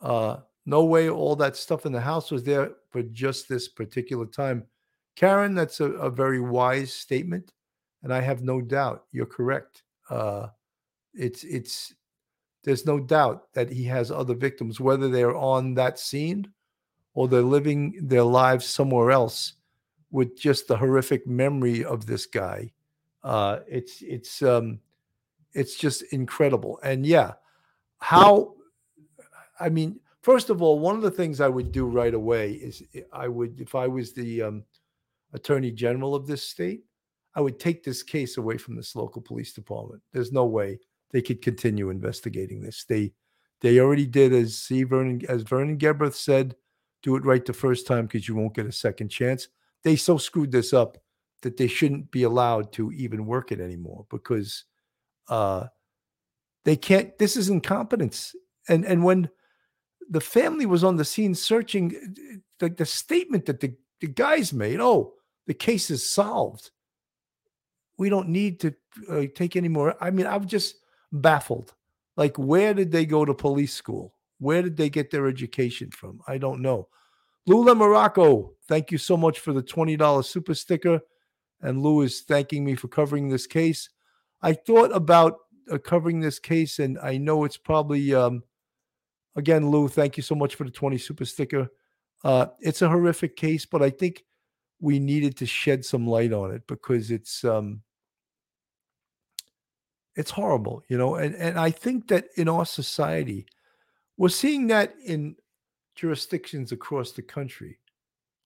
Uh, 0.01 0.37
no 0.65 0.85
way 0.85 1.09
all 1.09 1.35
that 1.35 1.57
stuff 1.57 1.85
in 1.85 1.91
the 1.91 1.99
house 1.99 2.31
was 2.31 2.43
there 2.43 2.71
for 2.89 3.03
just 3.03 3.49
this 3.49 3.67
particular 3.67 4.25
time. 4.25 4.65
Karen, 5.17 5.53
that's 5.53 5.81
a, 5.81 5.91
a 5.91 6.09
very 6.09 6.39
wise 6.39 6.93
statement, 6.93 7.51
and 8.03 8.13
I 8.13 8.21
have 8.21 8.41
no 8.41 8.61
doubt 8.61 9.03
you're 9.11 9.25
correct. 9.25 9.83
Uh, 10.09 10.47
it's 11.13 11.43
it's 11.43 11.93
there's 12.63 12.85
no 12.85 12.99
doubt 12.99 13.53
that 13.53 13.69
he 13.69 13.83
has 13.85 14.11
other 14.11 14.35
victims, 14.35 14.79
whether 14.79 15.09
they're 15.09 15.35
on 15.35 15.73
that 15.75 15.99
scene 15.99 16.47
or 17.13 17.27
they're 17.27 17.41
living 17.41 17.95
their 18.01 18.23
lives 18.23 18.65
somewhere 18.65 19.11
else 19.11 19.53
with 20.11 20.37
just 20.37 20.67
the 20.67 20.77
horrific 20.77 21.25
memory 21.27 21.83
of 21.83 22.05
this 22.05 22.25
guy. 22.25 22.71
Uh, 23.23 23.59
it's 23.67 24.01
it's 24.01 24.41
um, 24.41 24.79
it's 25.53 25.75
just 25.75 26.03
incredible. 26.13 26.79
And 26.83 27.05
yeah, 27.05 27.33
how 27.99 28.55
I 29.59 29.69
mean, 29.69 29.99
first 30.21 30.49
of 30.49 30.61
all, 30.61 30.79
one 30.79 30.95
of 30.95 31.01
the 31.01 31.11
things 31.11 31.41
I 31.41 31.49
would 31.49 31.71
do 31.71 31.85
right 31.85 32.13
away 32.13 32.53
is 32.53 32.83
I 33.11 33.27
would, 33.27 33.59
if 33.59 33.75
I 33.75 33.87
was 33.87 34.13
the 34.13 34.41
um, 34.43 34.63
attorney 35.33 35.71
general 35.71 36.15
of 36.15 36.27
this 36.27 36.43
state, 36.43 36.83
I 37.35 37.41
would 37.41 37.59
take 37.59 37.83
this 37.83 38.03
case 38.03 38.37
away 38.37 38.57
from 38.57 38.75
this 38.75 38.95
local 38.95 39.21
police 39.21 39.53
department. 39.53 40.01
There's 40.13 40.31
no 40.31 40.45
way 40.45 40.79
they 41.11 41.21
could 41.21 41.41
continue 41.41 41.89
investigating 41.89 42.61
this. 42.61 42.85
They 42.85 43.13
they 43.61 43.79
already 43.79 44.07
did 44.07 44.33
as. 44.33 44.67
Vernon 44.69 45.21
as 45.27 45.43
Vernon 45.43 45.77
Geberth 45.77 46.15
said, 46.15 46.55
do 47.01 47.15
it 47.15 47.25
right 47.25 47.45
the 47.45 47.53
first 47.53 47.87
time 47.87 48.05
because 48.05 48.27
you 48.27 48.35
won't 48.35 48.55
get 48.55 48.65
a 48.65 48.71
second 48.71 49.09
chance. 49.09 49.47
They 49.83 49.95
so 49.95 50.17
screwed 50.17 50.51
this 50.51 50.73
up 50.73 50.97
that 51.41 51.57
they 51.57 51.67
shouldn't 51.67 52.11
be 52.11 52.23
allowed 52.23 52.73
to 52.73 52.91
even 52.91 53.25
work 53.25 53.51
it 53.51 53.61
anymore 53.61 54.05
because 54.09 54.65
uh, 55.29 55.67
they 56.65 56.75
can't. 56.75 57.17
This 57.17 57.37
is 57.37 57.49
incompetence. 57.49 58.35
And 58.67 58.85
and 58.85 59.03
when 59.03 59.29
the 60.09 60.21
family 60.21 60.65
was 60.65 60.83
on 60.83 60.97
the 60.97 61.05
scene 61.05 61.35
searching, 61.35 62.43
the, 62.59 62.69
the 62.69 62.85
statement 62.85 63.45
that 63.45 63.59
the, 63.59 63.75
the 64.01 64.07
guys 64.07 64.51
made, 64.51 64.79
oh, 64.79 65.13
the 65.45 65.53
case 65.53 65.91
is 65.91 66.09
solved. 66.09 66.71
We 67.99 68.09
don't 68.09 68.29
need 68.29 68.61
to 68.61 68.73
uh, 69.09 69.23
take 69.35 69.57
any 69.57 69.67
more. 69.67 69.93
I 70.01 70.09
mean, 70.09 70.25
I'm 70.25 70.47
just 70.47 70.77
baffled. 71.11 71.73
Like, 72.15 72.37
where 72.37 72.73
did 72.73 72.91
they 72.91 73.05
go 73.05 73.25
to 73.25 73.33
police 73.33 73.73
school? 73.73 74.15
Where 74.39 74.61
did 74.61 74.77
they 74.77 74.89
get 74.89 75.11
their 75.11 75.27
education 75.27 75.91
from? 75.91 76.21
I 76.25 76.37
don't 76.37 76.61
know. 76.61 76.87
Lula 77.45 77.75
Morocco, 77.75 78.53
thank 78.69 78.89
you 78.91 78.97
so 78.97 79.17
much 79.17 79.39
for 79.39 79.51
the 79.51 79.61
$20 79.61 80.23
super 80.23 80.55
sticker. 80.55 81.01
And 81.61 81.83
Lou 81.83 82.01
is 82.01 82.21
thanking 82.21 82.63
me 82.63 82.75
for 82.75 82.87
covering 82.87 83.27
this 83.27 83.45
case. 83.45 83.89
I 84.41 84.53
thought 84.53 84.95
about 84.95 85.39
uh, 85.69 85.77
covering 85.77 86.21
this 86.21 86.39
case, 86.39 86.79
and 86.79 86.97
I 86.99 87.17
know 87.17 87.43
it's 87.43 87.57
probably, 87.57 88.13
um, 88.13 88.43
again, 89.35 89.69
Lou, 89.69 89.89
thank 89.89 90.15
you 90.15 90.23
so 90.23 90.35
much 90.35 90.55
for 90.55 90.63
the 90.63 90.71
20 90.71 90.97
super 90.97 91.25
sticker. 91.25 91.69
Uh, 92.23 92.45
it's 92.61 92.81
a 92.81 92.87
horrific 92.87 93.35
case, 93.35 93.65
but 93.65 93.81
I 93.81 93.89
think 93.89 94.23
we 94.79 94.99
needed 94.99 95.35
to 95.37 95.45
shed 95.45 95.83
some 95.83 96.07
light 96.07 96.31
on 96.31 96.51
it 96.51 96.65
because 96.65 97.11
it's 97.11 97.43
um, 97.43 97.81
it's 100.15 100.31
horrible, 100.31 100.83
you 100.87 100.97
know. 100.97 101.15
And 101.15 101.35
and 101.35 101.59
I 101.59 101.71
think 101.71 102.07
that 102.09 102.25
in 102.35 102.49
our 102.49 102.65
society, 102.65 103.45
we're 104.17 104.29
seeing 104.29 104.67
that 104.67 104.93
in 105.03 105.35
jurisdictions 105.95 106.71
across 106.71 107.11
the 107.11 107.21
country, 107.21 107.79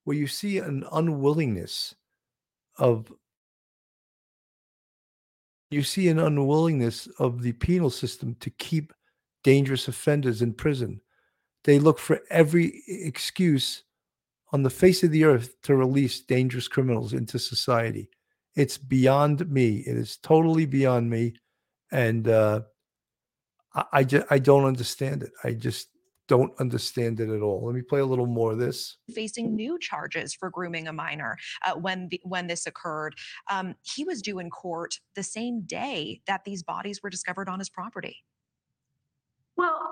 where 0.03 0.17
you 0.17 0.27
see 0.27 0.57
an 0.59 0.85
unwillingness 0.91 1.95
of 2.77 3.11
you 5.69 5.83
see 5.83 6.07
an 6.07 6.19
unwillingness 6.19 7.07
of 7.19 7.41
the 7.41 7.53
penal 7.53 7.89
system 7.89 8.35
to 8.39 8.49
keep 8.51 8.93
dangerous 9.43 9.87
offenders 9.87 10.41
in 10.41 10.53
prison. 10.53 11.01
They 11.63 11.79
look 11.79 11.97
for 11.97 12.21
every 12.29 12.83
excuse 12.87 13.83
on 14.51 14.61
the 14.61 14.69
face 14.69 15.03
of 15.03 15.11
the 15.11 15.23
earth 15.23 15.59
to 15.63 15.75
release 15.75 16.21
dangerous 16.21 16.67
criminals 16.67 17.13
into 17.13 17.39
society. 17.39 18.09
It's 18.55 18.77
beyond 18.77 19.49
me. 19.49 19.77
It 19.77 19.97
is 19.97 20.17
totally 20.17 20.65
beyond 20.65 21.09
me, 21.09 21.33
and 21.93 22.27
uh, 22.27 22.61
I, 23.93 24.03
just 24.03 24.25
I 24.29 24.39
don't 24.39 24.65
understand 24.65 25.23
it. 25.23 25.31
I 25.43 25.53
just 25.53 25.87
don't 26.27 26.51
understand 26.59 27.19
it 27.19 27.29
at 27.29 27.41
all. 27.41 27.65
Let 27.65 27.75
me 27.75 27.81
play 27.81 27.99
a 27.99 28.05
little 28.05 28.25
more 28.25 28.53
of 28.53 28.59
this. 28.59 28.97
facing 29.13 29.55
new 29.55 29.77
charges 29.79 30.33
for 30.33 30.49
grooming 30.49 30.87
a 30.87 30.93
minor 30.93 31.37
uh, 31.65 31.73
when 31.73 32.07
the, 32.09 32.19
when 32.23 32.47
this 32.47 32.65
occurred. 32.65 33.15
Um, 33.51 33.75
he 33.81 34.03
was 34.03 34.21
due 34.21 34.39
in 34.39 34.49
court 34.49 34.95
the 35.15 35.23
same 35.23 35.61
day 35.61 36.21
that 36.27 36.41
these 36.45 36.63
bodies 36.63 37.01
were 37.03 37.09
discovered 37.09 37.49
on 37.49 37.59
his 37.59 37.69
property. 37.69 38.17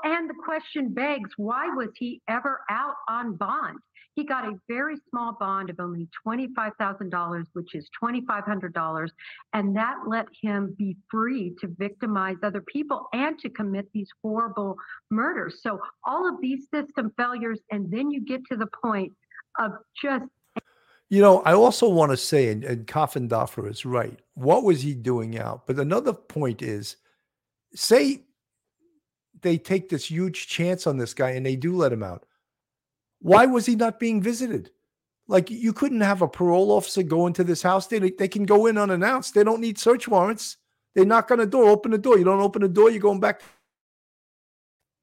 And 0.04 0.30
the 0.30 0.36
question 0.45 0.93
begs, 0.93 1.30
why 1.38 1.68
was 1.76 1.89
he 1.95 2.22
ever 2.28 2.62
out 2.70 2.95
on 3.10 3.36
bond? 3.36 3.80
He 4.16 4.26
got 4.26 4.45
a 4.45 4.60
very 4.68 4.97
small 5.10 5.38
bond 5.39 5.70
of 5.70 5.80
only 5.80 6.10
$25,000, 6.28 7.45
which 7.54 7.76
is 7.76 7.89
$2,500, 8.04 9.10
and 9.54 9.76
that 9.76 9.95
let 10.06 10.28
him 10.41 10.76
be 10.78 10.97
free 11.10 11.56
to 11.62 11.68
victimize 11.78 12.36
other 12.43 12.62
people 12.62 13.08
and 13.14 13.39
to 13.39 13.49
commit 13.49 13.88
these 13.93 14.10
horrible 14.22 14.76
murders. 15.10 15.62
So 15.64 15.80
all 16.06 16.28
of 16.28 16.41
these 16.41 16.68
system 16.74 17.14
failures, 17.18 17.60
and 17.72 17.89
then 17.89 18.12
you 18.12 18.22
get 18.26 18.41
to 18.52 18.58
the 18.58 18.68
point 18.84 19.14
of 19.60 19.72
just 20.02 20.26
You 21.10 21.22
know, 21.22 21.41
I 21.43 21.54
also 21.54 21.88
want 21.88 22.12
to 22.12 22.18
say, 22.18 22.49
and, 22.49 22.64
and 22.66 22.88
Coffin 22.88 23.30
is 23.66 23.86
right. 23.86 24.20
What 24.34 24.64
was 24.64 24.82
he 24.82 24.93
doing 24.93 25.38
out? 25.38 25.68
But 25.68 25.80
another 25.80 26.14
point 26.14 26.62
is, 26.62 26.97
say 27.74 28.26
they 29.42 29.58
take 29.58 29.89
this 29.89 30.10
huge 30.10 30.48
chance 30.48 30.88
on 30.88 30.98
this 30.98 31.14
guy 31.14 31.32
and 31.32 31.46
they 31.46 31.56
do 31.56 31.76
let 31.76 31.94
him 31.94 32.04
out. 32.04 32.26
Why 33.20 33.46
was 33.46 33.66
he 33.66 33.76
not 33.76 34.00
being 34.00 34.22
visited? 34.22 34.72
Like 35.28 35.50
you 35.50 35.74
couldn't 35.74 36.02
have 36.02 36.22
a 36.22 36.28
parole 36.28 36.72
officer 36.72 37.04
go 37.04 37.28
into 37.28 37.44
this 37.44 37.62
house. 37.62 37.88
They 37.88 38.00
they 38.00 38.28
can 38.28 38.46
go 38.46 38.66
in 38.66 38.78
unannounced. 38.78 39.34
They 39.34 39.44
don't 39.44 39.62
need 39.62 39.78
search 39.78 40.08
warrants. 40.08 40.58
They 40.94 41.06
knock 41.06 41.32
on 41.32 41.38
the 41.38 41.46
door, 41.46 41.70
open 41.70 41.92
the 41.92 41.98
door. 41.98 42.18
You 42.18 42.26
don't 42.26 42.42
open 42.42 42.62
the 42.62 42.68
door, 42.68 42.89
you're 42.89 43.00
going 43.00 43.20
back. 43.20 43.42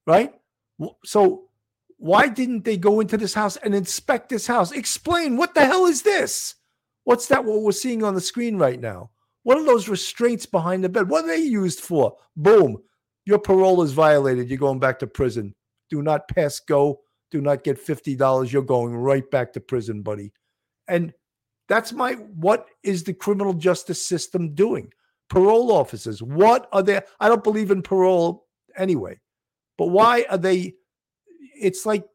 Right? 0.06 0.34
So 1.04 1.48
why 1.96 2.28
didn't 2.28 2.64
they 2.64 2.76
go 2.76 3.00
into 3.00 3.16
this 3.16 3.34
house 3.34 3.56
and 3.56 3.74
inspect 3.74 4.28
this 4.28 4.46
house? 4.46 4.72
Explain 4.72 5.36
what 5.36 5.54
the 5.54 5.64
hell 5.64 5.86
is 5.86 6.02
this? 6.02 6.54
What's 7.04 7.26
that 7.28 7.44
what 7.44 7.62
we're 7.62 7.72
seeing 7.72 8.04
on 8.04 8.14
the 8.14 8.20
screen 8.20 8.56
right 8.56 8.80
now? 8.80 9.10
What 9.42 9.58
are 9.58 9.64
those 9.64 9.88
restraints 9.88 10.46
behind 10.46 10.84
the 10.84 10.88
bed? 10.88 11.08
What 11.08 11.24
are 11.24 11.28
they 11.28 11.38
used 11.38 11.80
for? 11.80 12.16
Boom. 12.36 12.82
Your 13.28 13.38
parole 13.38 13.82
is 13.82 13.92
violated. 13.92 14.48
You're 14.48 14.56
going 14.56 14.78
back 14.78 14.98
to 15.00 15.06
prison. 15.06 15.54
Do 15.90 16.00
not 16.00 16.28
pass 16.28 16.60
go. 16.60 17.00
Do 17.30 17.42
not 17.42 17.62
get 17.62 17.76
$50. 17.76 18.50
You're 18.50 18.62
going 18.62 18.96
right 18.96 19.30
back 19.30 19.52
to 19.52 19.60
prison, 19.60 20.00
buddy. 20.00 20.32
And 20.88 21.12
that's 21.68 21.92
my 21.92 22.14
what 22.14 22.68
is 22.82 23.04
the 23.04 23.12
criminal 23.12 23.52
justice 23.52 24.02
system 24.02 24.54
doing? 24.54 24.90
Parole 25.28 25.70
officers, 25.70 26.22
what 26.22 26.70
are 26.72 26.82
they? 26.82 27.02
I 27.20 27.28
don't 27.28 27.44
believe 27.44 27.70
in 27.70 27.82
parole 27.82 28.46
anyway, 28.78 29.20
but 29.76 29.88
why 29.88 30.24
are 30.30 30.38
they? 30.38 30.76
It's 31.54 31.84
like 31.84 32.06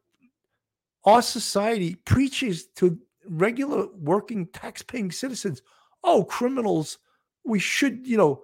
our 1.04 1.22
society 1.22 1.94
preaches 1.94 2.66
to 2.78 2.98
regular 3.28 3.86
working 4.00 4.46
tax-paying 4.48 5.12
citizens 5.12 5.62
oh 6.02 6.24
criminals 6.24 6.98
we 7.44 7.58
should 7.58 8.06
you 8.06 8.18
know 8.18 8.42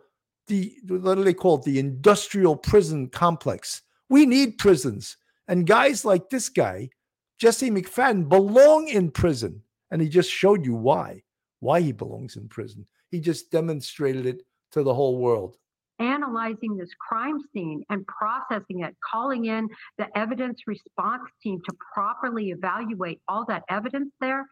the 0.50 0.76
what 0.86 1.14
do 1.14 1.24
they 1.24 1.34
call 1.34 1.56
it? 1.56 1.62
The 1.62 1.78
industrial 1.78 2.56
prison 2.56 3.08
complex. 3.08 3.82
We 4.08 4.26
need 4.26 4.58
prisons. 4.58 5.16
And 5.48 5.66
guys 5.66 6.04
like 6.04 6.28
this 6.28 6.48
guy 6.48 6.90
jesse 7.38 7.70
mcfadden 7.70 8.28
belong 8.28 8.88
in 8.88 9.10
prison. 9.10 9.62
And 9.90 10.02
he 10.02 10.08
just 10.08 10.30
showed 10.30 10.64
you 10.64 10.74
why 10.74 11.22
why 11.60 11.80
he 11.80 11.92
belongs 11.92 12.36
in 12.36 12.48
prison. 12.48 12.86
He 13.10 13.20
just 13.20 13.50
demonstrated 13.50 14.26
it 14.26 14.42
to 14.72 14.82
the 14.82 14.94
whole 14.94 15.18
world. 15.18 15.56
Analyzing 15.98 16.78
this 16.78 16.88
crime 16.98 17.38
scene 17.52 17.84
and 17.90 18.06
processing 18.06 18.80
it, 18.80 18.96
calling 19.12 19.46
in 19.46 19.68
the 19.98 20.06
evidence 20.16 20.60
response 20.66 21.24
team 21.42 21.60
to 21.68 21.76
properly 21.92 22.50
evaluate 22.50 23.20
all 23.28 23.44
that 23.48 23.64
evidence 23.68 24.10
there. 24.20 24.46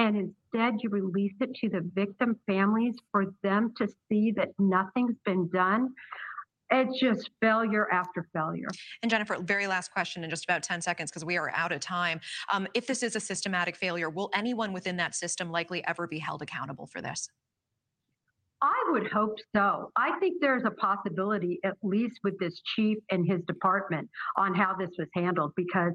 And 0.00 0.16
instead, 0.16 0.82
you 0.82 0.88
release 0.88 1.34
it 1.40 1.54
to 1.56 1.68
the 1.68 1.82
victim 1.94 2.40
families 2.46 2.94
for 3.12 3.34
them 3.42 3.74
to 3.76 3.86
see 4.08 4.32
that 4.32 4.48
nothing's 4.58 5.16
been 5.26 5.46
done. 5.50 5.90
It's 6.70 6.98
just 6.98 7.28
failure 7.42 7.86
after 7.92 8.26
failure. 8.32 8.68
And 9.02 9.10
Jennifer, 9.10 9.36
very 9.42 9.66
last 9.66 9.92
question 9.92 10.24
in 10.24 10.30
just 10.30 10.44
about 10.44 10.62
10 10.62 10.80
seconds 10.80 11.10
because 11.10 11.22
we 11.22 11.36
are 11.36 11.50
out 11.50 11.70
of 11.70 11.80
time. 11.80 12.18
Um, 12.50 12.66
if 12.72 12.86
this 12.86 13.02
is 13.02 13.14
a 13.14 13.20
systematic 13.20 13.76
failure, 13.76 14.08
will 14.08 14.30
anyone 14.32 14.72
within 14.72 14.96
that 14.96 15.14
system 15.14 15.50
likely 15.50 15.84
ever 15.84 16.06
be 16.06 16.18
held 16.18 16.40
accountable 16.40 16.86
for 16.86 17.02
this? 17.02 17.28
I 18.62 18.88
would 18.92 19.06
hope 19.12 19.36
so. 19.54 19.90
I 19.96 20.18
think 20.18 20.40
there's 20.40 20.62
a 20.64 20.70
possibility, 20.70 21.60
at 21.62 21.76
least 21.82 22.20
with 22.24 22.38
this 22.38 22.58
chief 22.74 22.96
and 23.10 23.26
his 23.26 23.42
department, 23.46 24.08
on 24.38 24.54
how 24.54 24.74
this 24.78 24.90
was 24.98 25.08
handled 25.14 25.52
because 25.56 25.92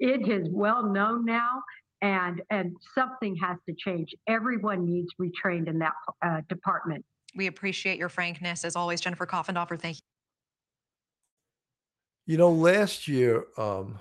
it 0.00 0.28
is 0.28 0.48
well 0.50 0.90
known 0.90 1.24
now, 1.24 1.62
and 2.04 2.42
and 2.50 2.76
something 2.94 3.34
has 3.36 3.56
to 3.66 3.74
change. 3.74 4.14
Everyone 4.28 4.84
needs 4.84 5.08
retrained 5.18 5.68
in 5.68 5.78
that 5.78 5.94
uh, 6.24 6.42
department. 6.50 7.02
We 7.34 7.46
appreciate 7.46 7.98
your 7.98 8.10
frankness. 8.10 8.64
As 8.64 8.76
always, 8.76 9.00
Jennifer 9.00 9.26
Coffindaffer, 9.26 9.80
thank 9.80 9.96
you. 9.96 10.02
You 12.26 12.38
know, 12.38 12.50
last 12.50 13.08
year, 13.08 13.46
um, 13.56 13.98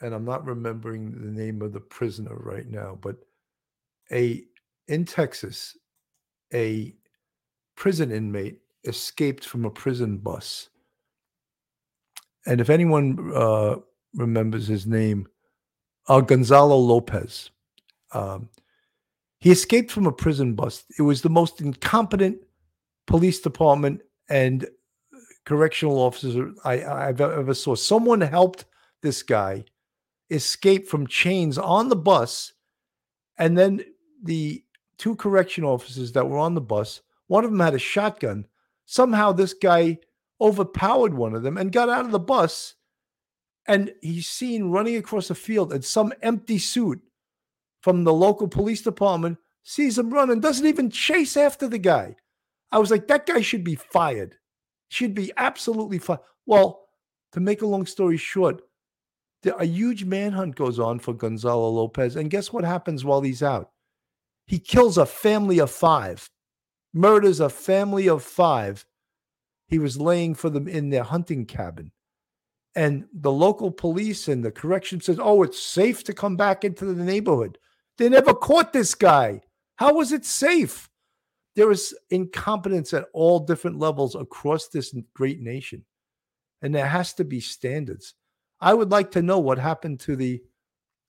and 0.00 0.14
I'm 0.14 0.24
not 0.24 0.44
remembering 0.44 1.12
the 1.12 1.30
name 1.30 1.62
of 1.62 1.72
the 1.72 1.80
prisoner 1.80 2.34
right 2.34 2.68
now, 2.68 2.98
but 3.00 3.16
a 4.10 4.44
in 4.88 5.04
Texas, 5.04 5.76
a 6.52 6.92
prison 7.76 8.10
inmate 8.10 8.60
escaped 8.84 9.44
from 9.44 9.64
a 9.64 9.70
prison 9.70 10.18
bus. 10.18 10.70
And 12.46 12.60
if 12.60 12.68
anyone 12.68 13.32
uh, 13.34 13.76
remembers 14.14 14.66
his 14.66 14.86
name, 14.86 15.28
uh, 16.08 16.20
Gonzalo 16.20 16.76
Lopez. 16.76 17.50
Um, 18.12 18.48
he 19.38 19.50
escaped 19.50 19.90
from 19.90 20.06
a 20.06 20.12
prison 20.12 20.54
bus. 20.54 20.84
It 20.98 21.02
was 21.02 21.22
the 21.22 21.28
most 21.28 21.60
incompetent 21.60 22.38
police 23.06 23.40
department 23.40 24.02
and 24.28 24.66
correctional 25.44 25.98
officer 25.98 26.52
I, 26.64 26.84
I've 26.84 27.20
ever 27.20 27.54
saw. 27.54 27.74
Someone 27.74 28.20
helped 28.20 28.64
this 29.02 29.22
guy 29.22 29.64
escape 30.30 30.88
from 30.88 31.06
chains 31.06 31.58
on 31.58 31.88
the 31.88 31.96
bus, 31.96 32.52
and 33.38 33.56
then 33.56 33.84
the 34.22 34.64
two 34.98 35.14
correction 35.16 35.62
officers 35.62 36.12
that 36.12 36.28
were 36.28 36.38
on 36.38 36.54
the 36.54 36.60
bus, 36.60 37.02
one 37.28 37.44
of 37.44 37.50
them 37.50 37.60
had 37.60 37.74
a 37.74 37.78
shotgun. 37.78 38.46
Somehow, 38.86 39.32
this 39.32 39.52
guy 39.52 39.98
overpowered 40.40 41.14
one 41.14 41.34
of 41.34 41.42
them 41.42 41.56
and 41.56 41.72
got 41.72 41.88
out 41.88 42.04
of 42.04 42.10
the 42.10 42.18
bus. 42.18 42.74
And 43.68 43.92
he's 44.00 44.28
seen 44.28 44.70
running 44.70 44.96
across 44.96 45.30
a 45.30 45.34
field 45.34 45.72
in 45.72 45.82
some 45.82 46.12
empty 46.22 46.58
suit 46.58 47.00
from 47.80 48.04
the 48.04 48.12
local 48.12 48.48
police 48.48 48.82
department, 48.82 49.38
sees 49.64 49.98
him 49.98 50.10
running, 50.10 50.40
doesn't 50.40 50.66
even 50.66 50.90
chase 50.90 51.36
after 51.36 51.68
the 51.68 51.78
guy. 51.78 52.16
I 52.72 52.78
was 52.78 52.90
like, 52.90 53.08
that 53.08 53.26
guy 53.26 53.40
should 53.40 53.64
be 53.64 53.76
fired. 53.76 54.36
Should 54.88 55.14
be 55.14 55.32
absolutely 55.36 55.98
fired. 55.98 56.20
Well, 56.46 56.88
to 57.32 57.40
make 57.40 57.62
a 57.62 57.66
long 57.66 57.86
story 57.86 58.16
short, 58.16 58.62
a 59.58 59.64
huge 59.64 60.04
manhunt 60.04 60.56
goes 60.56 60.78
on 60.78 60.98
for 60.98 61.12
Gonzalo 61.12 61.68
Lopez. 61.68 62.16
And 62.16 62.30
guess 62.30 62.52
what 62.52 62.64
happens 62.64 63.04
while 63.04 63.20
he's 63.20 63.42
out? 63.42 63.70
He 64.46 64.58
kills 64.58 64.98
a 64.98 65.06
family 65.06 65.58
of 65.58 65.70
five, 65.70 66.28
murders 66.92 67.40
a 67.40 67.48
family 67.48 68.08
of 68.08 68.22
five. 68.22 68.84
He 69.68 69.78
was 69.78 70.00
laying 70.00 70.34
for 70.34 70.50
them 70.50 70.68
in 70.68 70.90
their 70.90 71.02
hunting 71.02 71.46
cabin. 71.46 71.90
And 72.76 73.06
the 73.12 73.32
local 73.32 73.70
police 73.70 74.28
and 74.28 74.44
the 74.44 74.52
correction 74.52 75.00
says, 75.00 75.18
oh, 75.20 75.42
it's 75.42 75.60
safe 75.60 76.04
to 76.04 76.12
come 76.12 76.36
back 76.36 76.62
into 76.62 76.84
the 76.84 77.02
neighborhood. 77.02 77.58
They 77.96 78.10
never 78.10 78.34
caught 78.34 78.72
this 78.72 78.94
guy. 78.94 79.40
How 79.76 79.94
was 79.94 80.12
it 80.12 80.26
safe? 80.26 80.88
There 81.54 81.70
is 81.70 81.96
incompetence 82.10 82.92
at 82.92 83.06
all 83.14 83.40
different 83.40 83.78
levels 83.78 84.14
across 84.14 84.68
this 84.68 84.94
great 85.14 85.40
nation. 85.40 85.86
And 86.60 86.74
there 86.74 86.86
has 86.86 87.14
to 87.14 87.24
be 87.24 87.40
standards. 87.40 88.14
I 88.60 88.74
would 88.74 88.90
like 88.90 89.10
to 89.12 89.22
know 89.22 89.38
what 89.38 89.58
happened 89.58 90.00
to 90.00 90.14
the 90.14 90.42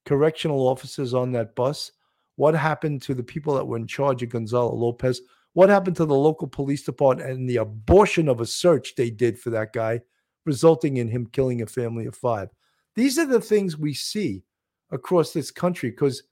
correctional 0.06 0.70
officers 0.70 1.14
on 1.14 1.34
that 1.34 1.54
bus. 1.54 1.92
What 2.38 2.56
happened 2.56 3.02
to 3.04 3.14
the 3.14 3.24
people 3.24 3.56
that 3.56 3.66
were 3.66 3.78
in 3.78 3.88
charge 3.88 4.24
of 4.24 4.30
Gonzalo 4.30 4.74
Lopez? 4.74 5.22
What 5.52 5.70
happened 5.70 5.98
to 5.98 6.06
the 6.06 6.16
local 6.16 6.48
police 6.48 6.84
department 6.84 7.30
and 7.30 7.50
the 7.50 7.58
abortion 7.58 8.30
of 8.30 8.40
a 8.40 8.46
search 8.46 8.96
they 8.96 9.10
did 9.10 9.38
for 9.38 9.50
that 9.50 9.74
guy, 9.74 10.00
resulting 10.48 10.98
in 10.98 11.08
him 11.08 11.28
killing 11.28 11.62
a 11.62 11.68
family 11.68 12.08
of 12.08 12.16
five? 12.16 12.50
These 12.96 13.20
are 13.20 13.28
the 13.28 13.42
things 13.42 13.78
we 13.78 13.94
see 13.94 14.44
across 14.90 15.34
this 15.34 15.52
country 15.52 15.92
because, 15.92 16.24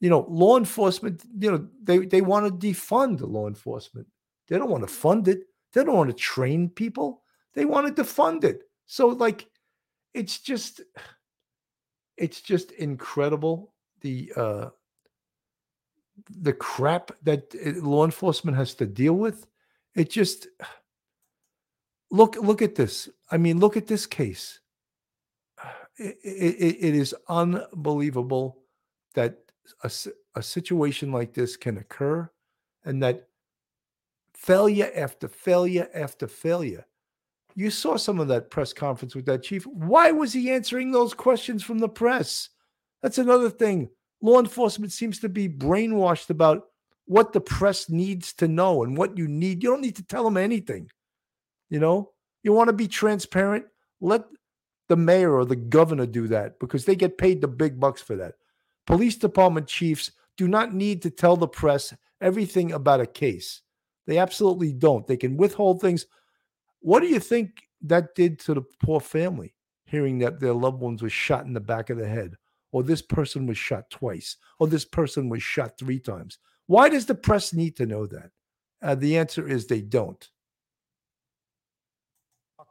you 0.00 0.10
know, 0.10 0.26
law 0.28 0.58
enforcement, 0.58 1.22
you 1.38 1.50
know, 1.50 1.66
they, 1.82 1.98
they 2.00 2.20
want 2.20 2.46
to 2.46 2.66
defund 2.66 3.20
law 3.22 3.48
enforcement. 3.48 4.06
They 4.48 4.58
don't 4.58 4.70
want 4.70 4.86
to 4.86 4.92
fund 4.92 5.28
it. 5.28 5.44
They 5.72 5.82
don't 5.82 5.96
want 5.96 6.10
to 6.10 6.16
train 6.16 6.68
people. 6.68 7.22
They 7.54 7.64
want 7.64 7.96
to 7.96 8.02
defund 8.02 8.44
it. 8.44 8.64
So, 8.84 9.08
like, 9.08 9.46
it's 10.12 10.40
just, 10.40 10.82
it's 12.18 12.42
just 12.42 12.72
incredible 12.72 13.72
the 14.02 14.32
uh, 14.36 14.68
the 16.42 16.52
crap 16.52 17.10
that 17.22 17.54
uh, 17.54 17.80
law 17.80 18.04
enforcement 18.04 18.56
has 18.56 18.74
to 18.74 18.86
deal 18.86 19.14
with. 19.14 19.46
It 19.96 20.10
just 20.10 20.48
look 22.14 22.36
look 22.36 22.62
at 22.62 22.74
this. 22.74 23.08
I 23.30 23.36
mean, 23.36 23.58
look 23.58 23.76
at 23.76 23.86
this 23.86 24.06
case. 24.06 24.60
It, 25.96 26.18
it, 26.24 26.76
it 26.80 26.94
is 26.94 27.14
unbelievable 27.28 28.58
that 29.14 29.38
a, 29.82 29.90
a 30.34 30.42
situation 30.42 31.12
like 31.12 31.32
this 31.32 31.56
can 31.56 31.78
occur 31.78 32.28
and 32.84 33.02
that 33.02 33.28
failure 34.34 34.90
after 34.94 35.28
failure 35.28 35.88
after 35.94 36.26
failure. 36.26 36.84
You 37.54 37.70
saw 37.70 37.96
some 37.96 38.18
of 38.18 38.28
that 38.28 38.50
press 38.50 38.72
conference 38.72 39.14
with 39.14 39.26
that 39.26 39.44
chief. 39.44 39.64
Why 39.64 40.10
was 40.10 40.32
he 40.32 40.50
answering 40.50 40.90
those 40.90 41.14
questions 41.14 41.62
from 41.62 41.78
the 41.78 41.88
press? 41.88 42.50
That's 43.02 43.18
another 43.18 43.50
thing 43.50 43.90
law 44.20 44.40
enforcement 44.40 44.90
seems 44.90 45.20
to 45.20 45.28
be 45.28 45.48
brainwashed 45.48 46.30
about 46.30 46.68
what 47.04 47.32
the 47.32 47.40
press 47.40 47.90
needs 47.90 48.32
to 48.32 48.48
know 48.48 48.82
and 48.82 48.96
what 48.96 49.18
you 49.18 49.28
need. 49.28 49.62
You 49.62 49.70
don't 49.70 49.82
need 49.82 49.96
to 49.96 50.06
tell 50.06 50.24
them 50.24 50.38
anything. 50.38 50.88
You 51.70 51.80
know, 51.80 52.10
you 52.42 52.52
want 52.52 52.68
to 52.68 52.74
be 52.74 52.88
transparent, 52.88 53.66
let 54.00 54.24
the 54.88 54.96
mayor 54.96 55.34
or 55.34 55.44
the 55.44 55.56
governor 55.56 56.06
do 56.06 56.28
that 56.28 56.58
because 56.60 56.84
they 56.84 56.94
get 56.94 57.18
paid 57.18 57.40
the 57.40 57.48
big 57.48 57.80
bucks 57.80 58.02
for 58.02 58.16
that. 58.16 58.34
Police 58.86 59.16
department 59.16 59.66
chiefs 59.66 60.10
do 60.36 60.46
not 60.46 60.74
need 60.74 61.00
to 61.02 61.10
tell 61.10 61.36
the 61.36 61.48
press 61.48 61.94
everything 62.20 62.72
about 62.72 63.00
a 63.00 63.06
case. 63.06 63.62
They 64.06 64.18
absolutely 64.18 64.72
don't. 64.72 65.06
They 65.06 65.16
can 65.16 65.36
withhold 65.36 65.80
things. 65.80 66.06
What 66.80 67.00
do 67.00 67.06
you 67.06 67.18
think 67.20 67.62
that 67.82 68.14
did 68.14 68.38
to 68.40 68.54
the 68.54 68.62
poor 68.82 69.00
family 69.00 69.54
hearing 69.86 70.18
that 70.18 70.40
their 70.40 70.52
loved 70.52 70.80
ones 70.80 71.02
were 71.02 71.08
shot 71.08 71.46
in 71.46 71.54
the 71.54 71.60
back 71.60 71.88
of 71.88 71.96
the 71.96 72.08
head 72.08 72.36
or 72.74 72.82
this 72.82 73.02
person 73.02 73.46
was 73.46 73.56
shot 73.56 73.88
twice, 73.88 74.36
or 74.58 74.66
this 74.66 74.84
person 74.84 75.28
was 75.28 75.40
shot 75.40 75.78
three 75.78 76.00
times. 76.00 76.38
Why 76.66 76.88
does 76.88 77.06
the 77.06 77.14
press 77.14 77.52
need 77.52 77.76
to 77.76 77.86
know 77.86 78.04
that? 78.08 78.30
Uh, 78.82 78.96
the 78.96 79.16
answer 79.16 79.46
is 79.46 79.68
they 79.68 79.80
don't. 79.80 80.28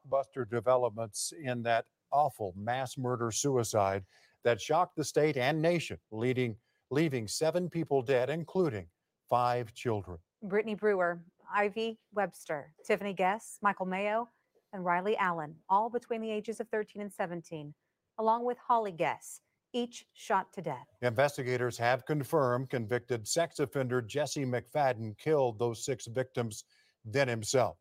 Blockbuster 0.10 0.50
developments 0.50 1.34
in 1.42 1.64
that 1.64 1.86
awful 2.12 2.54
mass 2.58 2.98
murder 2.98 3.32
suicide 3.32 4.04
that 4.44 4.62
shocked 4.62 4.96
the 4.96 5.04
state 5.04 5.38
and 5.38 5.62
nation, 5.62 5.98
leading, 6.12 6.56
leaving 6.92 7.28
seven 7.28 7.70
people 7.70 8.02
dead, 8.02 8.30
including 8.30 8.88
five 9.30 9.74
children. 9.74 10.18
Brittany 10.44 10.76
Brewer, 10.76 11.22
Ivy 11.54 12.00
Webster, 12.14 12.74
Tiffany 12.86 13.14
Guess, 13.14 13.60
Michael 13.62 13.86
Mayo, 13.86 14.30
and 14.74 14.84
Riley 14.84 15.16
Allen, 15.18 15.56
all 15.70 15.90
between 15.90 16.22
the 16.22 16.32
ages 16.32 16.60
of 16.60 16.68
13 16.70 17.02
and 17.02 17.12
17, 17.12 17.74
along 18.18 18.44
with 18.44 18.58
Holly 18.58 18.92
Guess 18.92 19.42
each 19.74 20.06
shot 20.14 20.54
to 20.54 20.62
death. 20.62 20.88
Investigators 21.02 21.78
have 21.78 22.06
confirmed 22.06 22.70
convicted 22.70 23.28
sex 23.28 23.60
offender 23.60 24.02
Jesse 24.02 24.46
McFadden 24.46 25.18
killed 25.18 25.58
those 25.60 25.84
six 25.84 26.06
victims, 26.06 26.64
then 27.04 27.28
himself. 27.28 27.78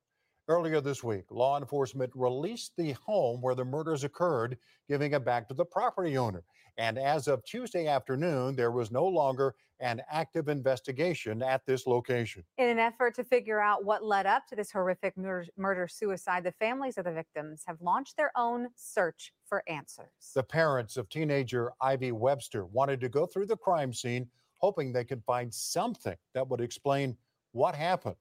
Earlier 0.49 0.81
this 0.81 1.05
week, 1.05 1.27
law 1.31 1.57
enforcement 1.57 2.11
released 2.17 2.73
the 2.77 2.93
home 2.93 3.41
where 3.41 3.55
the 3.55 3.65
murders 3.65 4.03
occurred, 4.03 4.59
giving 4.89 5.13
it 5.13 5.25
back 5.25 5.47
to 5.49 5.55
the 5.55 5.65
property 5.65 6.19
owner. 6.19 6.43
And 6.79 6.99
as 6.99 7.29
of 7.29 7.45
Tuesday 7.45 7.87
afternoon, 7.87 8.57
there 8.57 8.73
was 8.73 8.91
no 8.91 9.07
longer 9.07 9.55
an 9.79 10.03
active 10.11 10.49
investigation 10.49 11.43
at 11.45 11.65
this 11.65 11.87
location. 11.87 12.43
In 12.59 12.69
an 12.69 12.81
effort 12.81 13.15
to 13.17 13.25
figure 13.25 13.61
out 13.61 13.85
what 13.85 14.05
led 14.05 14.27
up 14.27 14.49
to 14.49 14.57
this 14.57 14.73
horrific 14.73 15.17
murder 15.17 15.87
suicide, 15.89 16.43
the 16.43 16.53
families 16.53 16.99
of 16.99 17.05
the 17.05 17.13
victims 17.13 17.63
have 17.67 17.81
launched 17.81 18.17
their 18.17 18.33
own 18.37 18.69
search 18.75 19.33
for 19.45 19.63
answers. 19.69 20.33
The 20.35 20.43
parents 20.43 20.97
of 20.97 21.09
teenager 21.09 21.73
Ivy 21.81 22.11
Webster 22.11 22.65
wanted 22.67 23.01
to 23.03 23.09
go 23.09 23.27
through 23.27 23.47
the 23.47 23.57
crime 23.57 23.93
scene, 23.93 24.29
hoping 24.59 24.93
they 24.93 25.05
could 25.05 25.23
find 25.25 25.55
something 25.55 26.17
that 26.35 26.49
would 26.49 26.61
explain 26.61 27.17
what 27.53 27.77
happened. 27.77 28.17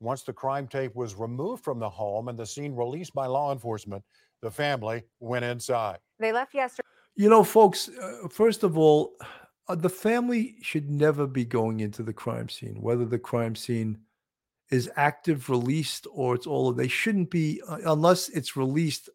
Once 0.00 0.22
the 0.22 0.32
crime 0.32 0.66
tape 0.66 0.94
was 0.94 1.14
removed 1.14 1.64
from 1.64 1.78
the 1.78 1.88
home 1.88 2.28
and 2.28 2.38
the 2.38 2.46
scene 2.46 2.74
released 2.74 3.14
by 3.14 3.26
law 3.26 3.52
enforcement, 3.52 4.02
the 4.42 4.50
family 4.50 5.02
went 5.20 5.44
inside. 5.44 5.98
They 6.18 6.32
left 6.32 6.54
yesterday. 6.54 6.86
You 7.14 7.30
know, 7.30 7.42
folks, 7.42 7.88
uh, 7.88 8.28
first 8.28 8.62
of 8.62 8.76
all, 8.76 9.14
uh, 9.68 9.74
the 9.74 9.88
family 9.88 10.56
should 10.60 10.90
never 10.90 11.26
be 11.26 11.44
going 11.44 11.80
into 11.80 12.02
the 12.02 12.12
crime 12.12 12.48
scene, 12.48 12.76
whether 12.80 13.06
the 13.06 13.18
crime 13.18 13.54
scene 13.54 13.98
is 14.70 14.90
active, 14.96 15.48
released, 15.48 16.06
or 16.12 16.34
it's 16.34 16.46
all. 16.46 16.72
They 16.72 16.88
shouldn't 16.88 17.30
be 17.30 17.62
uh, 17.66 17.78
unless 17.86 18.28
it's 18.28 18.56
released 18.56 19.08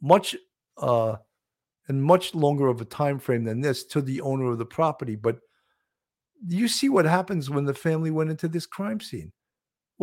much 0.00 0.36
uh, 0.78 1.16
and 1.88 2.02
much 2.02 2.34
longer 2.34 2.68
of 2.68 2.80
a 2.80 2.84
time 2.84 3.18
frame 3.18 3.44
than 3.44 3.60
this 3.60 3.84
to 3.86 4.00
the 4.00 4.20
owner 4.20 4.50
of 4.50 4.58
the 4.58 4.64
property. 4.64 5.16
But 5.16 5.38
you 6.46 6.68
see 6.68 6.88
what 6.88 7.04
happens 7.04 7.50
when 7.50 7.64
the 7.64 7.74
family 7.74 8.10
went 8.10 8.30
into 8.30 8.48
this 8.48 8.66
crime 8.66 9.00
scene. 9.00 9.32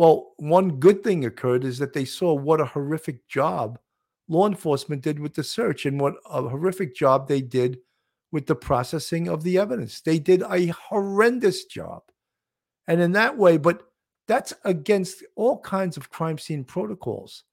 Well, 0.00 0.32
one 0.38 0.80
good 0.80 1.04
thing 1.04 1.26
occurred 1.26 1.62
is 1.62 1.76
that 1.76 1.92
they 1.92 2.06
saw 2.06 2.32
what 2.32 2.58
a 2.58 2.64
horrific 2.64 3.28
job 3.28 3.78
law 4.28 4.46
enforcement 4.46 5.02
did 5.02 5.18
with 5.18 5.34
the 5.34 5.44
search 5.44 5.84
and 5.84 6.00
what 6.00 6.14
a 6.24 6.40
horrific 6.40 6.96
job 6.96 7.28
they 7.28 7.42
did 7.42 7.80
with 8.32 8.46
the 8.46 8.54
processing 8.54 9.28
of 9.28 9.42
the 9.42 9.58
evidence. 9.58 10.00
They 10.00 10.18
did 10.18 10.42
a 10.50 10.68
horrendous 10.68 11.66
job. 11.66 12.04
And 12.86 12.98
in 13.02 13.12
that 13.12 13.36
way, 13.36 13.58
but 13.58 13.82
that's 14.26 14.54
against 14.64 15.22
all 15.36 15.60
kinds 15.60 15.98
of 15.98 16.08
crime 16.08 16.38
scene 16.38 16.64
protocols. 16.64 17.44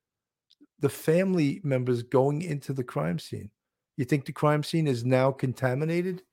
The 0.80 0.88
family 0.88 1.60
members 1.66 2.02
going 2.02 2.44
into 2.44 2.72
the 2.72 2.82
crime 2.82 3.20
scene. 3.20 3.52
You 3.98 4.06
think 4.06 4.24
the 4.24 4.32
crime 4.32 4.64
scene 4.64 4.88
is 4.88 5.04
now 5.04 5.32
contaminated? 5.32 6.24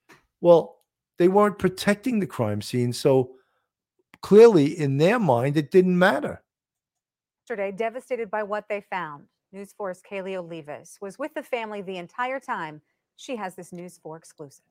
Well, 0.41 0.77
they 1.19 1.27
weren't 1.27 1.59
protecting 1.59 2.21
the 2.21 2.29
crime 2.29 2.63
scene. 2.63 2.93
So 2.93 3.33
clearly, 4.25 4.79
in 4.81 4.97
their 4.97 5.19
mind, 5.19 5.55
it 5.55 5.71
didn't 5.71 5.99
matter. 5.99 6.43
Yesterday, 7.43 7.71
devastated 7.71 8.31
by 8.31 8.43
what 8.43 8.65
they 8.71 8.81
found. 8.81 9.27
News 9.53 9.75
4's 9.79 10.01
Kaylee 10.01 10.43
Olivas 10.43 10.99
was 11.03 11.19
with 11.19 11.35
the 11.35 11.43
family 11.43 11.83
the 11.83 11.99
entire 11.99 12.41
time. 12.41 12.81
She 13.17 13.37
has 13.37 13.55
this 13.55 13.71
News 13.71 14.01
4 14.03 14.17
exclusive. 14.17 14.65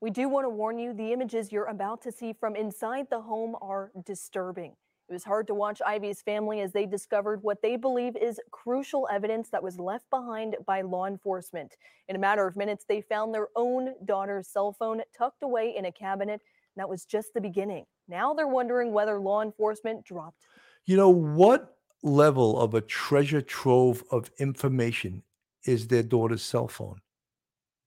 We 0.00 0.10
do 0.10 0.28
want 0.28 0.44
to 0.44 0.48
warn 0.48 0.78
you 0.78 0.94
the 0.94 1.12
images 1.12 1.50
you're 1.50 1.64
about 1.64 2.02
to 2.02 2.12
see 2.12 2.32
from 2.32 2.54
inside 2.54 3.08
the 3.10 3.20
home 3.20 3.56
are 3.60 3.90
disturbing. 4.06 4.76
It 5.08 5.12
was 5.12 5.24
hard 5.24 5.48
to 5.48 5.54
watch 5.54 5.82
Ivy's 5.84 6.22
family 6.22 6.60
as 6.60 6.72
they 6.72 6.86
discovered 6.86 7.42
what 7.42 7.62
they 7.62 7.74
believe 7.74 8.16
is 8.16 8.38
crucial 8.52 9.08
evidence 9.10 9.48
that 9.50 9.62
was 9.62 9.80
left 9.80 10.08
behind 10.10 10.54
by 10.64 10.82
law 10.82 11.06
enforcement. 11.06 11.74
In 12.08 12.14
a 12.14 12.20
matter 12.20 12.46
of 12.46 12.54
minutes, 12.54 12.84
they 12.88 13.00
found 13.00 13.34
their 13.34 13.48
own 13.56 13.94
daughter's 14.04 14.46
cell 14.46 14.72
phone 14.72 15.02
tucked 15.18 15.42
away 15.42 15.74
in 15.76 15.86
a 15.86 15.92
cabinet. 15.92 16.40
And 16.76 16.80
that 16.80 16.88
was 16.88 17.04
just 17.04 17.34
the 17.34 17.40
beginning. 17.40 17.86
Now 18.08 18.34
they're 18.34 18.46
wondering 18.48 18.92
whether 18.92 19.18
law 19.18 19.42
enforcement 19.42 20.04
dropped. 20.04 20.46
You 20.86 20.96
know, 20.96 21.08
what 21.08 21.76
level 22.02 22.58
of 22.60 22.74
a 22.74 22.80
treasure 22.80 23.40
trove 23.40 24.04
of 24.10 24.30
information 24.38 25.22
is 25.64 25.88
their 25.88 26.02
daughter's 26.02 26.42
cell 26.42 26.68
phone? 26.68 27.00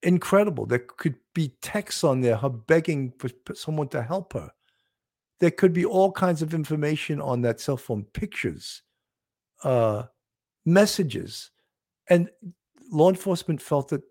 Incredible. 0.04 0.66
There 0.66 0.80
could 0.80 1.16
be 1.34 1.54
texts 1.62 2.04
on 2.04 2.22
there, 2.22 2.38
her 2.38 2.50
begging 2.50 3.14
for 3.20 3.30
someone 3.54 3.90
to 3.90 4.02
help 4.02 4.34
her. 4.34 4.52
There 5.40 5.52
could 5.52 5.74
be 5.74 5.86
all 5.86 6.12
kinds 6.12 6.42
of 6.42 6.54
information 6.54 7.22
on 7.22 7.42
that 7.42 7.60
cell 7.60 7.78
phone, 7.78 8.06
pictures, 8.14 8.82
uh, 9.64 10.04
messages. 10.66 11.52
And 12.10 12.30
law 12.92 13.10
enforcement 13.10 13.62
felt 13.62 13.94
it 13.94 14.02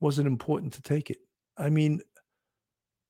wasn't 0.00 0.28
important 0.28 0.72
to 0.74 0.82
take 0.82 1.10
it. 1.10 1.18
I 1.56 1.70
mean, 1.70 2.02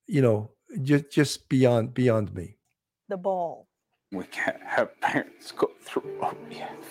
you 0.07 0.21
know, 0.21 0.51
just 0.81 1.09
just 1.11 1.49
beyond 1.49 1.93
beyond 1.93 2.33
me. 2.33 2.57
The 3.09 3.17
ball. 3.17 3.67
We 4.11 4.25
can't 4.25 4.61
have 4.63 4.99
parents 5.01 5.51
go 5.51 5.71
through 5.81 6.17
OBF. 6.21 6.85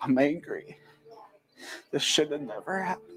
I'm 0.00 0.18
angry. 0.18 0.78
This 1.90 2.02
should 2.02 2.30
have 2.30 2.42
never 2.42 2.82
happened. 2.82 3.16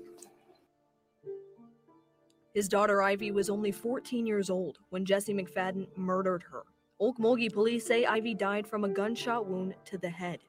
His 2.53 2.67
daughter 2.67 3.01
Ivy 3.01 3.31
was 3.31 3.49
only 3.49 3.71
14 3.71 4.25
years 4.25 4.49
old 4.49 4.79
when 4.89 5.05
Jesse 5.05 5.33
McFadden 5.33 5.87
murdered 5.95 6.43
her. 6.51 6.63
Okmulgee 7.01 7.53
police 7.53 7.85
say 7.85 8.05
Ivy 8.05 8.33
died 8.33 8.67
from 8.67 8.83
a 8.83 8.89
gunshot 8.89 9.45
wound 9.45 9.75
to 9.85 9.97
the 9.97 10.09
head. 10.09 10.39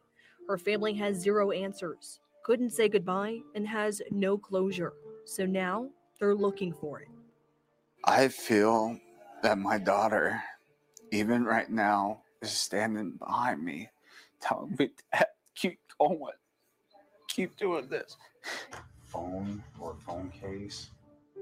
Her 0.49 0.57
family 0.57 0.95
has 0.95 1.17
zero 1.17 1.51
answers, 1.51 2.19
couldn't 2.43 2.71
say 2.71 2.89
goodbye, 2.89 3.41
and 3.55 3.69
has 3.69 4.03
no 4.11 4.39
closure. 4.39 4.95
So 5.27 5.47
now 5.47 5.91
they're 6.19 6.35
looking 6.35 6.73
for 6.73 7.01
it. 7.01 7.09
I 8.05 8.29
feel 8.29 8.99
that 9.43 9.59
my 9.59 9.79
daughter, 9.79 10.43
even 11.13 11.45
right 11.45 11.69
now, 11.69 12.23
is 12.41 12.51
standing 12.51 13.13
behind 13.19 13.63
me, 13.63 13.91
telling 14.41 14.75
me, 14.79 14.91
"Dad, 15.13 15.27
keep 15.55 15.81
going, 15.99 16.33
keep 17.29 17.57
doing 17.57 17.89
this. 17.89 18.17
Phone 19.07 19.63
or 19.79 19.97
phone 20.07 20.31
case. 20.31 20.91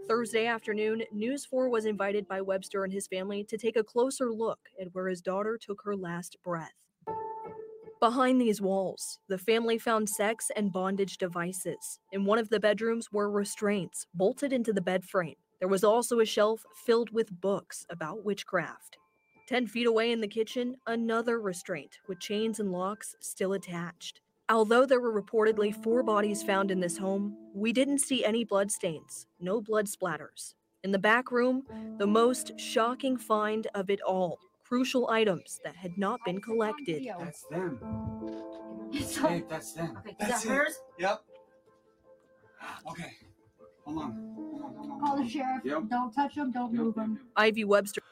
Thursday 0.09 0.47
afternoon, 0.47 1.03
News 1.13 1.45
4 1.45 1.69
was 1.69 1.85
invited 1.85 2.27
by 2.27 2.41
Webster 2.41 2.83
and 2.83 2.93
his 2.93 3.07
family 3.07 3.45
to 3.45 3.59
take 3.59 3.77
a 3.77 3.85
closer 3.85 4.33
look 4.33 4.59
at 4.81 4.89
where 4.95 5.09
his 5.09 5.21
daughter 5.21 5.59
took 5.59 5.83
her 5.83 5.95
last 5.95 6.37
breath. 6.43 6.73
Behind 8.01 8.41
these 8.41 8.61
walls, 8.61 9.19
the 9.29 9.39
family 9.39 9.77
found 9.77 10.09
sex 10.09 10.51
and 10.57 10.73
bondage 10.73 11.19
devices. 11.19 12.01
In 12.13 12.25
one 12.25 12.39
of 12.39 12.49
the 12.49 12.61
bedrooms 12.61 13.13
were 13.13 13.31
restraints 13.31 14.07
bolted 14.15 14.53
into 14.53 14.73
the 14.73 14.81
bed 14.81 15.05
frame. 15.05 15.37
There 15.59 15.69
was 15.69 15.85
also 15.85 16.21
a 16.21 16.25
shelf 16.25 16.65
filled 16.75 17.11
with 17.11 17.41
books 17.41 17.85
about 17.91 18.25
witchcraft. 18.25 18.99
Ten 19.47 19.67
feet 19.67 19.87
away 19.87 20.13
in 20.13 20.21
the 20.21 20.29
kitchen, 20.29 20.77
another 20.87 21.41
restraint 21.41 21.99
with 22.07 22.21
chains 22.21 22.61
and 22.61 22.71
locks 22.71 23.17
still 23.21 23.55
attached. 23.55 24.21
Although 24.51 24.87
there 24.87 25.01
were 25.01 25.21
reportedly 25.23 25.75
four 25.83 26.03
bodies 26.03 26.43
found 26.43 26.71
in 26.71 26.81
this 26.81 26.97
home, 26.97 27.37
we 27.55 27.73
didn't 27.73 27.99
see 27.99 28.25
any 28.25 28.45
bloodstains, 28.45 29.27
no 29.41 29.61
blood 29.61 29.87
splatters. 29.87 30.55
In 30.85 30.93
the 30.93 30.99
back 30.99 31.33
room, 31.33 31.65
the 31.99 32.07
most 32.07 32.59
shocking 32.59 33.17
find 33.17 33.67
of 33.75 33.91
it 33.91 34.01
all 34.03 34.39
crucial 34.65 35.09
items 35.09 35.61
that 35.65 35.75
had 35.75 35.97
not 35.97 36.21
been 36.25 36.41
collected. 36.41 37.07
That's 37.19 37.45
them. 37.47 37.81
It's 38.93 39.19
Babe, 39.19 39.45
that's 39.49 39.73
them. 39.73 39.97
Okay, 39.99 40.11
is 40.11 40.17
That's 40.29 40.43
that 40.45 40.51
it. 40.51 40.55
hers? 40.55 40.81
Yep. 40.99 41.23
Okay. 42.91 43.13
Hold 43.89 44.03
on. 44.03 45.01
Call 45.01 45.17
the 45.17 45.27
sheriff. 45.27 45.63
Yep. 45.65 45.85
Don't 45.89 46.13
touch 46.13 46.35
them. 46.35 46.51
Don't 46.53 46.75
move 46.75 46.95
them. 46.95 47.19
Ivy 47.37 47.65
Webster. 47.65 48.03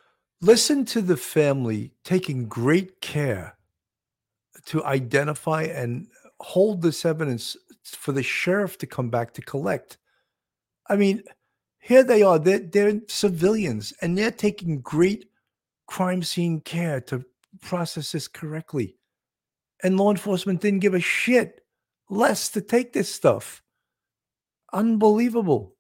Listen 0.41 0.87
to 0.87 1.03
the 1.03 1.17
family 1.17 1.93
taking 2.03 2.49
great 2.49 3.01
care 3.03 3.57
to 4.67 4.83
identify 4.85 5.65
and 5.65 6.07
hold 6.41 6.81
this 6.81 7.05
evidence 7.05 7.57
for 7.85 8.13
the 8.13 8.23
sheriff 8.23 8.79
to 8.79 8.87
come 8.87 9.11
back 9.11 9.35
to 9.35 9.43
collect. 9.43 9.99
I 10.89 10.97
mean, 10.97 11.23
here 11.81 12.03
they 12.03 12.23
are, 12.23 12.39
they're, 12.39 12.59
they're 12.61 13.01
civilians 13.09 13.93
and 14.01 14.17
they're 14.17 14.31
taking 14.31 14.81
great 14.81 15.27
crime 15.87 16.23
scene 16.23 16.61
care 16.61 17.03
to 17.03 17.25
process 17.61 18.13
this 18.13 18.29
correctly. 18.29 18.97
And 19.83 19.99
law 19.99 20.11
enforcement 20.11 20.63
didn't 20.63 20.81
give 20.81 20.95
a 20.95 21.01
shit 21.01 21.61
less 22.09 22.49
to 22.51 22.63
take 22.63 22.93
this 22.95 23.13
stuff. 23.13 23.63
Unbelievable. 24.77 25.73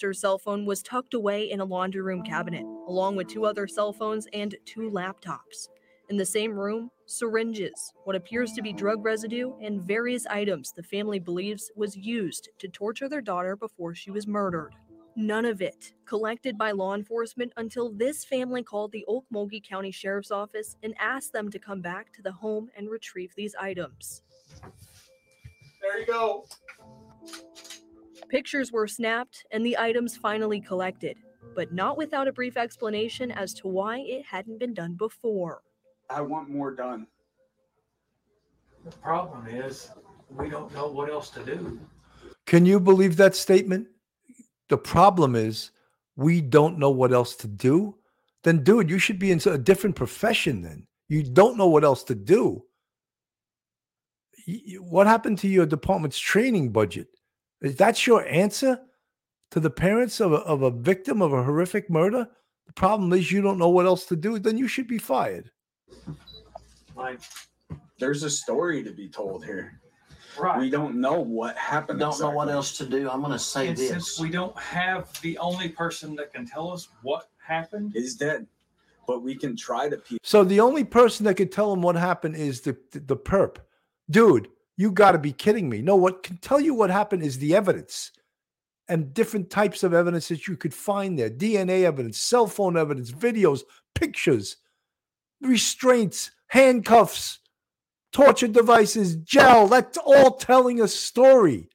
Her 0.00 0.14
cell 0.14 0.38
phone 0.38 0.64
was 0.64 0.80
tucked 0.80 1.14
away 1.14 1.50
in 1.50 1.58
a 1.58 1.64
laundry 1.64 2.02
room 2.02 2.22
cabinet, 2.22 2.62
along 2.86 3.16
with 3.16 3.26
two 3.26 3.44
other 3.44 3.66
cell 3.66 3.92
phones 3.92 4.28
and 4.32 4.54
two 4.64 4.88
laptops. 4.90 5.66
In 6.08 6.16
the 6.16 6.24
same 6.24 6.52
room, 6.52 6.88
syringes, 7.06 7.92
what 8.04 8.14
appears 8.14 8.52
to 8.52 8.62
be 8.62 8.72
drug 8.72 9.04
residue, 9.04 9.54
and 9.60 9.82
various 9.82 10.24
items 10.26 10.70
the 10.70 10.84
family 10.84 11.18
believes 11.18 11.72
was 11.74 11.96
used 11.96 12.50
to 12.60 12.68
torture 12.68 13.08
their 13.08 13.20
daughter 13.20 13.56
before 13.56 13.92
she 13.92 14.12
was 14.12 14.28
murdered. 14.28 14.72
None 15.16 15.44
of 15.44 15.60
it 15.60 15.94
collected 16.06 16.56
by 16.56 16.70
law 16.70 16.94
enforcement 16.94 17.52
until 17.56 17.90
this 17.90 18.24
family 18.24 18.62
called 18.62 18.92
the 18.92 19.04
Okmulgee 19.08 19.68
County 19.68 19.90
Sheriff's 19.90 20.30
Office 20.30 20.76
and 20.84 20.94
asked 21.00 21.32
them 21.32 21.50
to 21.50 21.58
come 21.58 21.80
back 21.80 22.12
to 22.12 22.22
the 22.22 22.30
home 22.30 22.70
and 22.76 22.88
retrieve 22.88 23.34
these 23.34 23.56
items. 23.56 24.22
There 25.82 25.98
you 25.98 26.06
go. 26.06 26.44
Pictures 28.28 28.72
were 28.72 28.86
snapped 28.86 29.46
and 29.52 29.64
the 29.64 29.78
items 29.78 30.16
finally 30.16 30.60
collected, 30.60 31.16
but 31.54 31.72
not 31.72 31.96
without 31.96 32.28
a 32.28 32.32
brief 32.32 32.56
explanation 32.56 33.30
as 33.30 33.54
to 33.54 33.68
why 33.68 33.98
it 34.00 34.24
hadn't 34.26 34.58
been 34.58 34.74
done 34.74 34.94
before. 34.94 35.62
I 36.10 36.20
want 36.20 36.50
more 36.50 36.74
done. 36.74 37.06
The 38.84 38.90
problem 38.98 39.46
is, 39.48 39.90
we 40.30 40.50
don't 40.50 40.72
know 40.74 40.88
what 40.88 41.10
else 41.10 41.30
to 41.30 41.44
do. 41.44 41.80
Can 42.46 42.66
you 42.66 42.78
believe 42.78 43.16
that 43.16 43.34
statement? 43.34 43.88
The 44.68 44.78
problem 44.78 45.34
is 45.34 45.70
we 46.16 46.40
don't 46.40 46.78
know 46.78 46.90
what 46.90 47.12
else 47.12 47.34
to 47.36 47.48
do. 47.48 47.94
Then, 48.44 48.62
dude, 48.62 48.90
you 48.90 48.98
should 48.98 49.18
be 49.18 49.30
in 49.30 49.40
a 49.46 49.58
different 49.58 49.96
profession 49.96 50.62
then. 50.62 50.86
You 51.08 51.22
don't 51.22 51.56
know 51.56 51.68
what 51.68 51.84
else 51.84 52.04
to 52.04 52.14
do. 52.14 52.64
Y- 54.46 54.60
y- 54.66 54.74
What 54.78 55.06
happened 55.06 55.38
to 55.38 55.48
your 55.48 55.66
department's 55.66 56.18
training 56.18 56.72
budget? 56.72 57.08
Is 57.60 57.76
that 57.76 58.06
your 58.06 58.26
answer 58.26 58.80
to 59.50 59.60
the 59.60 59.70
parents 59.70 60.20
of 60.20 60.32
a, 60.32 60.36
of 60.36 60.62
a 60.62 60.70
victim 60.70 61.22
of 61.22 61.32
a 61.32 61.42
horrific 61.42 61.90
murder? 61.90 62.28
The 62.66 62.72
problem 62.72 63.12
is 63.12 63.32
you 63.32 63.42
don't 63.42 63.58
know 63.58 63.70
what 63.70 63.86
else 63.86 64.04
to 64.06 64.16
do. 64.16 64.38
Then 64.38 64.58
you 64.58 64.68
should 64.68 64.86
be 64.86 64.98
fired. 64.98 65.50
Like, 66.94 67.20
There's 67.98 68.22
a 68.22 68.30
story 68.30 68.82
to 68.84 68.90
be 68.90 69.08
told 69.08 69.44
here. 69.44 69.80
Right. 70.38 70.58
We 70.60 70.70
don't 70.70 70.96
know 70.96 71.20
what 71.20 71.56
happened. 71.56 71.98
Don't 71.98 72.20
know 72.20 72.30
what 72.30 72.48
else 72.48 72.76
to 72.78 72.86
do. 72.86 73.10
I'm 73.10 73.22
gonna 73.22 73.38
say 73.38 73.68
and 73.68 73.76
this. 73.76 73.88
since 73.88 74.20
we 74.20 74.30
don't 74.30 74.56
have 74.58 75.20
the 75.20 75.36
only 75.38 75.68
person 75.68 76.14
that 76.16 76.32
can 76.32 76.46
tell 76.46 76.70
us 76.70 76.88
what 77.02 77.28
happened, 77.44 77.96
is 77.96 78.14
dead, 78.14 78.46
but 79.06 79.22
we 79.22 79.34
can 79.34 79.56
try 79.56 79.88
to 79.88 79.96
piece. 79.96 80.18
So 80.22 80.44
the 80.44 80.60
only 80.60 80.84
person 80.84 81.24
that 81.24 81.34
could 81.34 81.50
tell 81.50 81.72
him 81.72 81.82
what 81.82 81.96
happened 81.96 82.36
is 82.36 82.60
the 82.60 82.76
the, 82.92 83.00
the 83.00 83.16
perp. 83.16 83.56
Dude, 84.10 84.48
you 84.78 84.92
got 84.92 85.12
to 85.12 85.18
be 85.18 85.32
kidding 85.32 85.68
me. 85.68 85.82
No, 85.82 85.96
what 85.96 86.22
can 86.22 86.38
tell 86.38 86.60
you 86.60 86.72
what 86.72 86.88
happened 86.88 87.24
is 87.24 87.36
the 87.36 87.54
evidence 87.54 88.12
and 88.88 89.12
different 89.12 89.50
types 89.50 89.82
of 89.82 89.92
evidence 89.92 90.28
that 90.28 90.46
you 90.46 90.56
could 90.56 90.72
find 90.72 91.18
there. 91.18 91.28
DNA 91.28 91.82
evidence, 91.82 92.16
cell 92.16 92.46
phone 92.46 92.76
evidence, 92.76 93.10
videos, 93.10 93.62
pictures, 93.96 94.56
restraints, 95.42 96.30
handcuffs, 96.46 97.40
torture 98.12 98.46
devices, 98.46 99.16
gel. 99.16 99.66
That's 99.66 99.98
all 99.98 100.36
telling 100.36 100.80
a 100.80 100.88
story. 100.88 101.68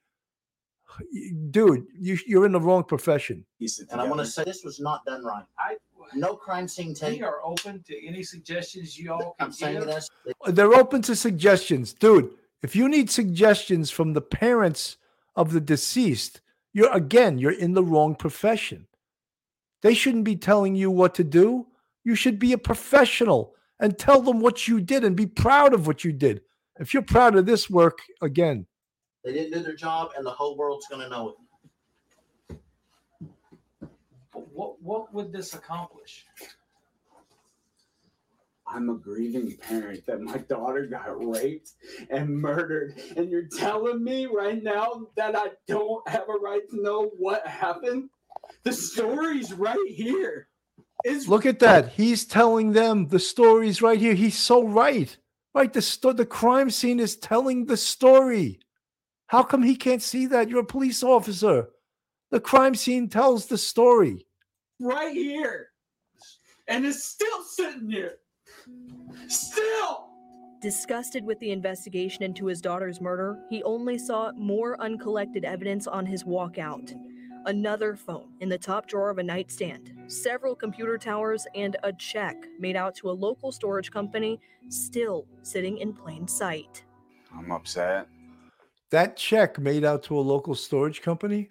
Dude, 1.51 1.85
you, 1.99 2.17
you're 2.25 2.45
in 2.45 2.53
the 2.53 2.59
wrong 2.61 2.85
profession. 2.85 3.45
And 3.91 3.99
I'm 3.99 4.07
gonna 4.07 4.25
say 4.25 4.45
this 4.45 4.63
was 4.63 4.79
not 4.79 5.03
done 5.05 5.25
right. 5.25 5.43
I, 5.59 5.75
No 6.15 6.35
crime 6.35 6.69
scene 6.69 6.93
tape. 6.93 7.19
we 7.19 7.23
are 7.23 7.43
open 7.43 7.83
to 7.87 8.07
any 8.07 8.23
suggestions 8.23 8.97
you 8.97 9.11
all 9.11 9.35
can 9.37 9.47
I'm 9.47 9.51
saying 9.51 9.79
give. 9.79 9.87
this. 9.87 10.09
They're 10.47 10.73
open 10.73 11.01
to 11.03 11.15
suggestions. 11.15 11.93
Dude, 11.93 12.31
if 12.63 12.75
you 12.75 12.87
need 12.87 13.11
suggestions 13.11 13.91
from 13.91 14.13
the 14.13 14.21
parents 14.21 14.97
of 15.35 15.51
the 15.51 15.59
deceased, 15.61 16.41
you're 16.73 16.91
again, 16.91 17.37
you're 17.37 17.51
in 17.51 17.73
the 17.73 17.83
wrong 17.83 18.15
profession. 18.15 18.87
They 19.81 19.93
shouldn't 19.93 20.23
be 20.23 20.37
telling 20.37 20.75
you 20.75 20.89
what 20.89 21.13
to 21.15 21.23
do. 21.25 21.67
You 22.05 22.15
should 22.15 22.39
be 22.39 22.53
a 22.53 22.57
professional 22.57 23.53
and 23.79 23.99
tell 23.99 24.21
them 24.21 24.39
what 24.39 24.67
you 24.67 24.79
did 24.79 25.03
and 25.03 25.15
be 25.15 25.25
proud 25.25 25.73
of 25.73 25.87
what 25.87 26.05
you 26.05 26.13
did. 26.13 26.41
If 26.79 26.93
you're 26.93 27.03
proud 27.03 27.35
of 27.35 27.45
this 27.45 27.69
work, 27.69 27.99
again, 28.21 28.65
They 29.23 29.33
didn't 29.33 29.53
do 29.53 29.63
their 29.63 29.75
job, 29.75 30.11
and 30.17 30.25
the 30.25 30.31
whole 30.31 30.57
world's 30.57 30.87
gonna 30.87 31.09
know 31.09 31.29
it. 31.29 32.57
what 34.53 35.13
would 35.13 35.31
this 35.31 35.53
accomplish? 35.53 36.25
I'm 38.73 38.89
a 38.89 38.95
grieving 38.95 39.55
parent 39.57 40.05
that 40.07 40.21
my 40.21 40.37
daughter 40.37 40.87
got 40.87 41.23
raped 41.23 41.71
and 42.09 42.29
murdered. 42.35 42.99
And 43.15 43.29
you're 43.29 43.47
telling 43.47 44.03
me 44.03 44.25
right 44.25 44.63
now 44.63 45.07
that 45.15 45.35
I 45.35 45.49
don't 45.67 46.07
have 46.09 46.27
a 46.27 46.33
right 46.33 46.67
to 46.71 46.81
know 46.81 47.11
what 47.17 47.45
happened? 47.47 48.09
The 48.63 48.73
story's 48.73 49.53
right 49.53 49.77
here. 49.87 50.47
It's 51.03 51.27
Look 51.27 51.45
at 51.45 51.59
that. 51.59 51.89
He's 51.93 52.25
telling 52.25 52.71
them 52.73 53.07
the 53.09 53.19
story's 53.19 53.81
right 53.81 53.99
here. 53.99 54.13
He's 54.15 54.37
so 54.37 54.63
right. 54.65 55.15
Right. 55.53 55.71
The 55.71 55.81
sto- 55.81 56.13
the 56.13 56.25
crime 56.25 56.71
scene 56.71 56.99
is 56.99 57.15
telling 57.17 57.65
the 57.65 57.77
story. 57.77 58.59
How 59.27 59.43
come 59.43 59.63
he 59.63 59.75
can't 59.75 60.01
see 60.01 60.25
that? 60.27 60.49
You're 60.49 60.61
a 60.61 60.65
police 60.65 61.03
officer. 61.03 61.69
The 62.31 62.39
crime 62.39 62.73
scene 62.75 63.09
tells 63.09 63.45
the 63.47 63.57
story. 63.57 64.25
right 64.79 65.13
here. 65.13 65.69
And 66.67 66.85
it's 66.85 67.03
still 67.03 67.43
sitting 67.43 67.89
here. 67.89 68.15
Still. 69.27 70.09
Disgusted 70.61 71.25
with 71.25 71.39
the 71.39 71.51
investigation 71.51 72.23
into 72.23 72.45
his 72.45 72.61
daughter's 72.61 73.01
murder, 73.01 73.37
he 73.49 73.61
only 73.63 73.97
saw 73.97 74.31
more 74.33 74.81
uncollected 74.81 75.43
evidence 75.43 75.87
on 75.87 76.05
his 76.05 76.23
walkout. 76.23 76.93
Another 77.45 77.97
phone 77.97 78.29
in 78.39 78.47
the 78.47 78.57
top 78.57 78.87
drawer 78.87 79.09
of 79.09 79.17
a 79.17 79.23
nightstand, 79.23 79.91
several 80.07 80.55
computer 80.55 80.97
towers, 80.97 81.45
and 81.55 81.75
a 81.83 81.91
check 81.91 82.37
made 82.57 82.77
out 82.77 82.95
to 82.95 83.09
a 83.09 83.11
local 83.11 83.51
storage 83.51 83.91
company 83.91 84.39
still 84.69 85.27
sitting 85.41 85.79
in 85.79 85.91
plain 85.91 86.25
sight. 86.25 86.85
I'm 87.35 87.51
upset. 87.51 88.07
That 88.91 89.17
check 89.17 89.59
made 89.59 89.83
out 89.83 90.03
to 90.03 90.17
a 90.17 90.21
local 90.21 90.55
storage 90.55 91.01
company. 91.01 91.49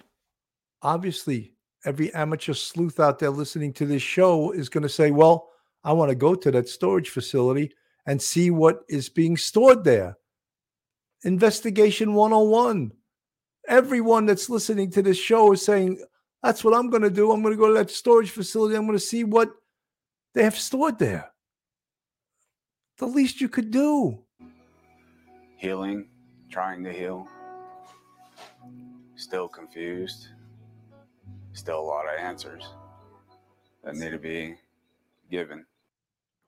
Obviously, 0.81 1.53
every 1.85 2.15
amateur 2.15 2.55
sleuth 2.55 2.99
out 2.99 3.19
there 3.19 3.31
listening 3.31 3.75
to 3.75 3.85
this 3.85 4.01
show 4.01 4.53
is 4.53 4.71
going 4.71 4.85
to 4.85 4.89
say, 4.89 5.11
Well, 5.11 5.52
I 5.85 5.93
want 5.93 6.11
to 6.11 6.15
go 6.15 6.35
to 6.35 6.51
that 6.53 6.69
storage 6.69 7.11
facility 7.11 7.73
and 8.07 8.21
see 8.21 8.51
what 8.51 8.85
is 8.89 9.09
being 9.09 9.37
stored 9.37 9.85
there. 9.85 10.17
Investigation 11.25 12.15
101. 12.15 12.93
Everyone 13.69 14.27
that's 14.27 14.51
listening 14.51 14.91
to 14.91 15.03
this 15.03 15.19
show 15.19 15.53
is 15.53 15.65
saying, 15.65 16.05
That's 16.43 16.65
what 16.65 16.75
I'm 16.75 16.91
going 16.91 17.03
to 17.03 17.11
do. 17.11 17.31
I'm 17.31 17.43
going 17.43 17.55
to 17.55 17.59
go 17.59 17.69
to 17.69 17.75
that 17.75 17.91
storage 17.91 18.31
facility. 18.31 18.77
I'm 18.77 18.87
going 18.87 18.99
to 18.99 19.05
see 19.05 19.25
what 19.25 19.51
they 20.35 20.43
have 20.43 20.59
stored 20.59 20.99
there. 20.99 21.31
The 22.99 23.07
least 23.07 23.41
you 23.41 23.49
could 23.49 23.71
do. 23.71 24.19
Healing, 25.57 26.09
trying 26.51 26.83
to 26.85 26.93
heal. 26.93 27.29
Still 29.15 29.49
confused. 29.49 30.29
Still 31.53 31.81
a 31.81 31.83
lot 31.83 32.07
of 32.07 32.19
answers 32.19 32.69
that 33.85 33.95
need 33.95 34.11
to 34.11 34.19
be 34.19 34.57
given. 35.31 35.65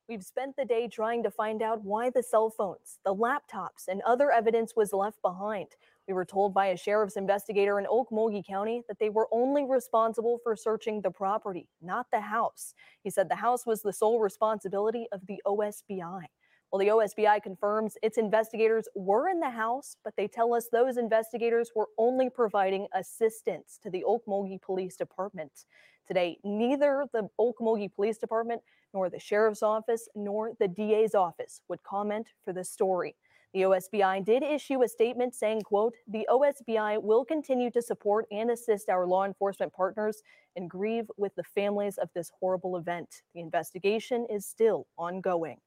We've 0.07 0.23
spent 0.23 0.57
the 0.57 0.67
day 0.67 0.87
trying 0.87 1.23
to 1.23 1.31
find 1.31 1.63
out 1.63 1.83
why 1.83 2.11
the 2.11 2.23
cell 2.23 2.51
phones, 2.51 2.99
the 3.07 3.15
laptops, 3.15 3.89
and 3.89 4.03
other 4.03 4.31
evidence 4.31 4.75
was 4.77 4.93
left 4.93 5.23
behind. 5.23 5.69
We 6.07 6.13
were 6.13 6.27
told 6.27 6.53
by 6.53 6.67
a 6.67 6.77
sheriff's 6.77 7.17
investigator 7.17 7.79
in 7.79 7.87
Okmulgee 7.87 8.47
County 8.47 8.83
that 8.87 8.99
they 8.99 9.09
were 9.09 9.29
only 9.33 9.65
responsible 9.65 10.39
for 10.43 10.57
searching 10.57 11.01
the 11.01 11.11
property, 11.11 11.69
not 11.81 12.09
the 12.13 12.21
house. 12.21 12.75
He 13.03 13.09
said 13.09 13.31
the 13.31 13.37
house 13.37 13.65
was 13.65 13.81
the 13.81 13.95
sole 13.95 14.21
responsibility 14.21 15.07
of 15.11 15.23
the 15.27 15.41
OSBI. 15.47 16.27
Well, 16.71 16.79
the 16.81 16.89
OSBI 16.89 17.43
confirms 17.43 17.97
its 18.03 18.19
investigators 18.19 18.87
were 18.95 19.31
in 19.31 19.41
the 19.41 19.49
house, 19.49 19.97
but 20.05 20.13
they 20.19 20.29
tell 20.29 20.53
us 20.53 20.69
those 20.71 20.99
investigators 20.99 21.71
were 21.75 21.89
only 21.97 22.29
providing 22.29 22.89
assistance 22.93 23.79
to 23.83 23.89
the 23.89 24.05
Okmulgee 24.07 24.61
Police 24.61 24.97
Department. 24.97 25.65
Today, 26.07 26.37
neither 26.45 27.07
the 27.15 27.31
Okmulgee 27.41 27.95
Police 27.95 28.19
Department 28.19 28.61
nor 28.95 29.11
the 29.11 29.19
sheriff's 29.19 29.63
office 29.63 30.09
nor 30.15 30.53
the 30.59 30.69
DA's 30.69 31.15
office 31.15 31.61
would 31.69 31.83
comment 31.83 32.29
for 32.45 32.53
the 32.53 32.65
story. 32.65 33.17
The 33.53 33.63
OSBI 33.63 34.25
did 34.25 34.43
issue 34.43 34.83
a 34.83 34.89
statement 34.89 35.35
saying, 35.35 35.63
quote, 35.63 35.95
"The 36.09 36.27
OSBI 36.29 37.01
will 37.01 37.25
continue 37.25 37.71
to 37.71 37.83
support 37.83 38.27
and 38.33 38.51
assist 38.51 38.89
our 38.89 39.07
law 39.07 39.25
enforcement 39.25 39.73
partners 39.73 40.23
and 40.57 40.69
grieve 40.69 41.09
with 41.17 41.35
the 41.37 41.45
families 41.45 41.99
of 41.99 42.09
this 42.15 42.31
horrible 42.41 42.77
event. 42.77 43.23
The 43.33 43.41
investigation 43.41 44.27
is 44.29 44.45
still 44.45 44.89
ongoing." 44.99 45.61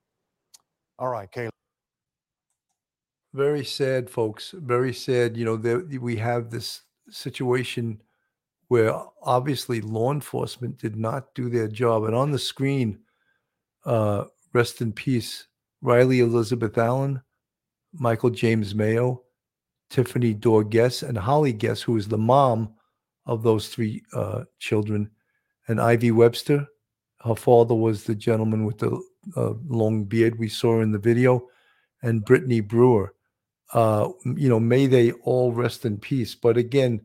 All 0.99 1.09
right, 1.09 1.31
Kayla. 1.31 1.49
Very 3.33 3.63
sad, 3.63 4.09
folks. 4.09 4.51
Very 4.51 4.93
sad. 4.93 5.37
You 5.37 5.45
know, 5.45 5.55
there, 5.55 5.79
we 5.79 6.17
have 6.17 6.49
this 6.49 6.83
situation 7.09 8.01
where 8.67 8.93
obviously 9.21 9.79
law 9.79 10.11
enforcement 10.11 10.77
did 10.77 10.97
not 10.97 11.33
do 11.35 11.49
their 11.49 11.69
job. 11.69 12.03
And 12.03 12.15
on 12.15 12.31
the 12.31 12.39
screen, 12.39 12.99
uh, 13.87 14.25
rest 14.53 14.81
in 14.81 14.91
peace, 14.91 15.47
Riley 15.81 16.19
Elizabeth 16.19 16.77
Allen, 16.77 17.21
Michael 17.93 18.29
James 18.29 18.75
Mayo, 18.75 19.23
Tiffany 19.89 20.33
Dorr 20.33 20.63
Guess, 20.63 21.03
and 21.03 21.17
Holly 21.17 21.53
Guess, 21.53 21.81
who 21.81 21.95
is 21.97 22.07
the 22.07 22.17
mom 22.17 22.73
of 23.25 23.43
those 23.43 23.69
three 23.69 24.03
uh, 24.13 24.43
children, 24.59 25.09
and 25.67 25.81
Ivy 25.81 26.11
Webster. 26.11 26.67
Her 27.23 27.35
father 27.35 27.75
was 27.75 28.03
the 28.03 28.15
gentleman 28.15 28.65
with 28.65 28.77
the 28.77 29.01
uh, 29.35 29.53
long 29.67 30.03
beard 30.03 30.37
we 30.37 30.49
saw 30.49 30.81
in 30.81 30.91
the 30.91 30.99
video, 30.99 31.47
and 32.03 32.25
Brittany 32.25 32.59
Brewer. 32.59 33.13
Uh, 33.73 34.09
you 34.35 34.47
know, 34.47 34.59
may 34.59 34.87
they 34.87 35.11
all 35.11 35.51
rest 35.51 35.85
in 35.85 35.97
peace. 35.97 36.35
But 36.35 36.57
again, 36.57 37.01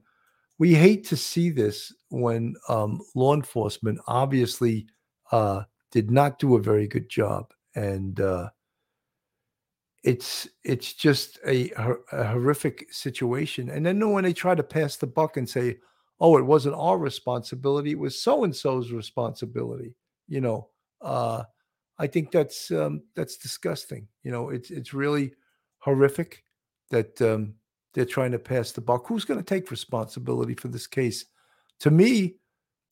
we 0.58 0.74
hate 0.74 1.04
to 1.08 1.16
see 1.16 1.50
this 1.50 1.92
when 2.10 2.54
um, 2.68 3.00
law 3.14 3.34
enforcement 3.34 3.98
obviously 4.06 4.86
uh, 5.32 5.62
did 5.92 6.10
not 6.10 6.38
do 6.38 6.56
a 6.56 6.62
very 6.62 6.88
good 6.88 7.08
job, 7.08 7.52
and 7.76 8.18
uh, 8.20 8.48
it's 10.02 10.48
it's 10.64 10.92
just 10.94 11.38
a, 11.46 11.70
a 12.12 12.24
horrific 12.24 12.92
situation. 12.92 13.70
And 13.70 13.86
then 13.86 14.10
when 14.10 14.24
they 14.24 14.32
try 14.32 14.54
to 14.54 14.62
pass 14.62 14.96
the 14.96 15.06
buck 15.06 15.36
and 15.36 15.48
say, 15.48 15.78
"Oh, 16.18 16.36
it 16.38 16.44
wasn't 16.44 16.74
our 16.74 16.98
responsibility; 16.98 17.92
it 17.92 17.98
was 17.98 18.20
so 18.20 18.44
and 18.44 18.56
so's 18.56 18.90
responsibility," 18.90 19.94
you 20.26 20.40
know, 20.40 20.70
uh, 21.02 21.44
I 21.98 22.06
think 22.06 22.32
that's 22.32 22.70
um, 22.70 23.02
that's 23.14 23.36
disgusting. 23.36 24.08
You 24.24 24.32
know, 24.32 24.48
it's 24.48 24.70
it's 24.70 24.94
really 24.94 25.34
horrific 25.78 26.42
that 26.90 27.20
um, 27.22 27.54
they're 27.94 28.04
trying 28.04 28.32
to 28.32 28.38
pass 28.38 28.72
the 28.72 28.80
buck. 28.80 29.06
Who's 29.06 29.24
going 29.24 29.40
to 29.40 29.44
take 29.44 29.70
responsibility 29.70 30.54
for 30.54 30.68
this 30.68 30.86
case? 30.86 31.26
To 31.80 31.90
me, 31.90 32.36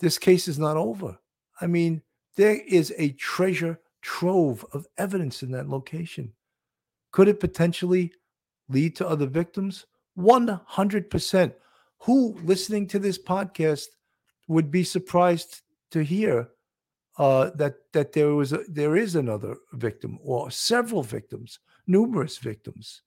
this 0.00 0.18
case 0.18 0.48
is 0.48 0.58
not 0.58 0.76
over. 0.76 1.18
I 1.60 1.66
mean, 1.66 2.02
there 2.36 2.60
is 2.66 2.92
a 2.96 3.10
treasure 3.12 3.80
trove 4.02 4.64
of 4.72 4.86
evidence 4.98 5.42
in 5.42 5.50
that 5.52 5.68
location. 5.68 6.32
Could 7.12 7.28
it 7.28 7.40
potentially 7.40 8.12
lead 8.68 8.96
to 8.96 9.08
other 9.08 9.26
victims? 9.26 9.86
100%. 10.18 11.54
Who 12.04 12.38
listening 12.42 12.86
to 12.88 12.98
this 12.98 13.18
podcast 13.18 13.86
would 14.48 14.70
be 14.70 14.84
surprised 14.84 15.62
to 15.90 16.02
hear 16.02 16.48
uh, 17.18 17.50
that 17.56 17.74
that 17.92 18.12
there 18.12 18.34
was 18.34 18.52
a, 18.52 18.60
there 18.68 18.96
is 18.96 19.14
another 19.14 19.56
victim 19.72 20.18
or 20.22 20.50
several 20.50 21.02
victims, 21.02 21.58
numerous 21.86 22.38
victims? 22.38 23.02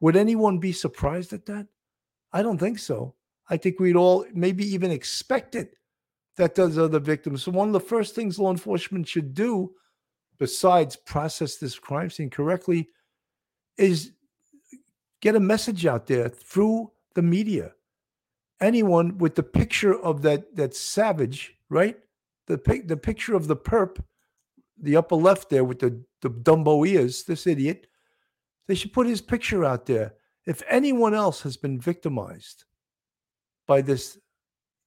Would 0.00 0.16
anyone 0.16 0.58
be 0.58 0.72
surprised 0.72 1.32
at 1.32 1.46
that? 1.46 1.66
I 2.32 2.42
don't 2.42 2.58
think 2.58 2.78
so. 2.78 3.14
I 3.50 3.56
think 3.56 3.80
we'd 3.80 3.96
all 3.96 4.26
maybe 4.32 4.64
even 4.64 4.90
expect 4.90 5.54
it 5.54 5.74
that 6.38 6.54
does 6.54 6.78
other 6.78 6.98
victims. 6.98 7.42
So 7.42 7.50
one 7.50 7.68
of 7.68 7.74
the 7.74 7.80
first 7.80 8.14
things 8.14 8.38
law 8.38 8.50
enforcement 8.50 9.06
should 9.06 9.34
do, 9.34 9.74
besides 10.38 10.96
process 10.96 11.56
this 11.56 11.78
crime 11.78 12.10
scene 12.10 12.30
correctly, 12.30 12.88
is 13.76 14.12
get 15.20 15.36
a 15.36 15.40
message 15.40 15.84
out 15.84 16.06
there 16.06 16.28
through 16.28 16.90
the 17.14 17.22
media. 17.22 17.72
Anyone 18.60 19.18
with 19.18 19.34
the 19.34 19.42
picture 19.42 20.00
of 20.00 20.22
that 20.22 20.56
that 20.56 20.74
savage, 20.74 21.54
right? 21.68 21.98
The 22.46 22.58
pic, 22.58 22.88
the 22.88 22.96
picture 22.96 23.34
of 23.36 23.46
the 23.46 23.56
perp, 23.56 24.02
the 24.80 24.96
upper 24.96 25.16
left 25.16 25.50
there 25.50 25.64
with 25.64 25.80
the 25.80 26.02
the 26.22 26.30
Dumbo 26.30 26.86
ears, 26.86 27.24
this 27.24 27.46
idiot. 27.46 27.86
They 28.66 28.74
should 28.74 28.92
put 28.92 29.06
his 29.06 29.20
picture 29.20 29.64
out 29.64 29.86
there. 29.86 30.14
If 30.46 30.62
anyone 30.68 31.14
else 31.14 31.42
has 31.42 31.56
been 31.56 31.80
victimized 31.80 32.64
by 33.66 33.82
this 33.82 34.18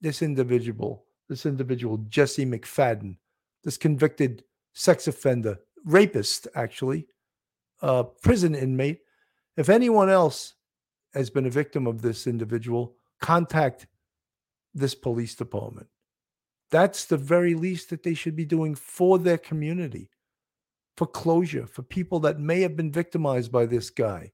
this 0.01 0.21
individual, 0.21 1.05
this 1.31 1.45
individual 1.45 1.97
Jesse 2.09 2.45
McFadden, 2.45 3.15
this 3.63 3.77
convicted 3.77 4.43
sex 4.73 5.07
offender, 5.07 5.57
rapist, 5.85 6.45
actually, 6.55 7.07
uh, 7.81 8.03
prison 8.03 8.53
inmate. 8.53 8.99
If 9.55 9.69
anyone 9.69 10.09
else 10.09 10.55
has 11.13 11.29
been 11.29 11.45
a 11.45 11.49
victim 11.49 11.87
of 11.87 12.01
this 12.01 12.27
individual, 12.27 12.97
contact 13.21 13.87
this 14.73 14.93
police 14.93 15.33
department. 15.33 15.87
That's 16.69 17.05
the 17.05 17.17
very 17.17 17.55
least 17.55 17.91
that 17.91 18.03
they 18.03 18.13
should 18.13 18.35
be 18.35 18.45
doing 18.45 18.75
for 18.75 19.17
their 19.17 19.37
community, 19.37 20.09
for 20.97 21.07
closure, 21.07 21.65
for 21.65 21.81
people 21.81 22.19
that 22.21 22.41
may 22.41 22.59
have 22.59 22.75
been 22.75 22.91
victimized 22.91 23.53
by 23.53 23.65
this 23.67 23.89
guy. 23.89 24.33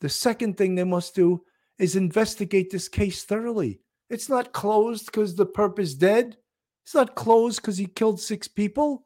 The 0.00 0.08
second 0.08 0.56
thing 0.56 0.74
they 0.74 0.82
must 0.82 1.14
do 1.14 1.44
is 1.78 1.94
investigate 1.94 2.72
this 2.72 2.88
case 2.88 3.22
thoroughly. 3.22 3.82
It's 4.10 4.28
not 4.28 4.52
closed 4.52 5.06
because 5.06 5.34
the 5.34 5.46
perp 5.46 5.78
is 5.78 5.94
dead. 5.94 6.36
It's 6.84 6.94
not 6.94 7.14
closed 7.14 7.60
because 7.60 7.76
he 7.76 7.86
killed 7.86 8.20
six 8.20 8.48
people. 8.48 9.04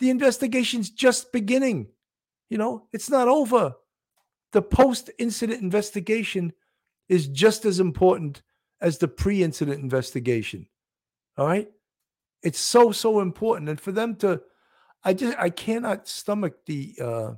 The 0.00 0.10
investigation's 0.10 0.90
just 0.90 1.32
beginning. 1.32 1.88
You 2.48 2.58
know, 2.58 2.88
it's 2.92 3.10
not 3.10 3.28
over. 3.28 3.74
The 4.52 4.62
post 4.62 5.10
incident 5.18 5.60
investigation 5.62 6.52
is 7.08 7.26
just 7.26 7.64
as 7.64 7.80
important 7.80 8.42
as 8.80 8.98
the 8.98 9.08
pre 9.08 9.42
incident 9.42 9.82
investigation. 9.82 10.66
All 11.36 11.46
right. 11.46 11.70
It's 12.42 12.58
so, 12.58 12.92
so 12.92 13.20
important. 13.20 13.68
And 13.68 13.80
for 13.80 13.92
them 13.92 14.16
to, 14.16 14.42
I 15.02 15.14
just, 15.14 15.36
I 15.38 15.50
cannot 15.50 16.08
stomach 16.08 16.64
the, 16.66 16.94
uh, 17.00 17.32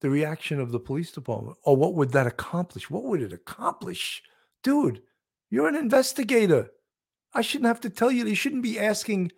the 0.00 0.10
reaction 0.10 0.60
of 0.60 0.72
the 0.72 0.80
police 0.80 1.10
department. 1.10 1.56
Or 1.62 1.76
what 1.76 1.94
would 1.94 2.12
that 2.12 2.26
accomplish? 2.26 2.90
What 2.90 3.04
would 3.04 3.22
it 3.22 3.32
accomplish? 3.32 4.22
Dude, 4.62 5.02
you're 5.50 5.68
an 5.68 5.76
investigator. 5.76 6.70
I 7.34 7.42
shouldn't 7.42 7.68
have 7.68 7.80
to 7.80 7.90
tell 7.90 8.10
you. 8.10 8.24
They 8.24 8.34
shouldn't 8.34 8.62
be 8.62 8.78
asking 8.78 9.32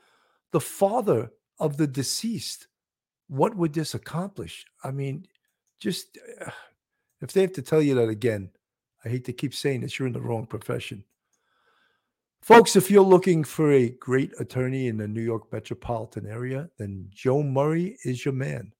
the 0.52 0.60
father 0.60 1.30
of 1.58 1.76
the 1.76 1.86
deceased, 1.86 2.66
what 3.28 3.54
would 3.54 3.74
this 3.74 3.94
accomplish? 3.94 4.64
I 4.82 4.90
mean, 4.90 5.26
just 5.78 6.18
uh, 6.44 6.50
if 7.20 7.32
they 7.32 7.42
have 7.42 7.52
to 7.52 7.62
tell 7.62 7.82
you 7.82 7.94
that 7.96 8.08
again, 8.08 8.50
I 9.04 9.08
hate 9.08 9.24
to 9.26 9.32
keep 9.32 9.54
saying 9.54 9.82
this, 9.82 9.98
you're 9.98 10.08
in 10.08 10.14
the 10.14 10.20
wrong 10.20 10.46
profession. 10.46 11.04
Folks, 12.42 12.74
if 12.74 12.90
you're 12.90 13.02
looking 13.02 13.44
for 13.44 13.70
a 13.70 13.90
great 13.90 14.32
attorney 14.40 14.88
in 14.88 14.96
the 14.96 15.06
New 15.06 15.20
York 15.20 15.52
metropolitan 15.52 16.26
area, 16.26 16.70
then 16.78 17.06
Joe 17.10 17.42
Murray 17.42 17.98
is 18.04 18.24
your 18.24 18.32
man. 18.32 18.72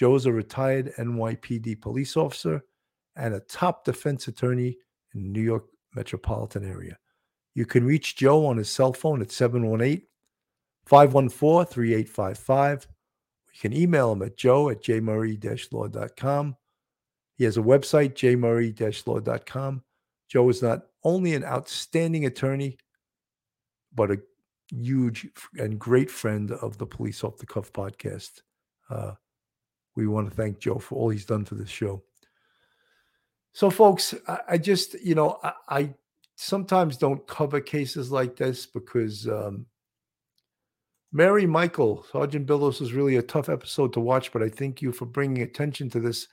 Joe 0.00 0.14
is 0.14 0.24
a 0.24 0.32
retired 0.32 0.94
NYPD 0.96 1.82
police 1.82 2.16
officer 2.16 2.62
and 3.16 3.34
a 3.34 3.40
top 3.40 3.84
defense 3.84 4.28
attorney 4.28 4.78
in 5.12 5.22
the 5.22 5.28
New 5.28 5.42
York 5.42 5.64
metropolitan 5.94 6.66
area. 6.66 6.96
You 7.54 7.66
can 7.66 7.84
reach 7.84 8.16
Joe 8.16 8.46
on 8.46 8.56
his 8.56 8.70
cell 8.70 8.94
phone 8.94 9.20
at 9.20 9.30
718 9.30 10.00
514 10.86 11.66
3855. 11.70 12.88
You 13.52 13.60
can 13.60 13.74
email 13.74 14.12
him 14.12 14.22
at 14.22 14.38
joe 14.38 14.70
at 14.70 14.82
jmurray-law.com. 14.82 16.56
He 17.34 17.44
has 17.44 17.58
a 17.58 17.62
website, 17.62 18.14
jmurray-law.com. 18.14 19.82
Joe 20.30 20.48
is 20.48 20.62
not 20.62 20.80
only 21.04 21.34
an 21.34 21.44
outstanding 21.44 22.24
attorney, 22.24 22.78
but 23.94 24.10
a 24.10 24.22
huge 24.70 25.28
and 25.58 25.78
great 25.78 26.10
friend 26.10 26.52
of 26.52 26.78
the 26.78 26.86
Police 26.86 27.22
Off 27.22 27.36
the 27.36 27.44
Cuff 27.44 27.70
podcast. 27.74 28.40
Uh, 28.88 29.12
we 30.00 30.08
want 30.08 30.28
to 30.28 30.34
thank 30.34 30.58
Joe 30.58 30.78
for 30.78 30.96
all 30.96 31.10
he's 31.10 31.26
done 31.26 31.44
for 31.44 31.54
this 31.54 31.68
show. 31.68 32.02
So, 33.52 33.70
folks, 33.70 34.14
I, 34.26 34.38
I 34.50 34.58
just, 34.58 35.00
you 35.00 35.14
know, 35.14 35.38
I, 35.42 35.52
I, 35.68 35.94
sometimes 36.36 36.96
don't 36.96 37.26
cover 37.26 37.60
cases 37.60 38.10
like 38.10 38.36
this 38.36 38.64
because 38.64 39.28
um, 39.28 39.66
Mary 41.12 41.46
Michael, 41.46 42.06
Sergeant 42.10 42.46
Billows 42.46 42.80
was 42.80 42.92
really 42.94 43.16
a 43.16 43.22
tough 43.22 43.48
episode 43.48 43.92
to 43.92 44.00
watch, 44.00 44.32
but 44.32 44.42
I 44.42 44.48
thank 44.48 44.80
you 44.80 44.92
for 44.92 45.04
bringing 45.06 45.42
attention 45.42 45.90
to 45.90 46.00
this 46.00 46.28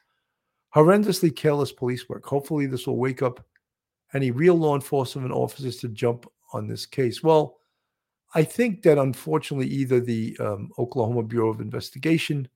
horrendously 0.73 1.35
careless 1.35 1.71
police 1.71 2.07
work. 2.07 2.25
Hopefully, 2.25 2.67
this 2.67 2.87
will 2.87 2.97
wake 2.97 3.21
up 3.21 3.45
any 4.13 4.31
real 4.31 4.55
law 4.55 4.75
enforcement 4.75 5.31
officers 5.31 5.77
to 5.77 5.89
jump 5.89 6.25
on 6.53 6.67
this 6.67 6.85
case. 6.85 7.21
Well, 7.21 7.57
I 8.33 8.43
think 8.43 8.83
that 8.83 8.97
unfortunately, 8.97 9.67
either 9.67 9.99
the 9.99 10.37
um, 10.39 10.69
Oklahoma 10.77 11.23
Bureau 11.23 11.49
of 11.49 11.59
Investigation 11.59 12.47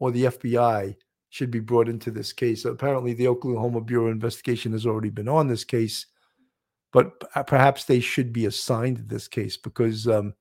or 0.00 0.10
the 0.10 0.24
FBI 0.24 0.96
should 1.28 1.52
be 1.52 1.60
brought 1.60 1.88
into 1.88 2.10
this 2.10 2.32
case. 2.32 2.64
Apparently, 2.64 3.12
the 3.12 3.28
Oklahoma 3.28 3.80
Bureau 3.80 4.06
of 4.06 4.12
Investigation 4.12 4.72
has 4.72 4.84
already 4.84 5.10
been 5.10 5.28
on 5.28 5.46
this 5.46 5.62
case, 5.62 6.06
but 6.92 7.20
perhaps 7.46 7.84
they 7.84 8.00
should 8.00 8.32
be 8.32 8.46
assigned 8.46 8.96
to 8.96 9.02
this 9.04 9.28
case 9.28 9.56
because 9.56 10.08
um, 10.08 10.34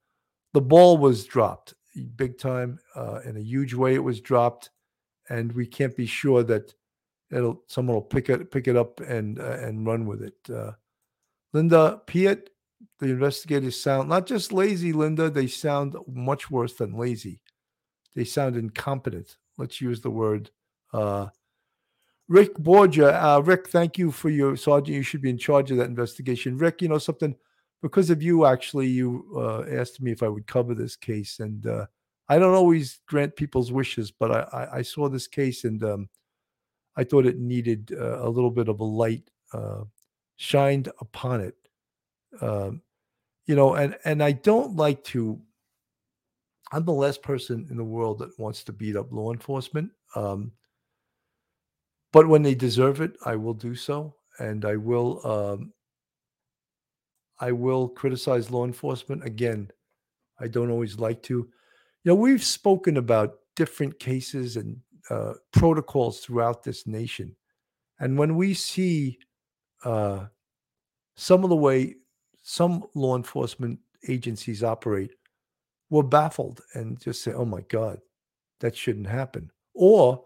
the 0.53 0.61
ball 0.61 0.97
was 0.97 1.25
dropped 1.25 1.75
big 2.15 2.37
time 2.37 2.79
uh, 2.95 3.19
in 3.25 3.37
a 3.37 3.41
huge 3.41 3.73
way. 3.73 3.95
It 3.95 4.03
was 4.03 4.21
dropped, 4.21 4.69
and 5.29 5.51
we 5.51 5.65
can't 5.65 5.95
be 5.95 6.05
sure 6.05 6.43
that 6.43 6.73
it'll 7.31 7.63
someone 7.67 7.95
will 7.95 8.01
pick 8.01 8.29
it 8.29 8.51
pick 8.51 8.67
it 8.67 8.75
up 8.75 8.99
and 9.01 9.39
uh, 9.39 9.57
and 9.61 9.85
run 9.85 10.05
with 10.05 10.21
it. 10.21 10.37
Uh, 10.51 10.71
Linda 11.53 12.01
Piet, 12.05 12.51
the 12.99 13.07
investigators 13.07 13.79
sound 13.79 14.09
not 14.09 14.25
just 14.25 14.51
lazy, 14.51 14.93
Linda. 14.93 15.29
They 15.29 15.47
sound 15.47 15.95
much 16.07 16.49
worse 16.49 16.73
than 16.73 16.93
lazy. 16.93 17.41
They 18.15 18.23
sound 18.23 18.55
incompetent. 18.55 19.37
Let's 19.59 19.79
use 19.81 20.01
the 20.01 20.09
word. 20.09 20.49
Uh, 20.93 21.27
Rick 22.27 22.57
Borgia, 22.57 23.23
uh, 23.23 23.39
Rick, 23.39 23.69
thank 23.69 23.97
you 23.97 24.11
for 24.11 24.29
your 24.29 24.55
sergeant. 24.55 24.95
You 24.95 25.03
should 25.03 25.21
be 25.21 25.29
in 25.29 25.37
charge 25.37 25.71
of 25.71 25.77
that 25.77 25.87
investigation. 25.87 26.57
Rick, 26.57 26.81
you 26.81 26.87
know 26.87 26.97
something 26.97 27.35
because 27.81 28.09
of 28.09 28.21
you, 28.21 28.45
actually, 28.45 28.87
you 28.87 29.25
uh, 29.35 29.63
asked 29.69 30.01
me 30.01 30.11
if 30.11 30.21
I 30.21 30.27
would 30.27 30.47
cover 30.47 30.73
this 30.73 30.95
case, 30.95 31.39
and 31.39 31.65
uh, 31.65 31.85
I 32.29 32.37
don't 32.37 32.53
always 32.53 32.99
grant 33.07 33.35
people's 33.35 33.71
wishes, 33.71 34.11
but 34.11 34.31
I, 34.31 34.39
I, 34.53 34.77
I 34.77 34.81
saw 34.83 35.09
this 35.09 35.27
case 35.27 35.63
and 35.63 35.83
um, 35.83 36.09
I 36.95 37.03
thought 37.03 37.25
it 37.25 37.39
needed 37.39 37.91
uh, 37.97 38.23
a 38.23 38.29
little 38.29 38.51
bit 38.51 38.69
of 38.69 38.79
a 38.79 38.83
light 38.83 39.29
uh, 39.51 39.83
shined 40.35 40.89
upon 41.01 41.41
it. 41.41 41.55
Um, 42.39 42.83
you 43.47 43.55
know, 43.55 43.73
and 43.73 43.97
and 44.05 44.21
I 44.23 44.33
don't 44.33 44.75
like 44.75 45.03
to. 45.05 45.41
I'm 46.71 46.85
the 46.85 46.91
last 46.93 47.21
person 47.21 47.67
in 47.69 47.77
the 47.77 47.83
world 47.83 48.19
that 48.19 48.37
wants 48.37 48.63
to 48.65 48.73
beat 48.73 48.95
up 48.95 49.11
law 49.11 49.31
enforcement. 49.31 49.91
Um, 50.15 50.51
but 52.11 52.27
when 52.27 52.41
they 52.41 52.55
deserve 52.55 53.01
it, 53.01 53.13
I 53.25 53.35
will 53.35 53.53
do 53.53 53.75
so, 53.75 54.15
and 54.39 54.65
I 54.65 54.75
will 54.75 55.25
um, 55.25 55.73
I 57.39 57.51
will 57.51 57.89
criticize 57.89 58.51
law 58.51 58.65
enforcement. 58.65 59.23
Again, 59.23 59.71
I 60.39 60.47
don't 60.47 60.71
always 60.71 60.99
like 60.99 61.21
to. 61.23 61.33
You 61.33 61.49
know, 62.05 62.15
we've 62.15 62.43
spoken 62.43 62.97
about 62.97 63.35
different 63.55 63.99
cases 63.99 64.57
and 64.57 64.77
uh, 65.09 65.33
protocols 65.51 66.19
throughout 66.19 66.63
this 66.63 66.87
nation. 66.87 67.35
And 67.99 68.17
when 68.17 68.35
we 68.35 68.53
see 68.53 69.19
uh, 69.83 70.27
some 71.15 71.43
of 71.43 71.49
the 71.49 71.55
way 71.55 71.95
some 72.43 72.83
law 72.95 73.15
enforcement 73.15 73.79
agencies 74.07 74.63
operate, 74.63 75.11
we're 75.89 76.03
baffled 76.03 76.61
and 76.73 76.99
just 76.99 77.23
say, 77.23 77.33
oh 77.33 77.45
my 77.45 77.61
God, 77.61 77.99
that 78.59 78.75
shouldn't 78.75 79.07
happen. 79.07 79.51
Or 79.73 80.23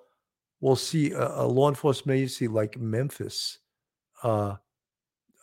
we'll 0.60 0.76
see 0.76 1.12
a, 1.12 1.42
a 1.42 1.48
law 1.48 1.70
enforcement 1.70 2.18
agency 2.18 2.48
like 2.48 2.78
Memphis 2.78 3.60
uh, 4.24 4.56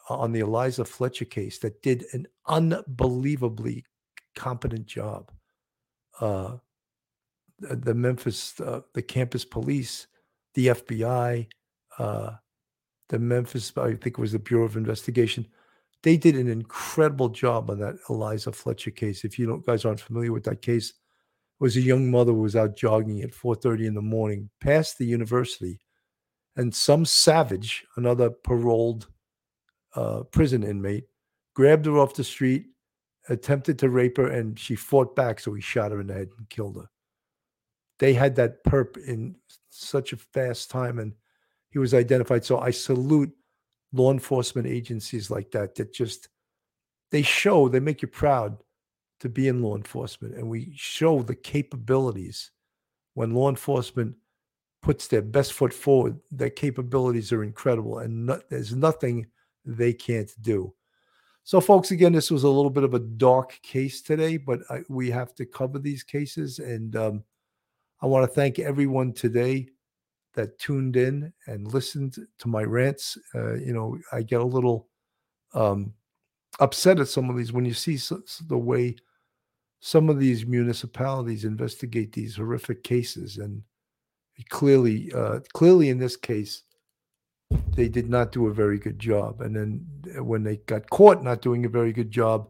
on 0.09 0.33
the 0.33 0.41
Eliza 0.41 0.85
Fletcher 0.85 1.25
case 1.25 1.59
that 1.59 1.83
did 1.83 2.05
an 2.13 2.27
unbelievably 2.47 3.85
competent 4.35 4.87
job. 4.87 5.31
Uh, 6.21 6.57
the, 7.61 7.95
Memphis, 7.95 8.59
uh, 8.61 8.81
the 8.95 9.03
campus 9.03 9.45
police, 9.45 10.07
the 10.55 10.69
FBI, 10.69 11.47
uh, 11.99 12.33
the 13.09 13.19
Memphis, 13.19 13.73
I 13.77 13.91
think 13.91 14.07
it 14.07 14.19
was 14.19 14.33
the 14.33 14.39
Bureau 14.39 14.65
of 14.65 14.77
Investigation. 14.77 15.47
They 16.03 16.17
did 16.17 16.37
an 16.37 16.49
incredible 16.49 17.29
job 17.29 17.71
on 17.71 17.79
that 17.81 17.97
Eliza 18.09 18.53
Fletcher 18.53 18.91
case. 18.91 19.25
If 19.25 19.39
you 19.39 19.47
don't, 19.47 19.65
guys 19.65 19.85
aren't 19.85 20.01
familiar 20.01 20.33
with 20.33 20.45
that 20.45 20.63
case, 20.63 20.95
was 21.59 21.77
a 21.77 21.83
young 21.83 22.11
mother 22.11 22.33
was 22.33 22.57
out 22.57 22.75
jogging 22.77 23.21
at 23.21 23.35
4:30 23.35 23.87
in 23.87 23.95
the 23.95 24.03
morning 24.03 24.49
past 24.61 24.97
the 24.97 25.05
university, 25.05 25.79
and 26.57 26.75
some 26.75 27.05
savage, 27.05 27.85
another 27.97 28.31
paroled 28.31 29.09
uh, 29.95 30.23
prison 30.25 30.63
inmate, 30.63 31.05
grabbed 31.55 31.87
her 31.87 31.99
off 31.99 32.15
the 32.15 32.25
street, 32.25 32.67
attempted 33.29 33.79
to 33.79 33.91
rape 33.91 34.17
her, 34.17 34.29
and 34.29 34.59
she 34.59 34.75
fought 34.75 35.15
back. 35.15 35.39
So 35.39 35.53
he 35.53 35.61
shot 35.61 35.93
her 35.93 36.01
in 36.01 36.07
the 36.07 36.15
head 36.15 36.31
and 36.39 36.49
killed 36.49 36.77
her. 36.77 36.89
They 37.99 38.15
had 38.15 38.37
that 38.37 38.65
perp 38.65 38.97
in 38.97 39.37
such 39.69 40.15
a 40.15 40.17
fast 40.17 40.71
time, 40.71 40.99
and 40.99 41.13
he 41.69 41.79
was 41.79 41.93
identified. 41.93 42.45
So 42.45 42.59
I 42.59 42.71
salute 42.71 43.33
law 43.93 44.13
enforcement 44.13 44.67
agencies 44.67 45.31
like 45.31 45.51
that 45.51 45.75
that 45.75 45.93
just 45.93 46.29
they 47.11 47.23
show 47.23 47.69
they 47.69 47.81
make 47.81 48.03
you 48.03 48.09
proud 48.09 48.57
to 49.21 49.29
be 49.29 49.49
in 49.49 49.63
law 49.63 49.77
enforcement, 49.77 50.35
and 50.35 50.49
we 50.49 50.73
show 50.75 51.23
the 51.23 51.35
capabilities 51.35 52.51
when 53.15 53.35
law 53.35 53.51
enforcement 53.51 54.15
puts 54.83 55.09
their 55.09 55.23
best 55.23 55.53
foot 55.53 55.75
forward. 55.75 56.19
Their 56.31 56.51
capabilities 56.51 57.33
are 57.33 57.43
incredible, 57.43 57.99
and 57.99 58.27
no, 58.27 58.41
there's 58.49 58.75
nothing 58.75 59.27
they 59.65 59.93
can't 59.93 60.33
do. 60.41 60.73
So, 61.43 61.61
folks, 61.61 61.91
again, 61.91 62.13
this 62.13 62.31
was 62.31 62.45
a 62.45 62.49
little 62.49 62.71
bit 62.71 62.85
of 62.85 62.95
a 62.95 62.99
dark 63.01 63.59
case 63.63 64.03
today, 64.03 64.37
but 64.37 64.61
I, 64.71 64.83
we 64.89 65.11
have 65.11 65.35
to 65.35 65.47
cover 65.47 65.79
these 65.79 66.03
cases. 66.03 66.59
And 66.59 66.95
um, 66.97 67.25
I 68.01 68.07
want 68.07 68.25
to 68.29 68.35
thank 68.35 68.59
everyone 68.59 69.13
today 69.13 69.69
that 70.35 70.59
tuned 70.59 70.97
in 70.97 71.33
and 71.47 71.73
listened 71.73 72.17
to 72.39 72.49
my 72.49 72.63
rants. 72.63 73.19
Uh, 73.35 73.55
you 73.55 73.73
know, 73.73 73.99
I 74.13 74.23
get 74.23 74.41
a 74.41 74.45
little 74.45 74.89
um, 75.55 75.93
upset 76.61 77.01
at 77.01 77.09
some 77.09 77.29
of 77.31 77.37
these 77.37 77.53
when 77.53 77.65
you 77.65 77.75
see 77.75 77.97
so, 77.97 78.23
so 78.27 78.45
the 78.47 78.59
way 78.59 78.97
some 79.81 80.09
of 80.09 80.19
these 80.19 80.47
municipalities 80.47 81.45
investigate 81.45 82.13
these 82.13 82.37
horrific 82.37 82.85
cases, 82.85 83.39
and 83.39 83.63
clearly, 84.51 85.11
uh, 85.15 85.41
clearly 85.53 85.89
in 85.89 85.99
this 85.99 86.17
case, 86.17 86.63
they 87.75 87.89
did 87.89 88.09
not 88.09 88.31
do 88.31 88.47
a 88.47 88.55
very 88.55 88.79
good 88.79 88.99
job. 88.99 89.41
And 89.41 89.57
then 89.57 90.25
when 90.25 90.45
they 90.45 90.57
got 90.59 90.89
caught 90.91 91.25
not 91.25 91.43
doing 91.43 91.65
a 91.65 91.69
very 91.69 91.93
good 91.93 92.11
job, 92.11 92.49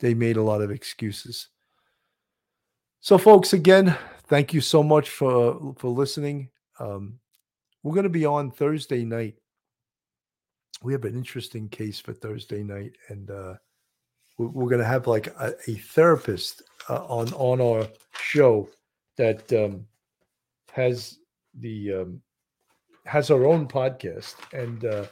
they 0.00 0.14
made 0.14 0.36
a 0.36 0.42
lot 0.42 0.62
of 0.62 0.70
excuses. 0.70 1.48
So, 3.00 3.18
folks, 3.18 3.52
again, 3.52 3.96
thank 4.24 4.52
you 4.52 4.60
so 4.60 4.82
much 4.82 5.10
for 5.10 5.74
for 5.78 5.88
listening. 5.88 6.50
Um, 6.80 7.20
we're 7.82 7.94
going 7.94 8.04
to 8.04 8.10
be 8.10 8.26
on 8.26 8.50
Thursday 8.50 9.04
night. 9.04 9.36
We 10.82 10.92
have 10.92 11.04
an 11.04 11.14
interesting 11.14 11.68
case 11.68 12.00
for 12.00 12.12
Thursday 12.12 12.62
night, 12.62 12.96
and 13.08 13.30
uh, 13.30 13.54
we're, 14.38 14.68
going 14.68 14.80
to 14.80 14.86
have 14.86 15.06
like 15.06 15.26
a, 15.28 15.54
a 15.66 15.74
therapist 15.74 16.62
uh, 16.88 17.04
on 17.04 17.32
on 17.34 17.60
our 17.60 17.86
show 18.12 18.68
that 19.18 19.52
um, 19.52 19.86
has 20.72 21.18
the 21.54 21.92
um, 21.94 22.22
has 23.04 23.28
her 23.28 23.44
own 23.44 23.68
podcast, 23.68 24.36
and 24.52 24.84
uh, 24.86 25.04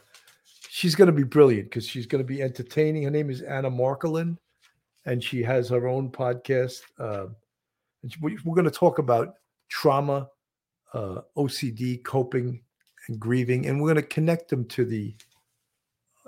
she's 0.69 0.95
going 0.95 1.07
to 1.07 1.13
be 1.13 1.23
brilliant 1.23 1.69
because 1.69 1.87
she's 1.87 2.07
going 2.07 2.23
to 2.23 2.27
be 2.27 2.41
entertaining. 2.41 3.03
Her 3.03 3.11
name 3.11 3.29
is 3.29 3.41
Anna 3.41 3.69
Markelin, 3.69 4.39
and 5.05 5.23
she 5.23 5.43
has 5.43 5.69
her 5.69 5.87
own 5.87 6.09
podcast. 6.09 6.81
Uh, 6.97 7.27
we're 8.21 8.55
going 8.55 8.63
to 8.63 8.71
talk 8.71 8.97
about 8.97 9.35
trauma, 9.69 10.29
uh, 10.93 11.21
OCD, 11.37 12.03
coping, 12.03 12.61
and 13.07 13.19
grieving, 13.19 13.65
and 13.67 13.81
we're 13.81 13.93
going 13.93 13.95
to 13.95 14.13
connect 14.13 14.49
them 14.49 14.65
to 14.65 14.85
the 14.85 15.15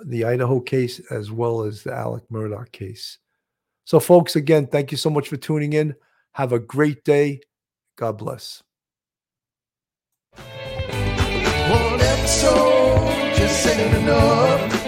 the 0.05 0.25
Idaho 0.25 0.59
case 0.59 0.99
as 1.11 1.31
well 1.31 1.61
as 1.61 1.83
the 1.83 1.93
Alec 1.93 2.23
Murdaugh 2.31 2.71
case. 2.71 3.19
So, 3.85 3.99
folks, 3.99 4.35
again, 4.35 4.67
thank 4.67 4.91
you 4.91 4.97
so 4.97 5.09
much 5.09 5.27
for 5.27 5.37
tuning 5.37 5.73
in. 5.73 5.95
Have 6.33 6.53
a 6.53 6.59
great 6.59 7.03
day. 7.03 7.41
God 7.97 8.17
bless. 8.17 8.63
One 10.35 11.99
episode 11.99 13.35
just 13.35 13.67
ain't 13.67 13.97
enough. 13.97 14.80